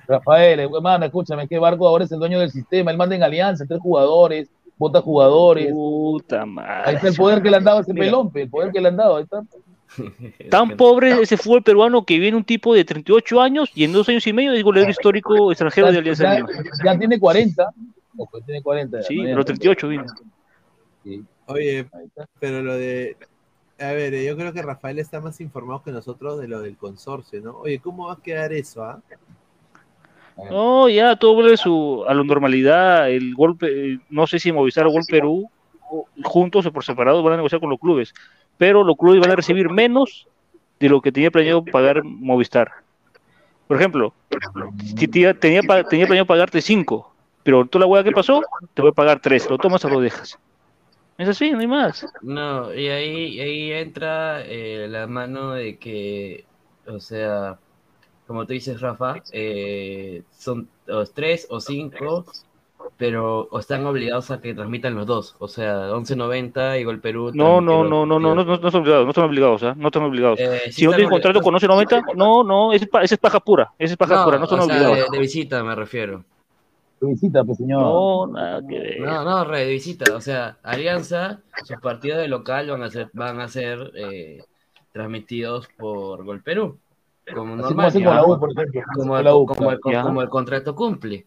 [0.06, 3.22] Rafael, hermano, escúchame, es que Barco ahora es el dueño del sistema, él manda en
[3.22, 5.70] alianza, tres jugadores, vota jugadores.
[5.72, 6.94] puta Ahí madre.
[6.97, 8.06] está el poder que le han dado a ese Mira.
[8.06, 9.43] pelón, pe, el poder que le han dado, ahí está.
[10.51, 14.09] Tan pobre ese fútbol peruano que viene un tipo de 38 años y en dos
[14.09, 16.47] años y medio es goleador histórico extranjero de Alianza ya,
[16.85, 17.70] ya tiene 40.
[18.16, 18.99] Ojo, tiene 40.
[18.99, 19.45] ya, Sí, no, ya pero no.
[19.45, 20.05] 38 vino.
[21.47, 21.86] Oye,
[22.41, 23.16] pero lo de.
[23.78, 27.41] A ver, yo creo que Rafael está más informado que nosotros de lo del consorcio,
[27.41, 27.59] ¿no?
[27.59, 29.01] Oye, ¿cómo va a quedar eso, ah?
[30.51, 33.11] No, ya todo vuelve su, a la normalidad.
[33.11, 35.51] El golpe, no sé si Movistar o Gol Perú,
[36.23, 38.12] juntos o por separado, van a negociar con los clubes.
[38.57, 40.27] Pero los clubes van a recibir menos
[40.81, 42.73] de lo que tenía planeado pagar Movistar.
[43.66, 44.12] Por ejemplo,
[44.97, 47.14] si tenía, tenía planeado pagarte 5,
[47.45, 48.43] pero toda la hueá que pasó,
[48.75, 49.49] te voy a pagar 3.
[49.49, 50.37] Lo tomas o lo dejas.
[51.16, 52.05] Es así, no hay más.
[52.23, 56.45] No, y ahí, ahí entra eh, la mano de que,
[56.89, 57.57] o sea,
[58.27, 62.25] como tú dices, Rafa, eh, son los tres o cinco,
[62.97, 67.31] pero o están obligados a que transmitan los dos, o sea, 11.90 y Gol Perú.
[67.33, 69.75] No, no, no, no, no, no, no, no están obligados, no están obligados, ¿ah?
[69.77, 70.41] No están obligados.
[70.41, 73.21] Eh, sí si no tienen contrato con 1190, no, no, ese es, pa- ese es
[73.21, 75.11] paja pura, ese es paja pura, no son o sea, obligados.
[75.11, 76.25] de, de visita me refiero.
[77.06, 77.81] De visita, pues señor.
[77.82, 79.01] No, nada que ver.
[79.01, 80.14] No, no, re, de visita.
[80.16, 84.43] O sea, Alianza, sus partidos de local van a ser, van a ser eh,
[84.93, 86.78] transmitidos por Gol Perú.
[87.32, 87.68] Como normal.
[87.74, 88.06] como hace ya.
[88.06, 88.82] con la U, por ejemplo.
[88.94, 90.02] Como Con el, la U, como el- ya.
[90.02, 91.26] como el contrato cumple.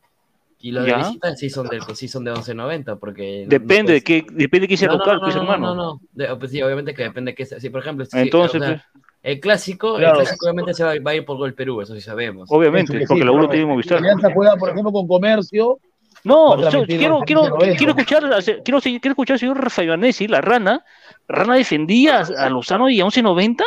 [0.59, 0.97] Y los Ya.
[0.97, 3.45] de visita sí son de, sí son de 11.90 porque...
[3.47, 5.67] Depende no de qué, depende de qué sea no, local, no, pues no, hermano.
[5.67, 6.01] No, no, no.
[6.13, 7.59] De- pues sí, obviamente que depende de qué sea.
[7.59, 9.03] Sí, por ejemplo, si- Entonces, o sea, pues.
[9.23, 10.19] El clásico, Claro.
[10.19, 12.47] el clásico obviamente se va, va a ir por Gol Perú, eso sí sabemos.
[12.51, 13.97] Obviamente, porque sí, la U no pero tiene Movistar.
[13.97, 15.79] Alianza juega, por ejemplo, con Comercio.
[16.23, 17.77] No, yo quiero, quiero, 11.90.
[17.77, 18.23] quiero escuchar,
[18.63, 20.83] quiero, quiero escuchar al señor Rafael Ivanesi, la rana.
[21.27, 23.63] Rana defendía a Lozano y a 11.90.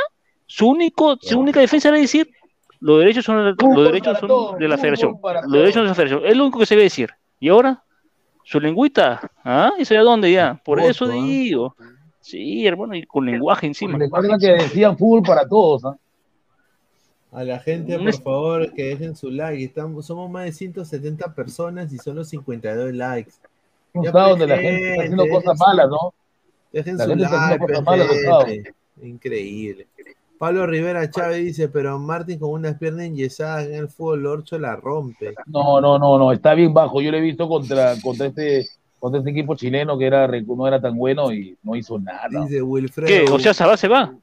[0.47, 2.29] Su único, su única defensa era decir
[2.81, 5.19] los derechos son, los derechos son de la federación.
[5.23, 6.23] Los derechos son de la federación.
[6.25, 7.11] Es lo único que se debe decir.
[7.39, 7.83] Y ahora,
[8.43, 9.73] su lengüita, ¿ah?
[9.79, 10.61] ¿Eso ya dónde ya?
[10.65, 11.13] Por eso ¿ah?
[11.13, 11.77] digo.
[12.21, 13.99] Sí, hermano, y con lenguaje encima.
[13.99, 15.85] Recuerda que decían fútbol para todos.
[15.85, 15.97] ¿ah?
[17.33, 19.65] A la gente, Un por favor, que dejen su like.
[19.65, 23.33] Estamos, somos más de 170 personas y solo 52 likes.
[23.93, 26.15] Un pues, donde la gente está haciendo cosas malas, ¿no?
[26.73, 28.09] Dejen La su like, malas.
[29.03, 29.87] Increíble.
[30.39, 34.75] Pablo Rivera Chávez dice, pero Martín con unas piernas enyesadas en el fútbol Orcho la
[34.75, 35.35] rompe.
[35.47, 37.03] No, no, no, no, está bien bajo.
[37.03, 38.67] Yo lo he visto contra, contra este
[39.01, 42.29] contra este equipo chileno que era, no era tan bueno y no hizo nada.
[42.45, 43.09] Dice Wilfredo.
[43.09, 43.33] ¿Qué?
[43.33, 44.15] O sea, Sabá se va.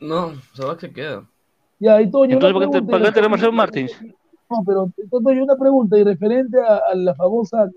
[0.00, 1.24] No, Sabac se queda.
[1.78, 3.92] Ya, y Toño, Entonces, ¿para qué te- para qué Marcelo Martins?
[4.48, 7.70] No, pero Toño, una pregunta y referente a, a la famosa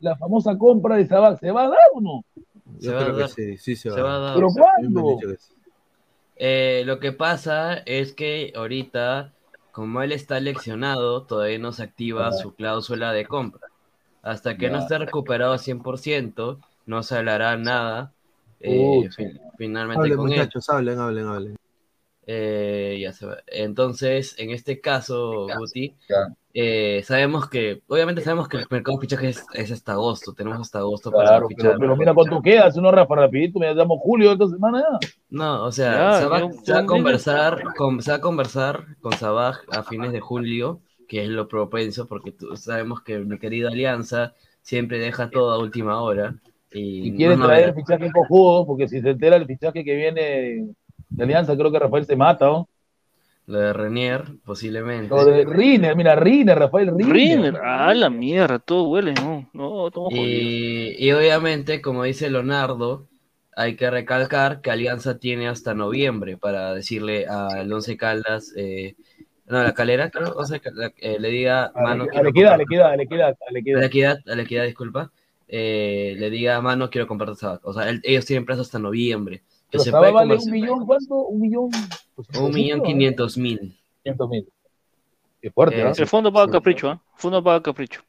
[0.00, 2.24] la famosa compra de Sabac, ¿se va a dar o no?
[2.80, 4.34] Yo a creo que sí, sí se va, Se va a dar.
[4.34, 5.18] ¿Pero cuándo?
[6.36, 9.32] Eh, lo que pasa es que ahorita,
[9.70, 13.68] como él está leccionado, todavía no se activa su cláusula de compra.
[14.22, 14.78] Hasta que no Ya.
[14.78, 18.14] esté recuperado 100%, no se hablará nada
[18.60, 20.52] eh, fin- finalmente Hablen, con él.
[20.52, 21.56] muchachos, hablen, hablen, hablen.
[22.26, 23.38] Eh, ya se va.
[23.48, 26.34] Entonces, en este caso, Guti, Ya.
[26.54, 30.60] eh, sabemos que, obviamente sabemos que el mercado de fichajes es, es hasta agosto, tenemos
[30.60, 31.78] hasta agosto Claro, para pero, fichar.
[31.78, 34.98] pero mira cuánto queda, si uno Rafa rapidito, me llamo Julio esta semana ya.
[35.30, 38.86] No, o sea, Ya, se va, se va a conversar con, se va a conversar
[39.00, 40.82] con Sabaj a fines de julio,
[41.12, 45.58] que es lo propenso, porque tú- sabemos que mi querida Alianza siempre deja todo a
[45.58, 46.34] última hora.
[46.72, 47.74] Y, Y quiere no, no, traer verá.
[47.74, 50.22] fichaje cojudo, porque si se entera el fichaje que viene
[51.10, 52.68] de Alianza, creo que Rafael se mata, ¿no?
[53.46, 55.14] lo de Renier, posiblemente.
[55.14, 57.12] Lo de Riner, mira, Riner, Rafael Riner.
[57.12, 60.08] Riner, ah, la mierda, todo huele, no, no, todo.
[60.10, 63.08] Y, y obviamente, como dice Leonardo,
[63.56, 68.96] hay que recalcar que Alianza tiene hasta noviembre para decirle al Once Caldas, eh,
[69.52, 72.52] no, la calera, creo, Once Cal- la- eh, le diga, A mano, la quiero equidad,
[72.52, 73.82] a la comprar- equidad, a la equidad, a la a la equidad.
[73.84, 75.12] equidad, a la equidad, disculpa,
[75.48, 77.60] eh, le diga, mano, quiero comprarte Sabac.
[77.66, 79.42] O sea, él- ellos tienen plazo hasta noviembre.
[79.70, 81.14] Que se puede vale un millón, ¿cuánto?
[81.14, 81.70] Un millón.
[82.14, 83.74] pues, un millón quinientos mil.
[84.02, 84.48] quinientos mil.
[85.40, 85.92] Qué fuerte, Eh, ¿no?
[85.96, 87.02] El fondo paga capricho, ¿ah?
[87.16, 88.02] Fondo paga capricho.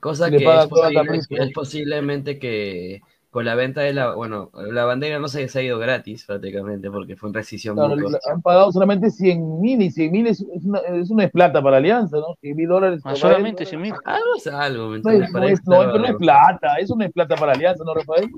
[0.00, 1.42] Cosa que paga es, toda posible- Capricho.
[1.42, 3.00] es posiblemente que
[3.30, 6.90] con la venta de la, bueno, la bandera no se, se ha ido gratis prácticamente
[6.90, 7.94] porque fue en rescisión Claro,
[8.30, 11.76] han pagado solamente 100 mil y 100 mil es, es una, es una plata para
[11.76, 12.34] Alianza, ¿no?
[12.40, 13.00] 100 mil dólares.
[13.04, 13.94] Ah, solamente él, 100 mil.
[14.04, 15.28] Algo es algo, ¿me No, entiendes?
[15.28, 17.94] es, Para no, es, no, no es plata, eso no es plata para Alianza, ¿no,
[17.94, 18.28] Rafael?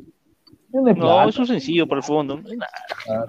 [0.73, 2.37] No es No, eso es sencillo para el fondo.
[2.39, 3.27] no hay nada.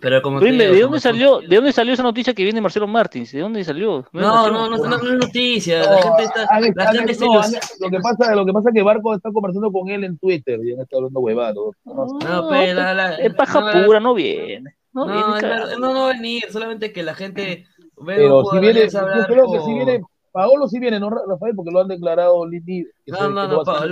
[0.00, 2.86] Pero como Dime, digo, ¿de dónde salió, ¿de dónde salió esa noticia que viene Marcelo
[2.86, 3.32] Martins?
[3.32, 4.04] ¿De dónde salió?
[4.12, 5.82] No, no, no, no, no es noticia.
[5.82, 8.34] No, La gente está, han- la han- gente se no, ilus- han- lo que pasa,
[8.34, 10.98] lo que pasa es que Barco está conversando con él en Twitter y han estado
[11.00, 11.74] hablando huevados.
[11.84, 14.74] No, No, pero la, la- Es paja no, pura, no viene.
[14.92, 17.66] No, No, viene verdad, no, no va a venir, solamente que la gente
[17.96, 20.02] ve Pero si viene, yo creo que si viene,
[20.32, 21.54] Paolo sí viene, ¿no, Rafael?
[21.56, 22.84] Porque lo han declarado Lini.
[23.06, 23.64] que se- No, no, no.
[23.64, 23.86] Paolo,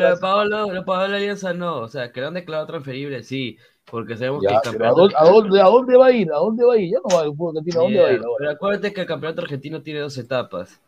[0.66, 3.56] lo de Paolo Alianza no, o sea, que lo han declarado transferible, sí,
[3.90, 6.12] Porque sabemos Ya, que el pero ¿a campeonato dónde, a, dónde, ¿A dónde va a
[6.12, 6.32] ir?
[6.32, 6.90] ¿A dónde va a ir?
[6.92, 8.36] Ya no va el fútbol argentino, ¿a dónde va a ir ahora?
[8.38, 10.80] Pero acuérdate que el campeonato argentino tiene dos etapas.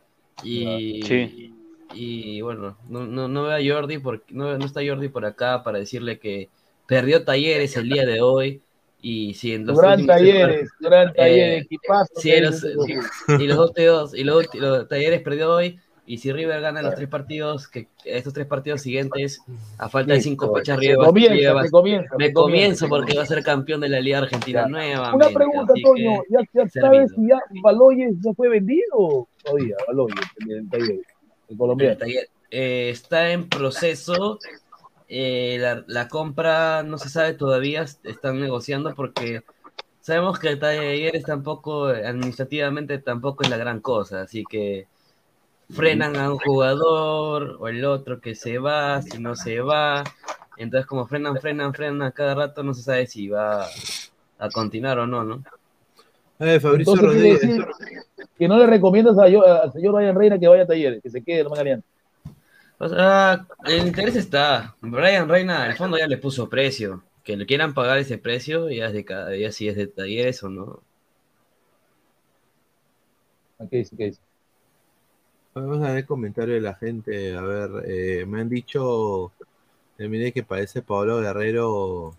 [0.43, 1.55] Y, Sí.
[1.95, 5.63] y bueno, no, no, no veo a Jordi, por, no, no está Jordi por acá
[5.63, 6.49] para decirle que
[6.87, 8.63] perdió talleres el día de hoy.
[9.01, 12.13] Y si en los Gran talleres, gran Eh, talleres, equipazo.
[12.17, 12.65] Sí, los-
[13.41, 13.73] y los dos
[14.15, 15.79] y los, y los talleres perdió hoy.
[16.09, 19.43] Y si River gana los tres partidos, que estos tres partidos siguientes,
[19.77, 20.97] a falta de cinco fechas, se River
[21.71, 24.69] comienza, me comienzo porque va a ser campeón de la Liga Argentina Ya.
[24.69, 25.17] nuevamente.
[25.27, 29.77] Una pregunta, Toño, ¿ya, ya sabes si ya Baloyes ya fue vendido todavía?
[29.87, 31.01] Baloyes, el, el taller,
[31.49, 31.93] el colombiano.
[31.93, 34.39] El taller, eh, está en proceso.
[35.11, 39.43] eh, la, la compra no se sabe todavía, est- están negociando porque
[40.01, 44.87] sabemos que el Talleres tampoco, eh, administrativamente tampoco es la gran cosa, así que
[45.71, 50.05] frenan a un jugador o el otro que se va, si no se va.
[50.57, 53.67] Entonces, como frenan, frenan, frenan a cada rato, no se sabe si va
[54.39, 55.45] a continuar o no, ¿no?
[56.41, 57.41] Eh, Fabricio Entonces Rodríguez.
[57.41, 57.67] decir
[58.39, 61.11] que no le recomiendas a yo- al señor Ryan Reina que vaya a talleres, que
[61.11, 61.85] se quede, no me galean.
[62.79, 64.77] O sea, el interés está.
[64.81, 67.03] Brian Reina, al fondo ya le puso precio.
[67.25, 70.43] Que le quieran pagar ese precio, ya es de cada día si es de talleres
[70.45, 70.81] o no.
[73.71, 73.97] ¿Qué dice?
[73.97, 74.21] ¿Qué dice?
[75.55, 77.37] Vamos a ver el comentario de la gente.
[77.37, 79.33] A ver, eh, me han dicho,
[79.99, 82.15] eh, mire que parece Pablo Guerrero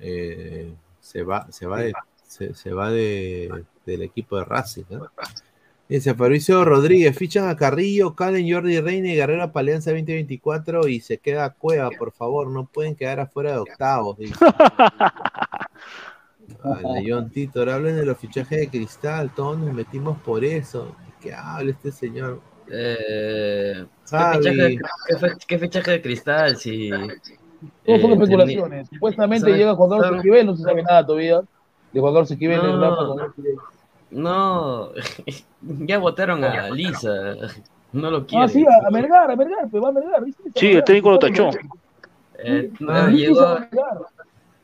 [0.00, 1.92] eh, se va, se va, de,
[2.26, 4.84] se, se va de, del equipo de Racing.
[4.90, 5.10] ¿no?
[5.88, 11.00] Dice Fabricio Rodríguez, fichan a Carrillo, Calen, Jordi Reina y Guerrero a Paleanza 2024 y
[11.00, 14.18] se queda Cueva, por favor, no pueden quedar afuera de octavos.
[14.18, 14.34] dice.
[16.64, 20.94] Vale, John Titor, hablen de los fichajes de cristal, todos nos metimos por eso.
[21.20, 22.40] ¿Qué habla este señor?
[22.70, 24.78] Eh, ¿qué, fichaje,
[25.08, 26.56] qué fe- qué fichaje de cristal?
[26.56, 28.88] Si, Todos son eh, especulaciones.
[28.88, 31.40] Supuestamente llega Juan Carlos Esquivel, no se sabe nada todavía.
[31.92, 32.60] De Juan Carlos Esquivel,
[34.10, 34.90] No.
[35.60, 37.10] Ya votaron a Lisa.
[37.92, 38.48] No lo Ah, quieren.
[38.50, 40.42] sí, a, a Melgar, a Melgar, pues va a Melgar, ¿viste?
[40.54, 41.50] Sí, el técnico lo tachó.
[42.38, 43.58] Eh, no, Ah, llegó.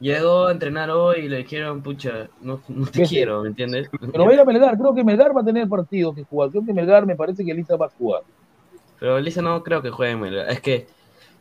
[0.05, 3.89] Llegó a entrenar hoy y le dijeron, pucha, no, no te quiero, ¿me entiendes?
[4.13, 6.51] Pero va a ir a Melgar, creo que Melgar va a tener partido que jugar.
[6.51, 8.23] Creo que Melgar me parece que Lisa va a jugar.
[9.01, 10.51] Pero Lisa no creo que juegue en Melgar.
[10.51, 10.87] Es que,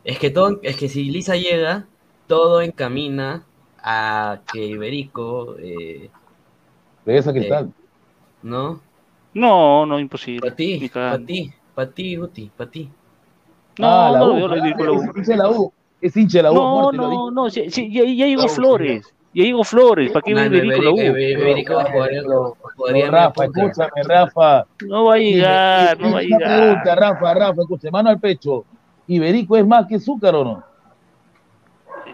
[0.06, 1.86] es que todo, es que si Lisa llega,
[2.28, 3.44] todo encamina
[3.80, 6.10] a que Iberico, eh,
[7.06, 7.74] Regresa a Cristal.
[8.42, 8.80] ¿no?
[9.34, 10.40] No, no, imposible.
[10.40, 12.90] Para ti, para ti, para ti, Guti, para ti.
[13.78, 14.40] No, ah, la no, U.
[14.40, 14.84] yo lo digo,
[15.36, 15.74] la U.
[16.04, 16.56] Es hincha de la U.
[16.56, 18.50] No, muerte, lo no, no, sí, sí, ya, ya llegó.
[18.50, 19.14] Flores.
[19.34, 20.12] Ya llegó Flores.
[20.12, 21.94] ¿Para qué No, viene no, Iberico la U?
[21.94, 22.58] Jugaría pero
[22.92, 24.66] media Rafa, escúchame, Rafa.
[24.86, 26.60] No va a llegar, no va a llegar.
[26.60, 28.66] pregunta, Rafa, Rafa, escucha, mano al pecho.
[29.08, 30.64] ¿Iberico es más que Zúcar o no?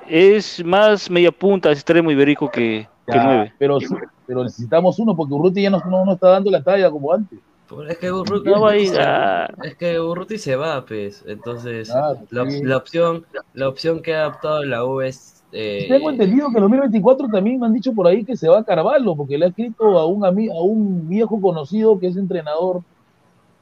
[0.07, 3.53] Es más media punta extremo Iberico que, que Ya, nueve.
[3.57, 3.80] Pero,
[4.28, 7.40] pero necesitamos uno porque Urruti ya no, no, no está dando la talla como antes.
[7.88, 9.56] Es que Urruti, No va a llegar.
[9.64, 11.24] es que Urruti se va, pues.
[11.28, 12.64] Entonces, Claro, la, sí.
[12.64, 15.44] la opción, la opción que ha adoptado la U es.
[15.52, 18.60] eh, Tengo entendido que en 2024 también me han dicho por ahí que se va
[18.60, 22.18] a Carvalho, porque le ha escrito a un, ami- a un viejo conocido que es
[22.18, 22.82] entrenador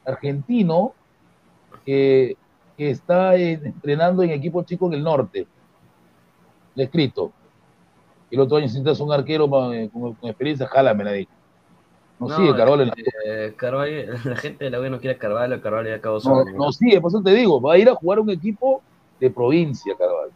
[0.05, 0.93] argentino
[1.85, 2.35] que,
[2.77, 5.47] que está eh, entrenando en equipos chicos en el norte.
[6.75, 7.31] Le ha escrito.
[8.29, 11.11] El otro año necesitas un arquero eh, con, con experiencia, jálame, la
[12.19, 12.29] dicho.
[12.29, 12.95] No, sigue Carvalho en la
[13.25, 16.29] eh, Carvalho- la gente de la U no quiere a Carvalho, Carvalho ya acabó su
[16.29, 18.81] No, sigue, por eso te digo, va a ir a jugar un equipo
[19.19, 20.31] de provincia, Carvalho.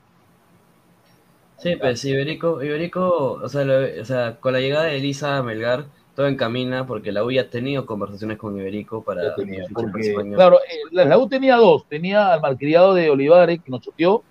[1.58, 5.86] Sí, pues Iberico, Iberico, o sea, lo- o sea, con la llegada de Elisa Melgar,
[6.16, 10.36] todo encamina porque la U ya ha tenido conversaciones con Iberico para tenía, porque, España.
[10.36, 14.24] claro, eh, la, la U tenía dos, tenía al malcriado de Olivares, que nos choteó,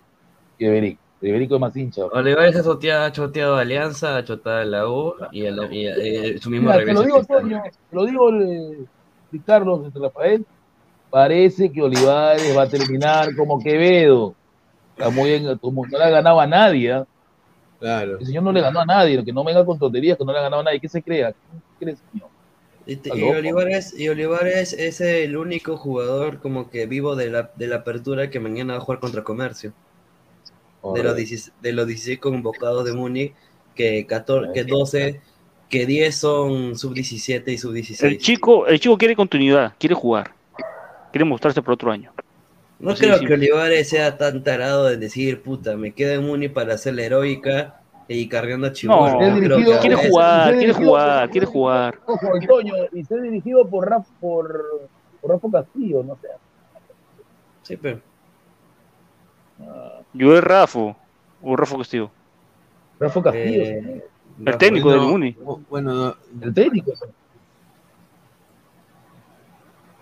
[0.59, 1.01] y Iberico.
[1.23, 2.05] Iberico es más hincha.
[2.07, 5.87] Olivares ha choteado, ha choteado a Alianza, ha choteado a la U y, el- y,
[5.87, 7.03] eh, su mismo Mira, te regreso.
[7.03, 7.25] lo digo.
[7.25, 8.79] Toño, lo digo, eh,
[9.45, 10.47] Carlos, este Rafael,
[11.11, 14.35] parece que Olivares va a terminar como Quevedo.
[14.97, 17.07] Está muy bien, como no le ha ganado a nadie, ¿ah?
[17.79, 18.19] Claro.
[18.19, 20.39] El señor no le ganó a nadie, que no venga con tonterías, que no le
[20.39, 20.81] ha ganado a nadie.
[20.81, 21.33] ¿Qué se crea?
[21.33, 21.37] ¿Qué
[21.85, 22.29] cree, señor?
[22.87, 23.23] Y, y.
[23.23, 28.31] Olivares, y Olivares es el único jugador como que vivo de la, de la apertura
[28.31, 29.73] que mañana va a jugar contra Comercio.
[30.82, 33.35] De los, 16, de los 16 convocados de Múnich,
[33.74, 35.20] que, 14, que 12,
[35.69, 38.19] que 10 son sub-17 y El sub-16.
[38.19, 40.32] chico, el chico quiere continuidad, quiere jugar.
[41.12, 42.12] Quiere mostrarse por otro año.
[42.78, 43.35] No Así creo que.
[43.35, 47.81] Olivares sea tan tarado de decir, puta, me quedo en Múnich para hacer la heroica
[48.09, 49.12] y cargando a Chihuahua.
[49.12, 51.98] No, quiere jugar, quiere jugar, por- quiere jugar.
[52.93, 54.89] Y está dirigido por Rafa, por,
[55.20, 56.28] por Rafa Castillo, no sé.
[57.62, 58.01] Sí, pero.
[60.12, 60.97] Yo es Rafo,
[61.43, 62.11] o Rafa Castillo.
[62.99, 63.62] Rafa Castillo.
[63.65, 64.05] Eh,
[64.45, 65.37] El técnico del Bueno, Muni.
[65.69, 66.93] Bueno, El técnico.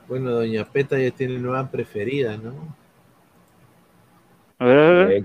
[0.08, 2.54] bueno, Doña Peta ya tiene nueva preferida, ¿no?
[4.58, 5.12] A ver, a ver.
[5.12, 5.24] Eh,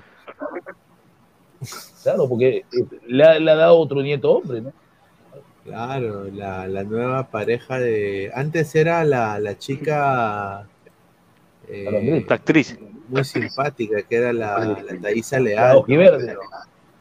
[2.03, 2.65] Claro, porque eh,
[3.07, 4.73] le ha, le ha dado otro nieto hombre, ¿no?
[5.64, 8.30] Claro, la, la nueva pareja de.
[8.35, 10.68] Antes era la, la chica.
[11.69, 12.77] eh, La actriz.
[13.09, 15.77] Muy simpática, que era la, la Thaisa La Leal.
[15.77, 16.35] ojiverde.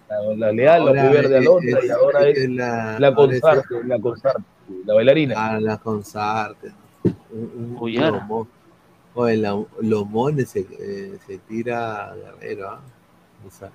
[0.09, 3.75] La, la leal, la Ahora ojiverde es- Alondra, y ahora es es la- la consarte,
[3.87, 4.43] la consarte,
[4.85, 5.35] la bailarina.
[5.37, 6.73] Ah, la consarte.
[7.05, 8.49] Un, un lomo-
[9.15, 12.79] Oye, la- Lomones se, eh, se tira Guerrero.
[13.47, 13.71] O sea,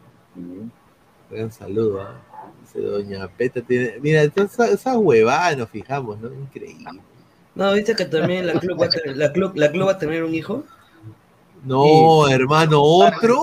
[1.29, 2.15] gran saludo, ¿ah?
[2.61, 3.95] Dice Doña Peta tiene.
[4.01, 6.31] Mira, esas, esas huevadas nos fijamos, ¿no?
[6.33, 7.01] Increíble.
[7.55, 9.97] No, viste que también la club va a tener, la club, la club va a
[9.97, 10.63] tener un hijo.
[11.67, 13.41] No, hermano, otro.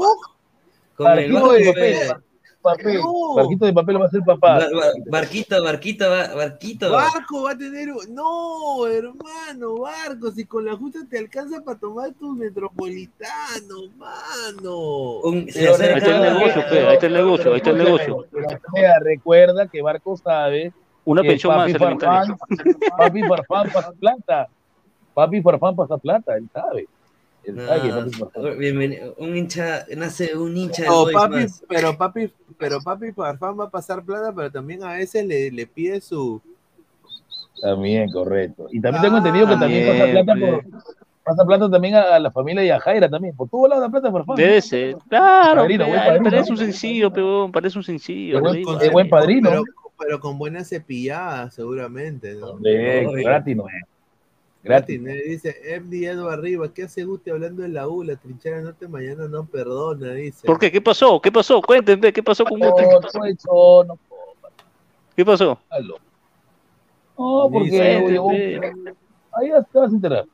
[0.97, 2.23] Con el Barquito Vasco de papel,
[2.63, 3.35] papel, No.
[3.35, 4.59] barquito de papel va a ser papá.
[4.59, 6.91] Bar- bar- barquito, barquito, va- barquito.
[6.93, 7.91] Barco va a tener.
[7.91, 15.19] un- No, hermano, Barco, si con la justa te alcanza para tomar tus metropolitanos, mano.
[15.25, 17.79] Un- se acerca- Ahí está el negocio, pe, ahí está el negocio, ahí está el
[17.79, 18.27] negocio.
[19.03, 20.73] Recuerda que Barco sabe
[21.05, 22.37] Una pensión más papi alimentaria.
[22.37, 24.49] Farfán, papi Farfán pasa plata.
[25.13, 26.87] Papi Farfán pasa plata, él sabe.
[27.53, 28.59] No, Farfán.
[28.59, 29.15] bienvenido.
[29.19, 31.63] Un hincha, nace un hincha de No, papi, más.
[31.69, 35.67] pero papi, pero papi Farfán va a pasar plata, pero también a veces le, le
[35.67, 36.41] pide su.
[37.61, 38.67] También, correcto.
[38.71, 40.51] Y también tengo entendido que también pasa plata bien.
[40.51, 40.65] por
[41.25, 43.35] pasa plata también a, a la familia y a Jaira también.
[43.37, 44.37] Por todos lados la plata de Farfán.
[44.37, 44.97] Debe ser.
[45.09, 46.25] Claro, Padrino, padrino.
[46.31, 48.37] parece un sencillo, peón, parece un sencillo.
[48.37, 49.51] Es buen ahí con- es buen padrino.
[49.51, 49.63] Pero,
[49.99, 52.53] pero con buena cepillada, seguramente, ¿no?
[52.55, 53.23] Oye.
[53.23, 53.65] gratis, no.
[54.65, 54.99] Gratis.
[54.99, 58.03] Martín, eh, dice MD arriba, ¿qué hace Guti hablando de la U?
[58.03, 60.47] La trinchera norte mañana no perdona, dice.
[60.47, 60.73] ¿Por qué?
[60.73, 61.21] ¿Qué pasó?
[61.21, 61.61] ¿Qué pasó?
[61.61, 62.83] Cuéntenme, ¿qué pasó con No, Guti?
[62.83, 63.99] no, eso, no,
[65.15, 65.59] ¿Qué pasó?
[65.69, 65.99] hazlo.
[67.19, 67.83] No, porque
[69.33, 70.27] ahí te vas a enterar.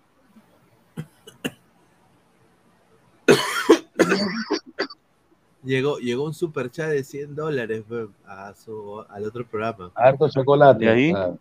[5.62, 7.84] Llegó, llegó un super chat de 100 dólares
[8.24, 9.90] a su, al otro programa.
[9.94, 10.84] Harto chocolate.
[10.84, 11.12] ¿Y ahí?
[11.14, 11.32] Ah,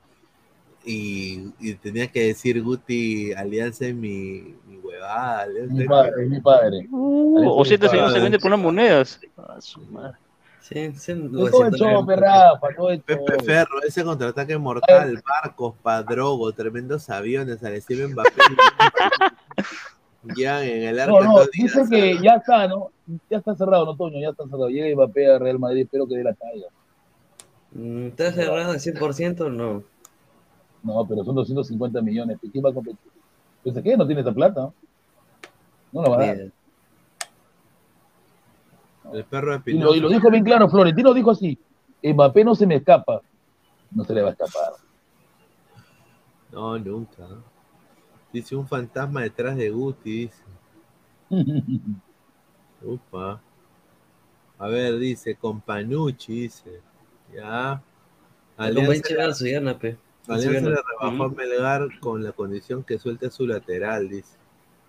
[0.86, 5.42] Y, y tenía que decir Guti, Alianza es mi, mi huevada.
[5.42, 6.88] Alianza mi es padre, es mi padre.
[6.90, 9.20] Uh, o sea, este señor se vende por unas monedas.
[9.38, 10.18] A su madre.
[10.70, 11.14] Sí, sí.
[13.06, 18.30] Pepe Ferro, ese contraataque mortal, barcos, padrogo, tremendos aviones, Alessio Mbappé.
[20.38, 22.92] ya en el arco No, dice que ya está, ¿no?
[23.32, 24.70] Ya está cerrado, no, Toño, ya está cerrado.
[24.70, 26.68] Llega Mbappé a Real Madrid, espero que dé la talla.
[27.72, 29.84] Mm, ¿Estás cerrado al 100% o no?
[30.84, 32.38] No, pero son 250 millones.
[32.52, 33.12] ¿Quién va a competir?
[33.64, 34.72] Pensé que no tiene esa plata.
[35.92, 36.38] No, la va a dar.
[39.14, 41.58] El perro de Y lo, y lo dijo bien claro, Florentino dijo así,
[42.04, 43.22] Mbappé no se me escapa.
[43.92, 44.74] No se le va a escapar.
[46.52, 47.28] No, nunca.
[48.32, 50.44] Dice un fantasma detrás de Guti, dice.
[52.84, 53.42] Upa.
[54.58, 56.82] A ver, dice, con Panucci, dice.
[57.34, 57.82] Ya.
[58.58, 59.34] Alianza,
[60.30, 64.38] Alianza le rebajó a Melgar con la condición que suelte su lateral, dice.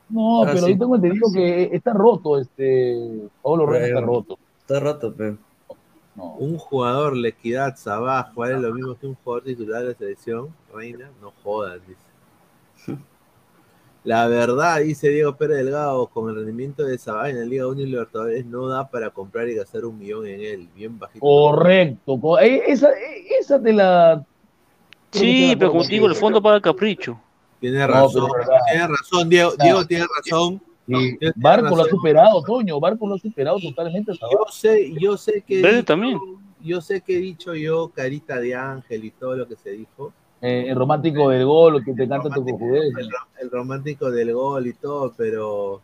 [0.08, 0.72] No, Ah, pero sí.
[0.72, 4.38] yo tengo entendido que está roto este Pablo Reyes está roto.
[4.60, 5.36] Está roto, pe.
[6.16, 6.34] No.
[6.34, 10.48] Un jugador, la equidad, Sabaj, ¿vale lo mismo que un jugador titular de la selección?
[10.74, 12.98] Reina, no jodas, dice.
[14.02, 17.82] La verdad, dice Diego Pérez Delgado, con el rendimiento de Sabaj en la Liga 1
[17.82, 21.20] y Libertadores no da para comprar y gastar un millón en él, bien bajito.
[21.20, 22.18] Correcto.
[22.18, 24.24] co- eh, Esa, eh, esa te la.
[25.12, 27.20] Sí, pero digo, el fondo paga capricho.
[27.60, 28.30] Tiene razón,
[28.70, 29.52] tiene razón, Diego.
[29.58, 30.62] Diego tiene razón.
[31.36, 32.80] Barco lo ha superado, Toño.
[32.80, 34.12] Barco lo ha superado totalmente.
[34.14, 36.18] Yo sé, yo sé que he Verde dicho- también.
[36.62, 40.12] yo sé que he dicho yo, carita de ángel y todo lo que se dijo.
[40.42, 44.66] Eh, el romántico del gol, que te canta tu el, ro- el romántico del gol
[44.66, 45.82] y todo, pero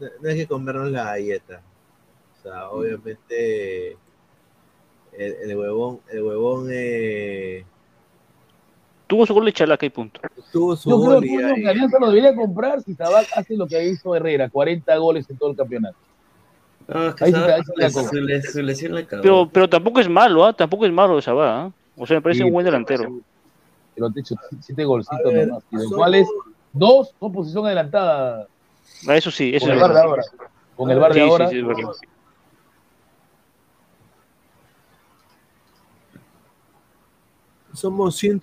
[0.00, 1.62] no, no hay que comernos la galleta.
[2.38, 3.92] O sea, obviamente
[5.12, 7.64] el, el huevón, el huevón eh,
[9.10, 10.20] Tuvo su gol de chalaca y punto.
[10.52, 13.66] tuvo su Yo creo gol y que Alianza lo debería comprar si Sabaj hace lo
[13.66, 15.96] que hizo Herrera, 40 goles en todo el campeonato.
[16.86, 19.22] No, es que Ahí sí sí la su, su le- su lesión la acabó.
[19.22, 20.52] Pero, pero tampoco es malo, ¿ah?
[20.52, 21.72] Tampoco es malo esa va, ¿ah?
[21.96, 23.20] O sea, me parece Sí, un buen delantero.
[23.96, 26.28] Pero te he hecho siete golcitos ver, nomás, y de somos- cuales
[26.72, 28.46] dos son posición adelantada
[29.08, 30.08] Ah, Eso sí, eso con es el bar de verdad.
[30.08, 30.22] ahora.
[30.76, 31.48] Con el bar de Sí, sí, ahora.
[31.48, 31.90] sí, es verdad.
[37.72, 38.40] somos 100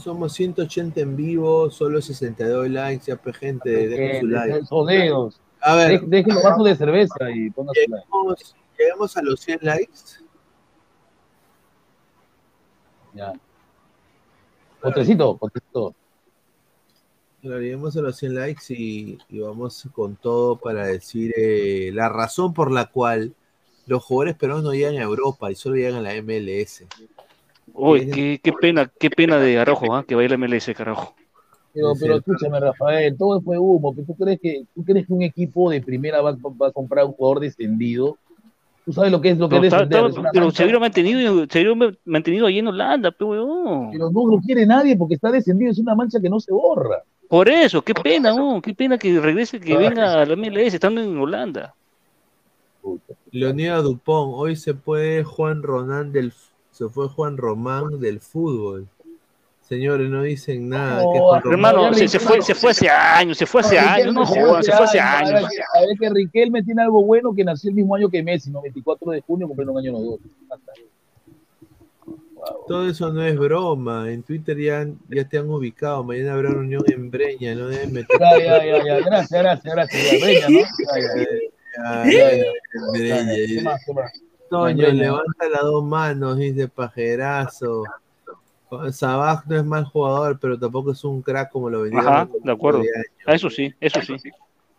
[0.00, 5.36] somos 180 en vivo, solo 62 likes, ya pe, gente, dejen su like.
[5.60, 8.42] A ver, Dejen dejen los vasos de cerveza y pongan su like.
[8.78, 9.92] llegamos, a los 100 likes.
[13.14, 13.32] Ya.
[14.80, 15.94] Potrecito, potrecito.
[17.42, 22.52] Llegamos a los 100 likes y, y vamos con todo para decir eh, la razón
[22.52, 23.34] por la cual
[23.86, 26.84] los jugadores peruanos no llegan a Europa y solo llegan a la MLS.
[27.72, 30.04] Uy, qué, qué pena, qué pena de Araujo, ¿ah?
[30.06, 31.14] que vaya la MLS, carajo.
[31.74, 33.94] Pero, pero escúchame, Rafael, todo fue humo.
[33.94, 37.12] ¿Tú crees que, tú crees que un equipo de primera va, va a comprar un
[37.12, 38.16] jugador descendido?
[38.86, 40.56] ¿Tú sabes lo que es lo que Pero, es está- pero mancha.
[40.56, 43.90] se hubiera mantenido, se hubiera mantenido ahí en Holanda, pero weón.
[43.90, 47.02] Pero no lo quiere nadie porque está descendido, es una mancha que no se borra.
[47.28, 48.62] Por eso, qué pena, ¿no?
[48.62, 51.74] Qué pena que regrese, que venga a la MLS estando en Holanda.
[53.32, 56.32] Leonidas Dupont, hoy se puede Juan Ronan del
[56.76, 58.86] se fue Juan Román del fútbol.
[59.62, 61.00] Señores, no dicen nada.
[61.12, 64.14] que Juan Román- Hermano, se, se fue, se fue hace años, se fue hace años,
[64.14, 65.42] no jodan, se fue hace años.
[65.74, 68.60] A ver que Riquelme tiene algo bueno que nació el mismo año que Messi, ¿no?
[68.62, 70.20] 24 de junio, cumpliendo un año los dos.
[72.68, 74.10] Todo eso no es broma.
[74.12, 76.04] En Twitter ya, ya te han ubicado.
[76.04, 77.54] Mañana habrá reunión en Breña.
[77.56, 78.16] No deben meter.
[78.20, 79.00] Ya, ya, ya, ya.
[79.00, 80.20] Gracias, gracias, gracias.
[80.22, 80.58] Breña, ¿no?
[80.94, 82.04] Ya, ya, ya.
[82.04, 82.44] Ya, Ya, ya.
[82.92, 84.12] Breña, ¿Qué más, qué más?
[84.48, 87.84] Toño, levanta las dos manos, dice Pajerazo.
[88.92, 92.00] Sabaj no es mal jugador, pero tampoco es un crack como lo venía.
[92.00, 92.82] Ajá, de acuerdo.
[93.26, 94.16] Ah, Eso sí, eso sí.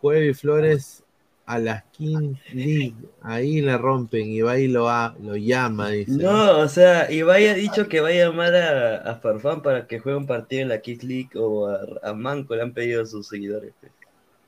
[0.00, 1.02] Cuevi Flores
[1.46, 2.94] a la King League.
[3.22, 6.12] Ahí la rompen y va y lo, ha- lo llama, dice.
[6.22, 9.98] No, o sea, Ibai ha dicho que va a llamar a, a Farfán para que
[9.98, 13.26] juegue un partido en la Kids League o a, a Manco, le han pedido sus
[13.28, 13.72] seguidores.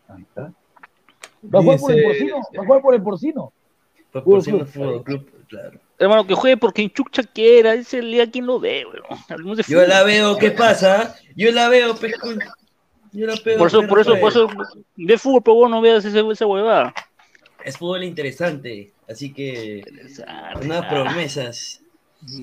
[0.09, 0.53] Ahí está.
[1.43, 2.37] ¿Va a jugar por el porcino?
[2.59, 3.53] ¿Va a jugar por el porcino?
[4.13, 5.31] Fútbol Club.
[5.49, 5.81] Claro.
[5.99, 9.57] Hermano, que juegue porque en Chucha quiera, ese día quien lo ve, weón.
[9.57, 11.17] De Yo la veo, ¿qué pasa?
[11.37, 12.31] Yo la veo, pescu.
[13.13, 13.59] Yo la veo.
[13.59, 14.49] Por eso, por eso, por eso,
[14.97, 16.95] de fútbol, pero vos no veas ese- esa huevada.
[17.65, 19.83] Es fútbol interesante, así que.
[19.87, 20.89] Interesante, Unas ah.
[20.89, 21.83] promesas.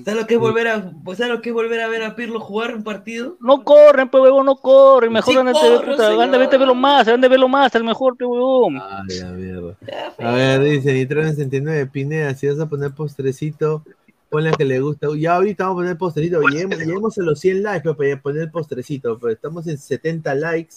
[0.04, 2.16] ¿Sabes lo que es volver a, pues, ¿sabes lo que es volver a ver a
[2.16, 3.36] Pirlo jugar un partido?
[3.40, 5.12] No corren, pe huevón, no corren.
[5.12, 6.22] Mejor Sí anda a ver, corro, puta, señor.
[6.24, 8.76] anda, vete a verlo más, anda a verlo más, el mejor, pe huevón.
[8.76, 9.76] Ay, la mierda.
[10.18, 13.84] A ver, dice Nitrón 69, Pineda, si vas a poner postrecito,
[14.28, 15.08] ponle que le gusta.
[15.16, 16.40] Ya ahorita vamos a poner postrecito.
[16.42, 19.18] Lleguemos, a los 100 likes pues, para poner el postrecito.
[19.18, 20.74] Pero estamos en 70 likes.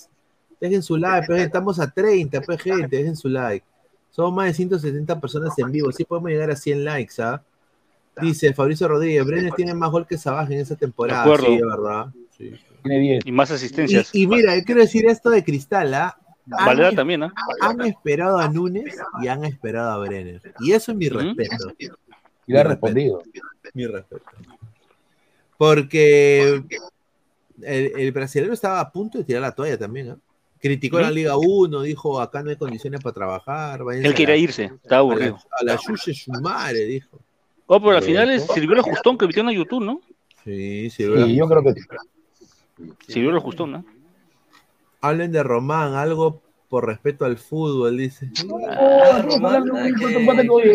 [0.59, 3.65] Dejen su like, pues, estamos a 30, pues, gente, dejen su like.
[4.11, 5.91] Somos más de 170 personas en vivo.
[5.91, 7.41] Sí podemos llegar a 100 likes, ¿ah?
[8.19, 11.23] Dice Fabricio Rodríguez, Brenner tiene más gol que Sabaj en esa temporada.
[11.23, 11.45] De acuerdo.
[11.47, 12.05] Sí, de verdad.
[12.37, 12.51] Sí.
[12.83, 13.25] Tiene 10.
[13.25, 14.09] Y más asistencias.
[14.13, 16.17] Y, y mira, yo quiero decir esto de Cristal, ¿ah?
[16.45, 17.33] Valera también, ¿ah?
[17.61, 20.41] Han esperado a Núñez y han esperado a Brenner.
[20.59, 21.73] Y eso es mi respeto.
[21.77, 22.69] Y le ha Mi respeto.
[22.69, 23.21] respondido.
[23.73, 24.25] Mi respeto.
[25.57, 26.63] Porque
[27.61, 30.17] el, el brasileño estaba a punto de tirar la toalla también, ¿ah?
[30.59, 31.09] Criticó la.
[31.09, 33.81] Liga 1, dijo acá no hay condiciones para trabajar.
[33.93, 35.39] Él quería irse, estaba A aburrido.
[35.61, 37.19] la, a la Yuye Sumare, dijo.
[37.73, 40.01] Oh, pero al final es- sirvió el Justón que metieron a YouTube, ¿no?
[40.43, 41.03] Sí, Sí,
[41.35, 41.73] yo creo que.
[43.07, 43.85] Sirvió el Justón, ¿no?
[44.99, 48.29] Hablen de Román, algo por respeto al fútbol, dice.
[48.77, 49.21] Oh,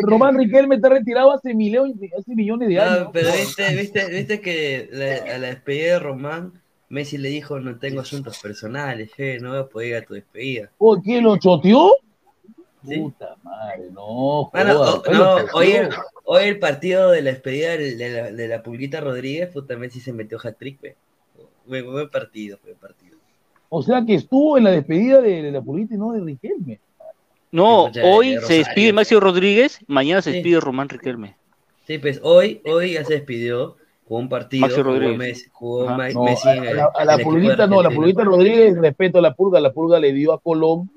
[0.05, 3.05] Román, Riquelme está retirado hace millones, hace millones de años.
[3.05, 6.53] No, pero viste, viste, viste que la- a la despedida de Román,
[6.89, 10.15] Messi le dijo, no tengo asuntos personales, je, no voy a poder ir a tu
[10.15, 10.71] despedida.
[10.79, 11.93] ¿Por qué lo choteó?
[12.87, 12.99] ¿Sí?
[13.01, 15.89] Puta madre, no, Mano, joda, o- pues no, hoy, el,
[16.25, 20.13] hoy el partido de la despedida de la, de la Pulguita Rodríguez, puta, Messi se
[20.13, 20.97] metió hat-trick.
[21.67, 23.17] Buen, buen partido, buen partido.
[23.69, 26.79] O sea que estuvo en la despedida de, de la Pulita y no de Riquelme.
[27.51, 30.37] No, hoy de se despide Maxi Rodríguez, mañana se Sí.
[30.37, 31.37] despide Román Riquelme.
[31.87, 33.77] Sí, pues hoy, hoy ya se despidió,
[34.07, 35.17] jugó un partido, jugó Rodríguez.
[35.19, 35.97] Messi, jugó Ajá.
[35.97, 37.91] Ma- No, Messi a, en a el, la, a Pulguita no, la.
[37.91, 40.91] Pulguita Rodríguez, respeto a la Pulga, la Pulga le dio a Colón,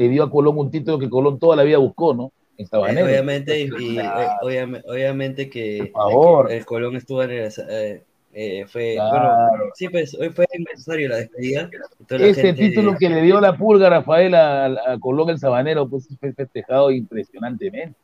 [0.00, 2.32] le dio a Colón un título que Colón toda la vida buscó, ¿no?
[2.56, 3.06] En Eh, Sabanero.
[3.06, 4.80] obviamente, y, y, eh, Claro.
[4.88, 6.50] obviamente que Por favor.
[6.52, 8.02] el Colón estuvo en el, eh,
[8.32, 9.48] eh, fue, Claro.
[9.50, 11.68] bueno, sí, pues hoy fue necesario la despedida.
[12.08, 16.08] Ese gente- título que le dio la Pulga Rafael a, a Colón el Sabanero, pues
[16.18, 17.94] fue festejado impresionantemente.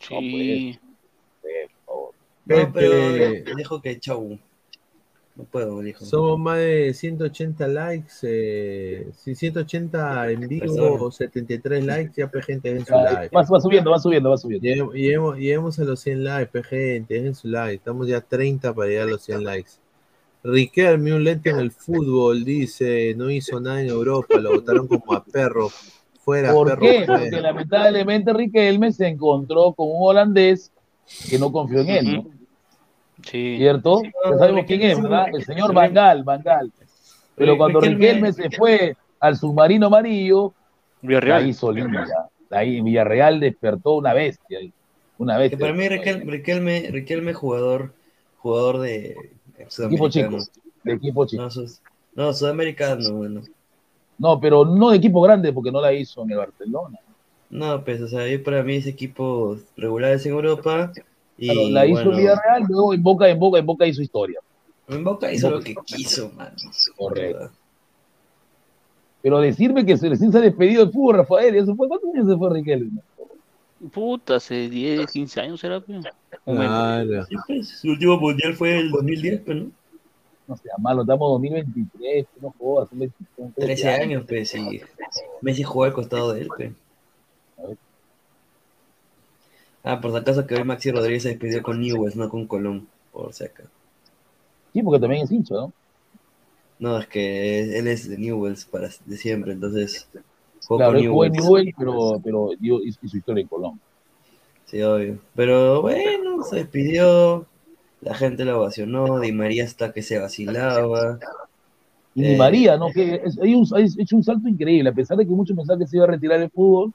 [0.00, 0.78] Sí.
[2.46, 4.38] No, pero Gente, dijo que chau.
[5.36, 6.02] No puedo, dijo.
[6.02, 11.16] Somos más de 180 likes, eh, sí, 180 en vivo, Personas.
[11.16, 13.36] 73 likes, ya pues gente, dejen su Va, like.
[13.36, 14.92] va subiendo, va subiendo, va subiendo.
[14.92, 17.74] Lleguemos, a los 100 likes, pues gente, dejen su like.
[17.74, 19.70] Estamos ya 30 para llegar a los 100 likes.
[20.42, 25.12] Riquelme, un lento en el fútbol, dice, no hizo nada en Europa, lo votaron como
[25.12, 25.68] a perro.
[26.24, 27.04] Fuera, ¿Por perro, qué?
[27.04, 27.20] fuera.
[27.20, 30.72] Porque lamentablemente Riquelme se encontró con un holandés
[31.28, 32.35] que no confió en él, ¿no?
[33.30, 33.56] Sí.
[33.58, 34.02] ¿Cierto?
[34.02, 35.26] Ya sabemos quién es, ¿verdad?
[35.32, 36.72] El señor Bangal, Bangal.
[37.34, 40.54] Pero cuando Riquelme se fue al submarino amarillo,
[41.02, 41.44] Villarreal.
[41.44, 42.56] ahí solito ya.
[42.56, 44.60] Ahí Villarreal despertó una bestia.
[45.18, 45.58] Una Que bestia.
[45.58, 47.92] para mí Riquel- Riquelme, Riquelme jugador
[48.38, 49.16] jugador de
[49.58, 50.38] Equipo chico.
[50.84, 51.42] De equipo chico.
[51.42, 51.80] No, sus-
[52.14, 53.42] no, sudamericano, bueno.
[54.18, 56.98] No, pero no de equipo grande porque no la hizo en el Barcelona.
[57.50, 60.92] No, pues, o sea, yo para mí es equipos regulares en Europa.
[61.38, 64.02] Y Claro, la hizo bueno, en Villarreal, luego en Boca, en Boca, en Boca hizo
[64.02, 64.40] historia.
[64.88, 66.56] En Boca hizo lo que quiso, mano.
[66.96, 67.50] Correcto.
[69.22, 72.14] Pero decirme que se recién se ha despedido del fútbol, Rafael, ¿y eso fue cuántos
[72.14, 73.00] años se fue Riquelme?
[73.92, 75.80] Puta, hace 10, 15 años será.
[75.80, 76.00] pe.
[76.44, 77.26] Claro.
[77.46, 79.70] Pues, su último mundial fue el 2010, pues, ¿no?
[80.46, 84.80] No sea malo, estamos en 2023, no jodas, son 20 son 13 años, pues, y
[85.42, 86.72] Messi jugó al costado de él, pues.
[89.86, 92.88] Ah, por si acaso que hoy Maxi Rodríguez se despidió con Newell's, no con Colón,
[93.12, 93.70] por si acaso.
[94.72, 95.72] Sí, porque también es hincha, ¿no?
[96.78, 100.08] No, es que él es de Newell's para de siempre, entonces
[100.68, 101.74] Claro, con él jugó en Newell's.
[101.74, 103.80] Newell, pero, pero dio, hizo historia en Colón.
[104.66, 105.18] Sí, obvio.
[105.34, 107.46] Pero bueno, se despidió,
[108.00, 111.18] la gente lo ovacionó, Di María hasta que se vacilaba.
[112.14, 112.90] Y Di Eh, María, ¿no?
[112.92, 115.78] Que es- hay un, ha hecho un salto increíble, a pesar de que muchos pensaban
[115.78, 116.92] que se iba a retirar el fútbol,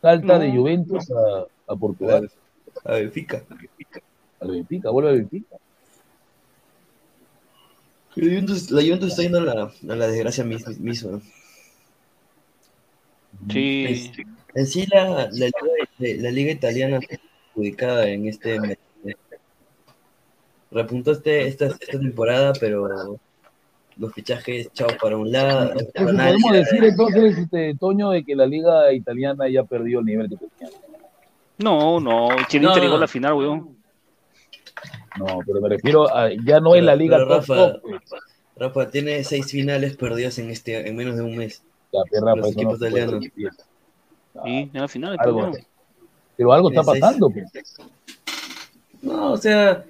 [0.00, 0.60] salta de No.
[0.60, 2.30] Juventus a, a Portugal.
[2.84, 3.44] A Benfica.
[4.40, 5.56] Al Benfica, vuelve a Benfica.
[8.14, 11.20] La Juventus, la Juventus está yendo a la, a la desgracia mis- misma.
[13.50, 14.10] Sí.
[14.54, 17.20] En sí, la, la, liga, la liga italiana fue
[17.54, 18.58] perjudicada en este.
[20.70, 23.18] Repuntó este, esta, esta temporada, pero
[23.96, 25.74] los fichajes, chao para un lado.
[26.12, 26.38] Nadie.
[26.40, 30.36] podemos decir entonces, este, Toño, de que la liga italiana ya perdió el nivel que
[30.36, 30.74] tenía.
[31.58, 33.76] No, no, el No, Inter llegó a la final, weón.
[35.18, 38.02] No, pero me refiero a, ya no es la liga Pero top, Rafa, top.
[38.56, 41.62] Rafa tiene seis finales perdidas en este en menos de un mes.
[41.92, 43.24] Ya, pero Rafa, los equipos italianos.
[43.24, 43.60] Sí,
[44.44, 45.16] en la final.
[45.18, 45.58] Algo, weón.
[46.36, 47.50] pero algo está pasando, pues.
[49.02, 49.84] No, o sea,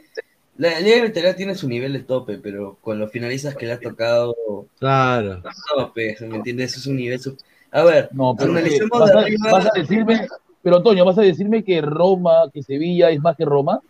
[0.57, 3.81] la liga italiana tiene su nivel de tope, pero con los finalistas que le ha
[3.81, 4.35] tocado,
[4.79, 5.43] Claro.
[5.77, 6.71] no, pues, ¿me entiendes?
[6.73, 7.21] Eso es un nivel.
[7.21, 7.39] sub-
[7.71, 9.51] A ver, No, pero analicemos vas, de arriba.
[9.53, 10.27] vas a decirme,
[10.63, 13.81] pero Toño, vas a decirme que Roma, que Sevilla es más que Roma.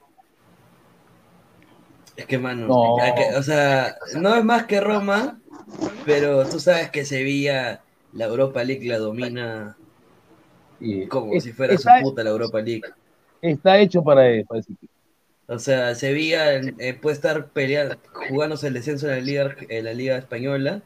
[2.16, 2.96] Es que, mano, No.
[3.14, 5.40] que, o sea, no es más que Roma,
[6.04, 7.80] pero tú sabes que Sevilla,
[8.12, 9.76] la Europa League la domina
[11.08, 12.82] como es- si fuera está- su puta la Europa League.
[13.40, 14.56] Está hecho para, equipo.
[15.46, 17.96] O sea, Sevilla eh, puede estar peleando,
[18.28, 20.82] jugándose el descenso en la liga, en la liga española,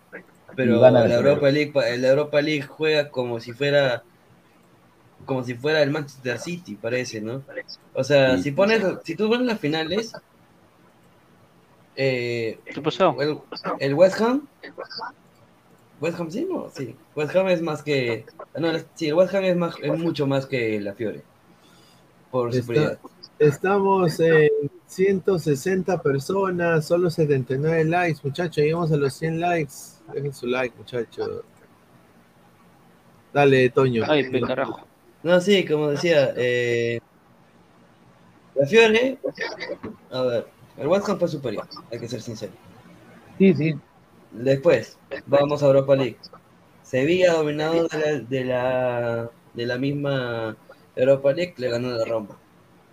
[0.55, 4.05] pero la Europa League, la Europa League juega como si fuera
[5.25, 7.43] como si fuera el Manchester City, parece, ¿no?
[7.95, 8.45] O sea, Sí.
[8.45, 10.13] si pones, si tú pones las finales,
[11.97, 13.21] eh, ¿Qué pasó?
[13.21, 13.39] El,
[13.81, 14.47] el West Ham,
[16.01, 18.25] West Ham sí, no, sí, West Ham es más que,
[18.59, 21.23] no, sí, el West Ham es más, es mucho más que la Fiore,
[22.31, 22.99] por Está- superioridad.
[23.39, 24.49] estamos en
[24.87, 28.57] 160 personas, solo 79 likes, muchachos.
[28.59, 29.73] Llegamos a los 100 likes.
[30.13, 31.43] Dejen su like, muchachos.
[33.33, 34.05] Dale, Toño.
[34.07, 34.87] Ay, pe carajo.
[35.23, 37.01] No, sí, como decía, eh,
[38.55, 39.19] la Fiore,
[40.11, 40.47] a ver,
[40.77, 42.53] el West Ham fue superior, hay que ser sincero.
[43.39, 43.75] Sí, sí.
[44.33, 46.17] Después, vamos a Europa League.
[46.83, 50.57] Sevilla, dominado de la, de la, de la misma
[50.97, 52.39] Europa League, le ganó la Roma.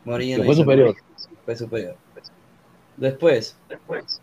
[0.05, 0.95] Mourinho fue superior.
[1.45, 1.95] Fue superior.
[2.97, 3.57] Después,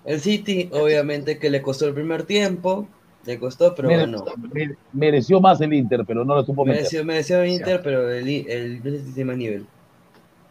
[0.05, 2.87] el City, obviamente que le costó el primer tiempo,
[3.27, 4.07] le costó, pero Mere-
[4.53, 6.81] mere- mereció más el Inter, pero no lo supo meter.
[6.83, 9.67] Mereció, mereció el Inter, pero el, el Betis tiene más nivel.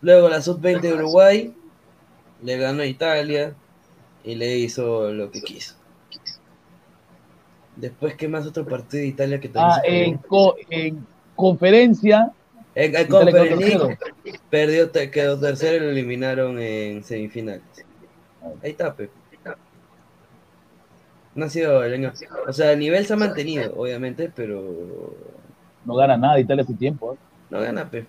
[0.01, 1.53] Luego la sub-20 de Uruguay
[2.43, 3.53] le ganó a Italia
[4.23, 5.75] y le hizo lo que quiso.
[7.75, 12.31] Después, ¿qué más otro partido de Italia que también Ah, se en, co- en conferencia.
[12.73, 17.63] En, en League perdió, quedó tercero y lo eliminaron en semifinales.
[18.61, 19.09] Ahí está, pe.
[21.35, 22.13] No ha sido el año.
[22.47, 25.13] O sea, el nivel se ha mantenido, obviamente, pero
[25.85, 27.13] No gana nada Italia hace tiempo.
[27.13, 27.17] ¿eh?
[27.51, 28.05] no gana, pe.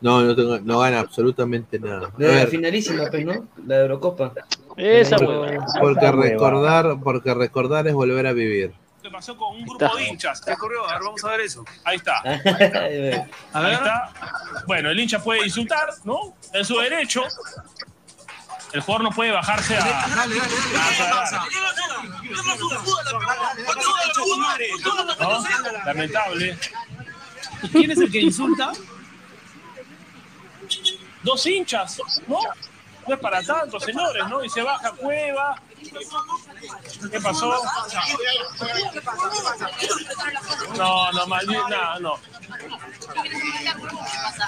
[0.00, 2.12] No, no, tengo- no gana absolutamente nada.
[2.16, 3.48] De la finalísima, pe, ¿no?
[3.66, 4.32] La Eurocopa.
[4.76, 5.66] Esa Pero- hueva.
[5.80, 8.72] porque recordar, porque recordar es volver a vivir.
[9.02, 10.40] ¿Qué pasó con un grupo de hinchas?
[10.40, 10.84] ¿Qué ocurrió?
[10.88, 11.64] A ver, vamos a ver eso.
[11.84, 12.20] Ahí está.
[12.22, 12.40] Ahí
[13.52, 14.12] Ahí está.
[14.66, 16.34] Bueno, el hincha puede insultar, ¿no?
[16.52, 17.22] Es su derecho.
[18.72, 19.80] El jugador no puede bajarse a.
[19.80, 20.36] Dale, dale,
[25.84, 26.58] Lamentable.
[27.62, 28.72] ¿Y quién es el que insulta?
[31.22, 32.38] Dos hinchas, ¿no?
[33.06, 34.44] No es para tanto, señores, ¿no?
[34.44, 35.60] Y se baja Cueva.
[37.10, 37.54] ¿Qué pasó?
[40.76, 42.14] No, no, mal, no, no.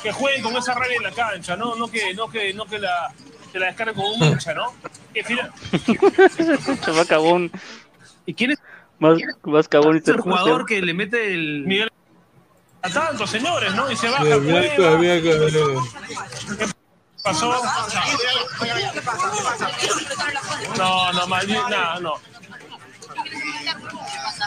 [0.02, 2.78] Que jueguen con esa rabia en la cancha, no, no que, no que, no que
[2.78, 3.15] la,
[3.53, 4.73] se la descarga con un hincha, ¿no?
[5.15, 5.51] Que fina-
[6.85, 7.51] Chaval cagón.
[8.27, 8.59] ¿Y quién es
[8.99, 11.91] Más, más cagón y el jugador que le mete el Miguel
[12.83, 13.91] a tantos señores, ¿no?
[13.91, 14.37] Y se baja Mira,
[14.77, 14.99] Cueva.
[14.99, 15.51] mira, mira.
[16.59, 16.67] ¿Qué
[17.23, 17.55] pasó?
[20.79, 22.13] No, no, mal, no, no.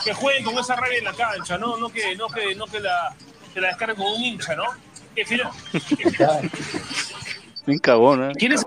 [0.03, 2.79] Que jueguen con esa rabia en la cancha, no, no que, no que, no que
[2.79, 3.13] la,
[3.53, 4.63] que la descarguen con un hincha, ¿no?
[5.15, 5.51] Que fina-
[7.65, 8.33] Bien cagón, ¿eh?
[8.37, 8.65] ¿Quién es?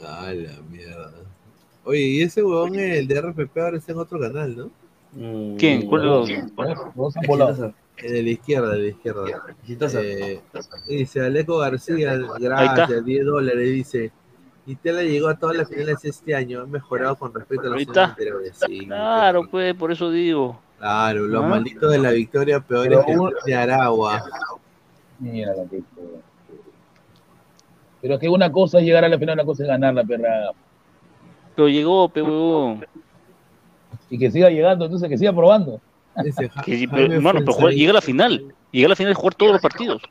[0.00, 1.12] A la mierda.
[1.84, 4.70] Oye, y ese huevón, el de RPP, ahora está en otro canal, ¿no?
[5.58, 5.86] ¿Quién?
[5.86, 6.02] ¿Cuál
[7.98, 9.24] El de la izquierda, de la izquierda.
[9.68, 10.40] Eh,
[10.88, 14.10] dice Aleco García, gracias, 10 dólares, dice.
[14.64, 17.80] Y Tela llegó a todas las finales este año, ha mejorado con respecto a los
[17.82, 18.56] años anteriores.
[18.66, 20.60] Sí, Claro, pues, por eso digo.
[20.78, 21.48] claro, los Ah.
[21.48, 24.24] malditos de la victoria peores que de Aragua.
[25.18, 25.82] Mira la que
[28.02, 30.04] Pero es que una cosa es llegar a la final, una cosa es ganar la
[30.04, 30.50] perra.
[31.54, 32.84] Pero llegó, pe huevón.
[34.10, 35.80] Y que siga llegando, entonces que siga probando.
[36.66, 38.52] Que pero, hermano, pero juega- llega a la final.
[38.70, 40.02] Llega a la final de jugar todos los partidos.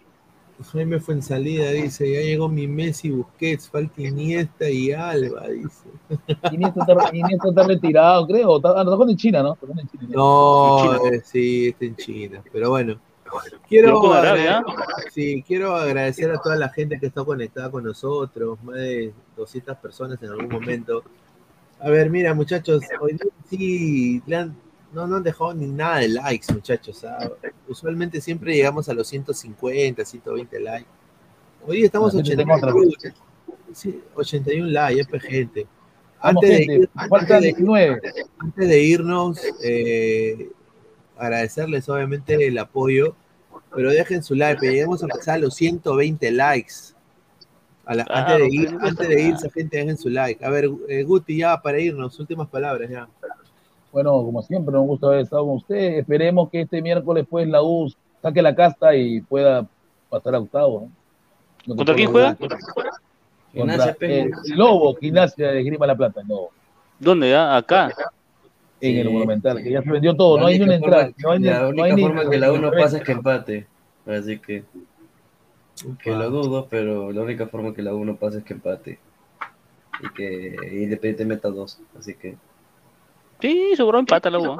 [0.71, 5.89] Jaime fue en salida, dice, ya llegó mi Messi, Busquets, falta Iniesta y Alba, dice.
[6.51, 8.57] Iniesta está, Iniesta está retirado, creo.
[8.57, 9.53] Está, ah, está en China, ¿no?
[9.53, 10.07] Está en China.
[10.09, 12.43] No, eh, sí, está en China.
[12.53, 12.97] Pero bueno,
[13.67, 14.57] quiero, Pero con Arabia.
[14.59, 19.13] agra- sí, quiero agradecer a toda la gente que está conectada con nosotros, más de
[19.37, 21.03] 200 personas en algún momento.
[21.79, 24.21] A ver, mira, muchachos, hoy día sí
[24.93, 27.03] no, no han dejado ni nada de likes, muchachos.
[27.05, 27.29] ah.
[27.67, 30.89] Usualmente siempre llegamos a los 150, 120 likes.
[31.65, 33.15] Hoy estamos La gente 81, tenga
[33.73, 35.67] sí, 81 likes, pues, gente.
[36.23, 38.01] Vamos, Antes de, gente, ir- falta antes de- 19.
[38.39, 40.49] antes de irnos, eh,
[41.17, 43.15] agradecerles obviamente el apoyo,
[43.73, 46.73] pero dejen su like, pero lleguemos a pasar a los 120 likes.
[47.85, 50.43] A la- Claro, antes, de ir, antes de irse, gente, dejen su like.
[50.45, 53.07] A ver, eh, Guti, ya para irnos, últimas palabras ya.
[53.91, 55.99] Bueno, como siempre, un gusto haber estado con ustedes.
[55.99, 57.91] Esperemos que este miércoles, pues, la U
[58.21, 59.67] saque la casta y pueda
[60.09, 60.87] pasar a octavo.
[61.65, 61.75] ¿no?
[61.75, 62.37] ¿Contra quién juega?
[63.51, 64.21] Gimnasia, Contra pe.
[64.21, 66.47] el Lobo, Gimnasia de Grima La Plata, no.
[66.99, 67.35] ¿Dónde?
[67.35, 67.57] ah?
[67.57, 67.91] Acá.
[68.81, 69.13] En el Sí.
[69.13, 71.11] Monumental, que ya se vendió todo, no hay ni una entrada.
[71.17, 73.11] No hay ni, la no única ni- forma que la uno ni- pasa es que
[73.11, 73.67] empate.
[74.07, 74.63] Así que.
[76.03, 78.99] Que lo dudo, pero la única forma que la uno pasa es que empate.
[80.03, 81.79] Y que Independiente meta dos.
[81.97, 82.35] Así que.
[83.39, 84.57] Sí, sobró empata la U.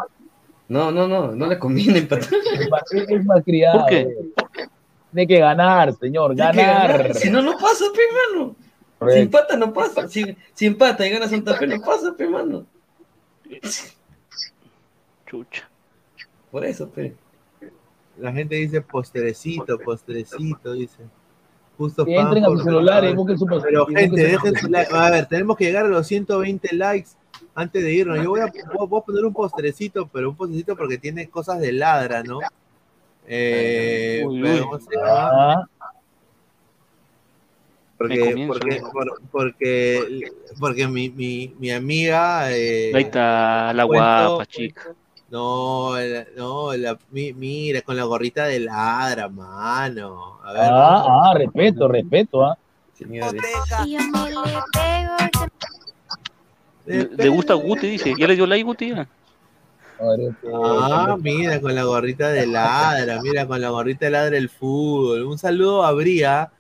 [0.67, 2.29] No, no, no, no le conviene empatar.
[2.91, 3.79] Es, es malcriado.
[3.79, 4.07] ¿Por qué?
[5.13, 6.55] Tiene que ganar, señor, ganar.
[6.99, 7.13] ganar.
[7.15, 8.01] Si no, no pasa, pe,
[8.37, 8.55] mano.
[9.13, 10.07] Si empata, no pasa.
[10.07, 10.23] Si,
[10.53, 12.65] si empata y gana Santa Fe, no pasa, pe, mano.
[15.31, 15.69] Chucha.
[16.51, 17.15] Por eso, pe.
[18.19, 20.97] La gente dice postrecito, postrecito, dice.
[21.77, 24.93] Justo Que entren a sus celulares busquen su Pero gente, dejen su like.
[24.93, 27.11] A ver, tenemos que llegar a los 120 likes
[27.55, 28.17] antes de irnos.
[28.21, 31.71] Yo voy a, voy a poner un postrecito, pero un postrecito porque tiene cosas de
[31.71, 32.39] ladra, ¿no?
[33.25, 34.61] Eh, Uy, pero uy.
[34.61, 35.55] ¿cómo se llama?
[35.59, 35.65] Me
[37.97, 38.81] Porque, porque,
[39.31, 42.51] porque, porque mi, mi, mi amiga.
[42.51, 44.93] eh, Ahí está la cuento- guapa, chica.
[45.31, 50.39] No, la- no, la, mi- mira, con la gorrita de ladra, mano.
[50.43, 52.57] A ver, ah, ah, respeto, respeto, ah.
[52.93, 53.41] Señores.
[56.85, 58.13] Le, le gusta Guti, dice.
[58.17, 58.89] ¿Ya le dio like Guti?
[58.89, 59.01] ya?
[60.17, 64.49] Este, Ah, mira, con la gorrita de ladra, mira, con la gorrita de ladra el
[64.49, 65.23] fútbol.
[65.23, 66.51] Un saludo a Bría,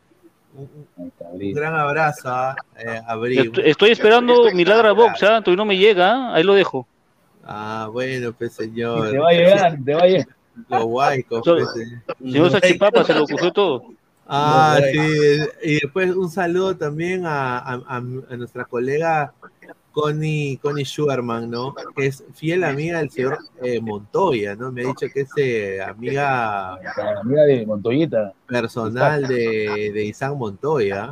[0.53, 2.29] un, gran abrazo
[2.77, 3.41] eh, a Bría.
[3.41, 5.41] Estoy, estoy esperando mi ladra box, ¿ah?
[5.41, 6.35] Todavía no me llega, ¿ah?
[6.35, 6.87] ahí lo dejo.
[7.43, 9.11] Ah, bueno, pues Y señor.
[9.11, 10.27] te va a llegar, te va a llegar.
[10.69, 12.01] Los guaicos, So- pues, señor.
[12.19, 13.83] Señor Sachipapa se lo cogió todo.
[14.27, 15.39] Ah, No, sí.
[15.63, 18.01] Y después un saludo también a, a- a- a
[18.37, 19.33] nuestra colega
[19.91, 21.73] Connie, Connie Sugarman, ¿no?
[21.97, 24.71] Que es fiel amiga del señor eh, Montoya, ¿no?
[24.71, 28.31] Me ha dicho que es eh, amiga La amiga de Montoyita.
[28.47, 31.09] personal de, de Isaac Montoya.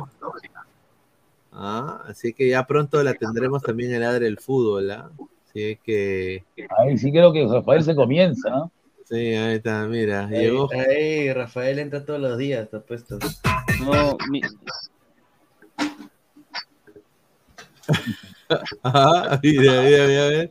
[1.52, 5.10] Ah, así que ya pronto la tendremos también en Ladre del Fútbol, ¿ah?
[5.50, 6.44] Así que,
[6.78, 8.70] Ahí sí creo que Rafael se comienza, ¿no?
[9.04, 10.68] sí, ahí está, mira, Ahí, llegó.
[10.72, 13.18] ahí, Rafael entra todos los días, está puesto.
[13.84, 14.40] No, mi-
[18.82, 20.50] Ajá, mira, mira, mira, mira.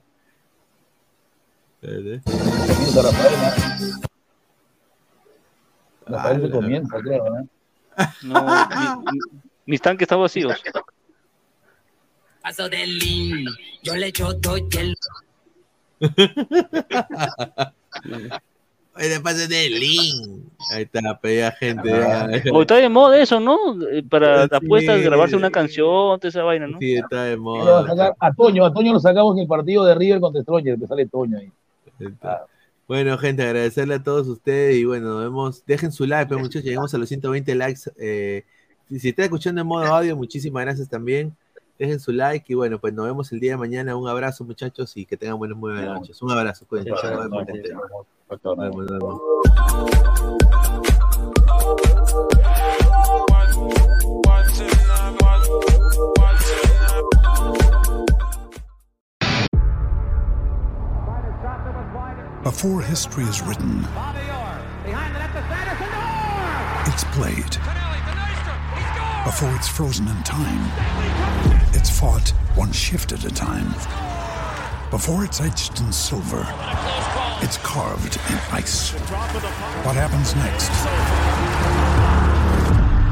[1.81, 2.21] Espérate.
[2.25, 3.49] Comienza Rafael, ¿no?
[6.17, 6.55] Rafael se Ala.
[6.55, 7.47] comienza, creo, ¿no?
[8.23, 8.45] no,
[8.77, 9.19] mi- mi-
[9.65, 10.53] mis tanques están vacíos.
[12.41, 13.49] Paso del link,
[13.83, 14.95] yo le echo todo el
[18.95, 20.41] Oye, pasen el link.
[20.73, 21.91] Ahí está, pedía gente.
[21.93, 22.27] Ah.
[22.31, 22.41] ya.
[22.53, 23.57] O está de moda eso, ¿no?
[23.91, 24.55] Eh, Para Sí.
[24.55, 25.85] apuestas, grabarse una canción,
[26.19, 26.79] toda esa vaina, ¿no?
[26.79, 27.87] Sí, está de moda.
[27.87, 30.87] sacar a Toño, a Toño lo sacamos en el partido de River contra Stronger, que
[30.87, 31.51] sale Toño ahí.
[32.87, 35.63] Bueno, gente, agradecerle a todos ustedes y bueno, nos vemos.
[35.65, 37.81] Dejen su like, pues, muchachos, llegamos a los 120 likes.
[37.97, 38.43] eh,
[38.89, 41.35] si, si están escuchando en modo audio, muchísimas gracias también.
[41.79, 43.95] Dejen su like y bueno, pues nos vemos el día de mañana.
[43.95, 46.21] Un abrazo, muchachos, y que tengan buenas, muy buenas noches.
[46.21, 46.91] Un abrazo, cuídense.
[46.91, 47.73] Nos vemos, gente.
[48.43, 49.21] Nos vemos, nos vemos.
[62.43, 63.85] Before history is written,
[66.87, 67.57] it's played.
[69.23, 73.69] Before it's frozen in time, it's fought one shift at a time.
[74.91, 76.45] Before it's etched in silver,
[77.41, 78.91] it's carved in ice.
[79.83, 80.69] What happens next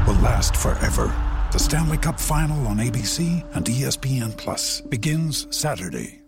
[0.06, 1.14] will last forever.
[1.52, 6.27] The Stanley Cup Final on ABC and ESPN Plus begins Saturday.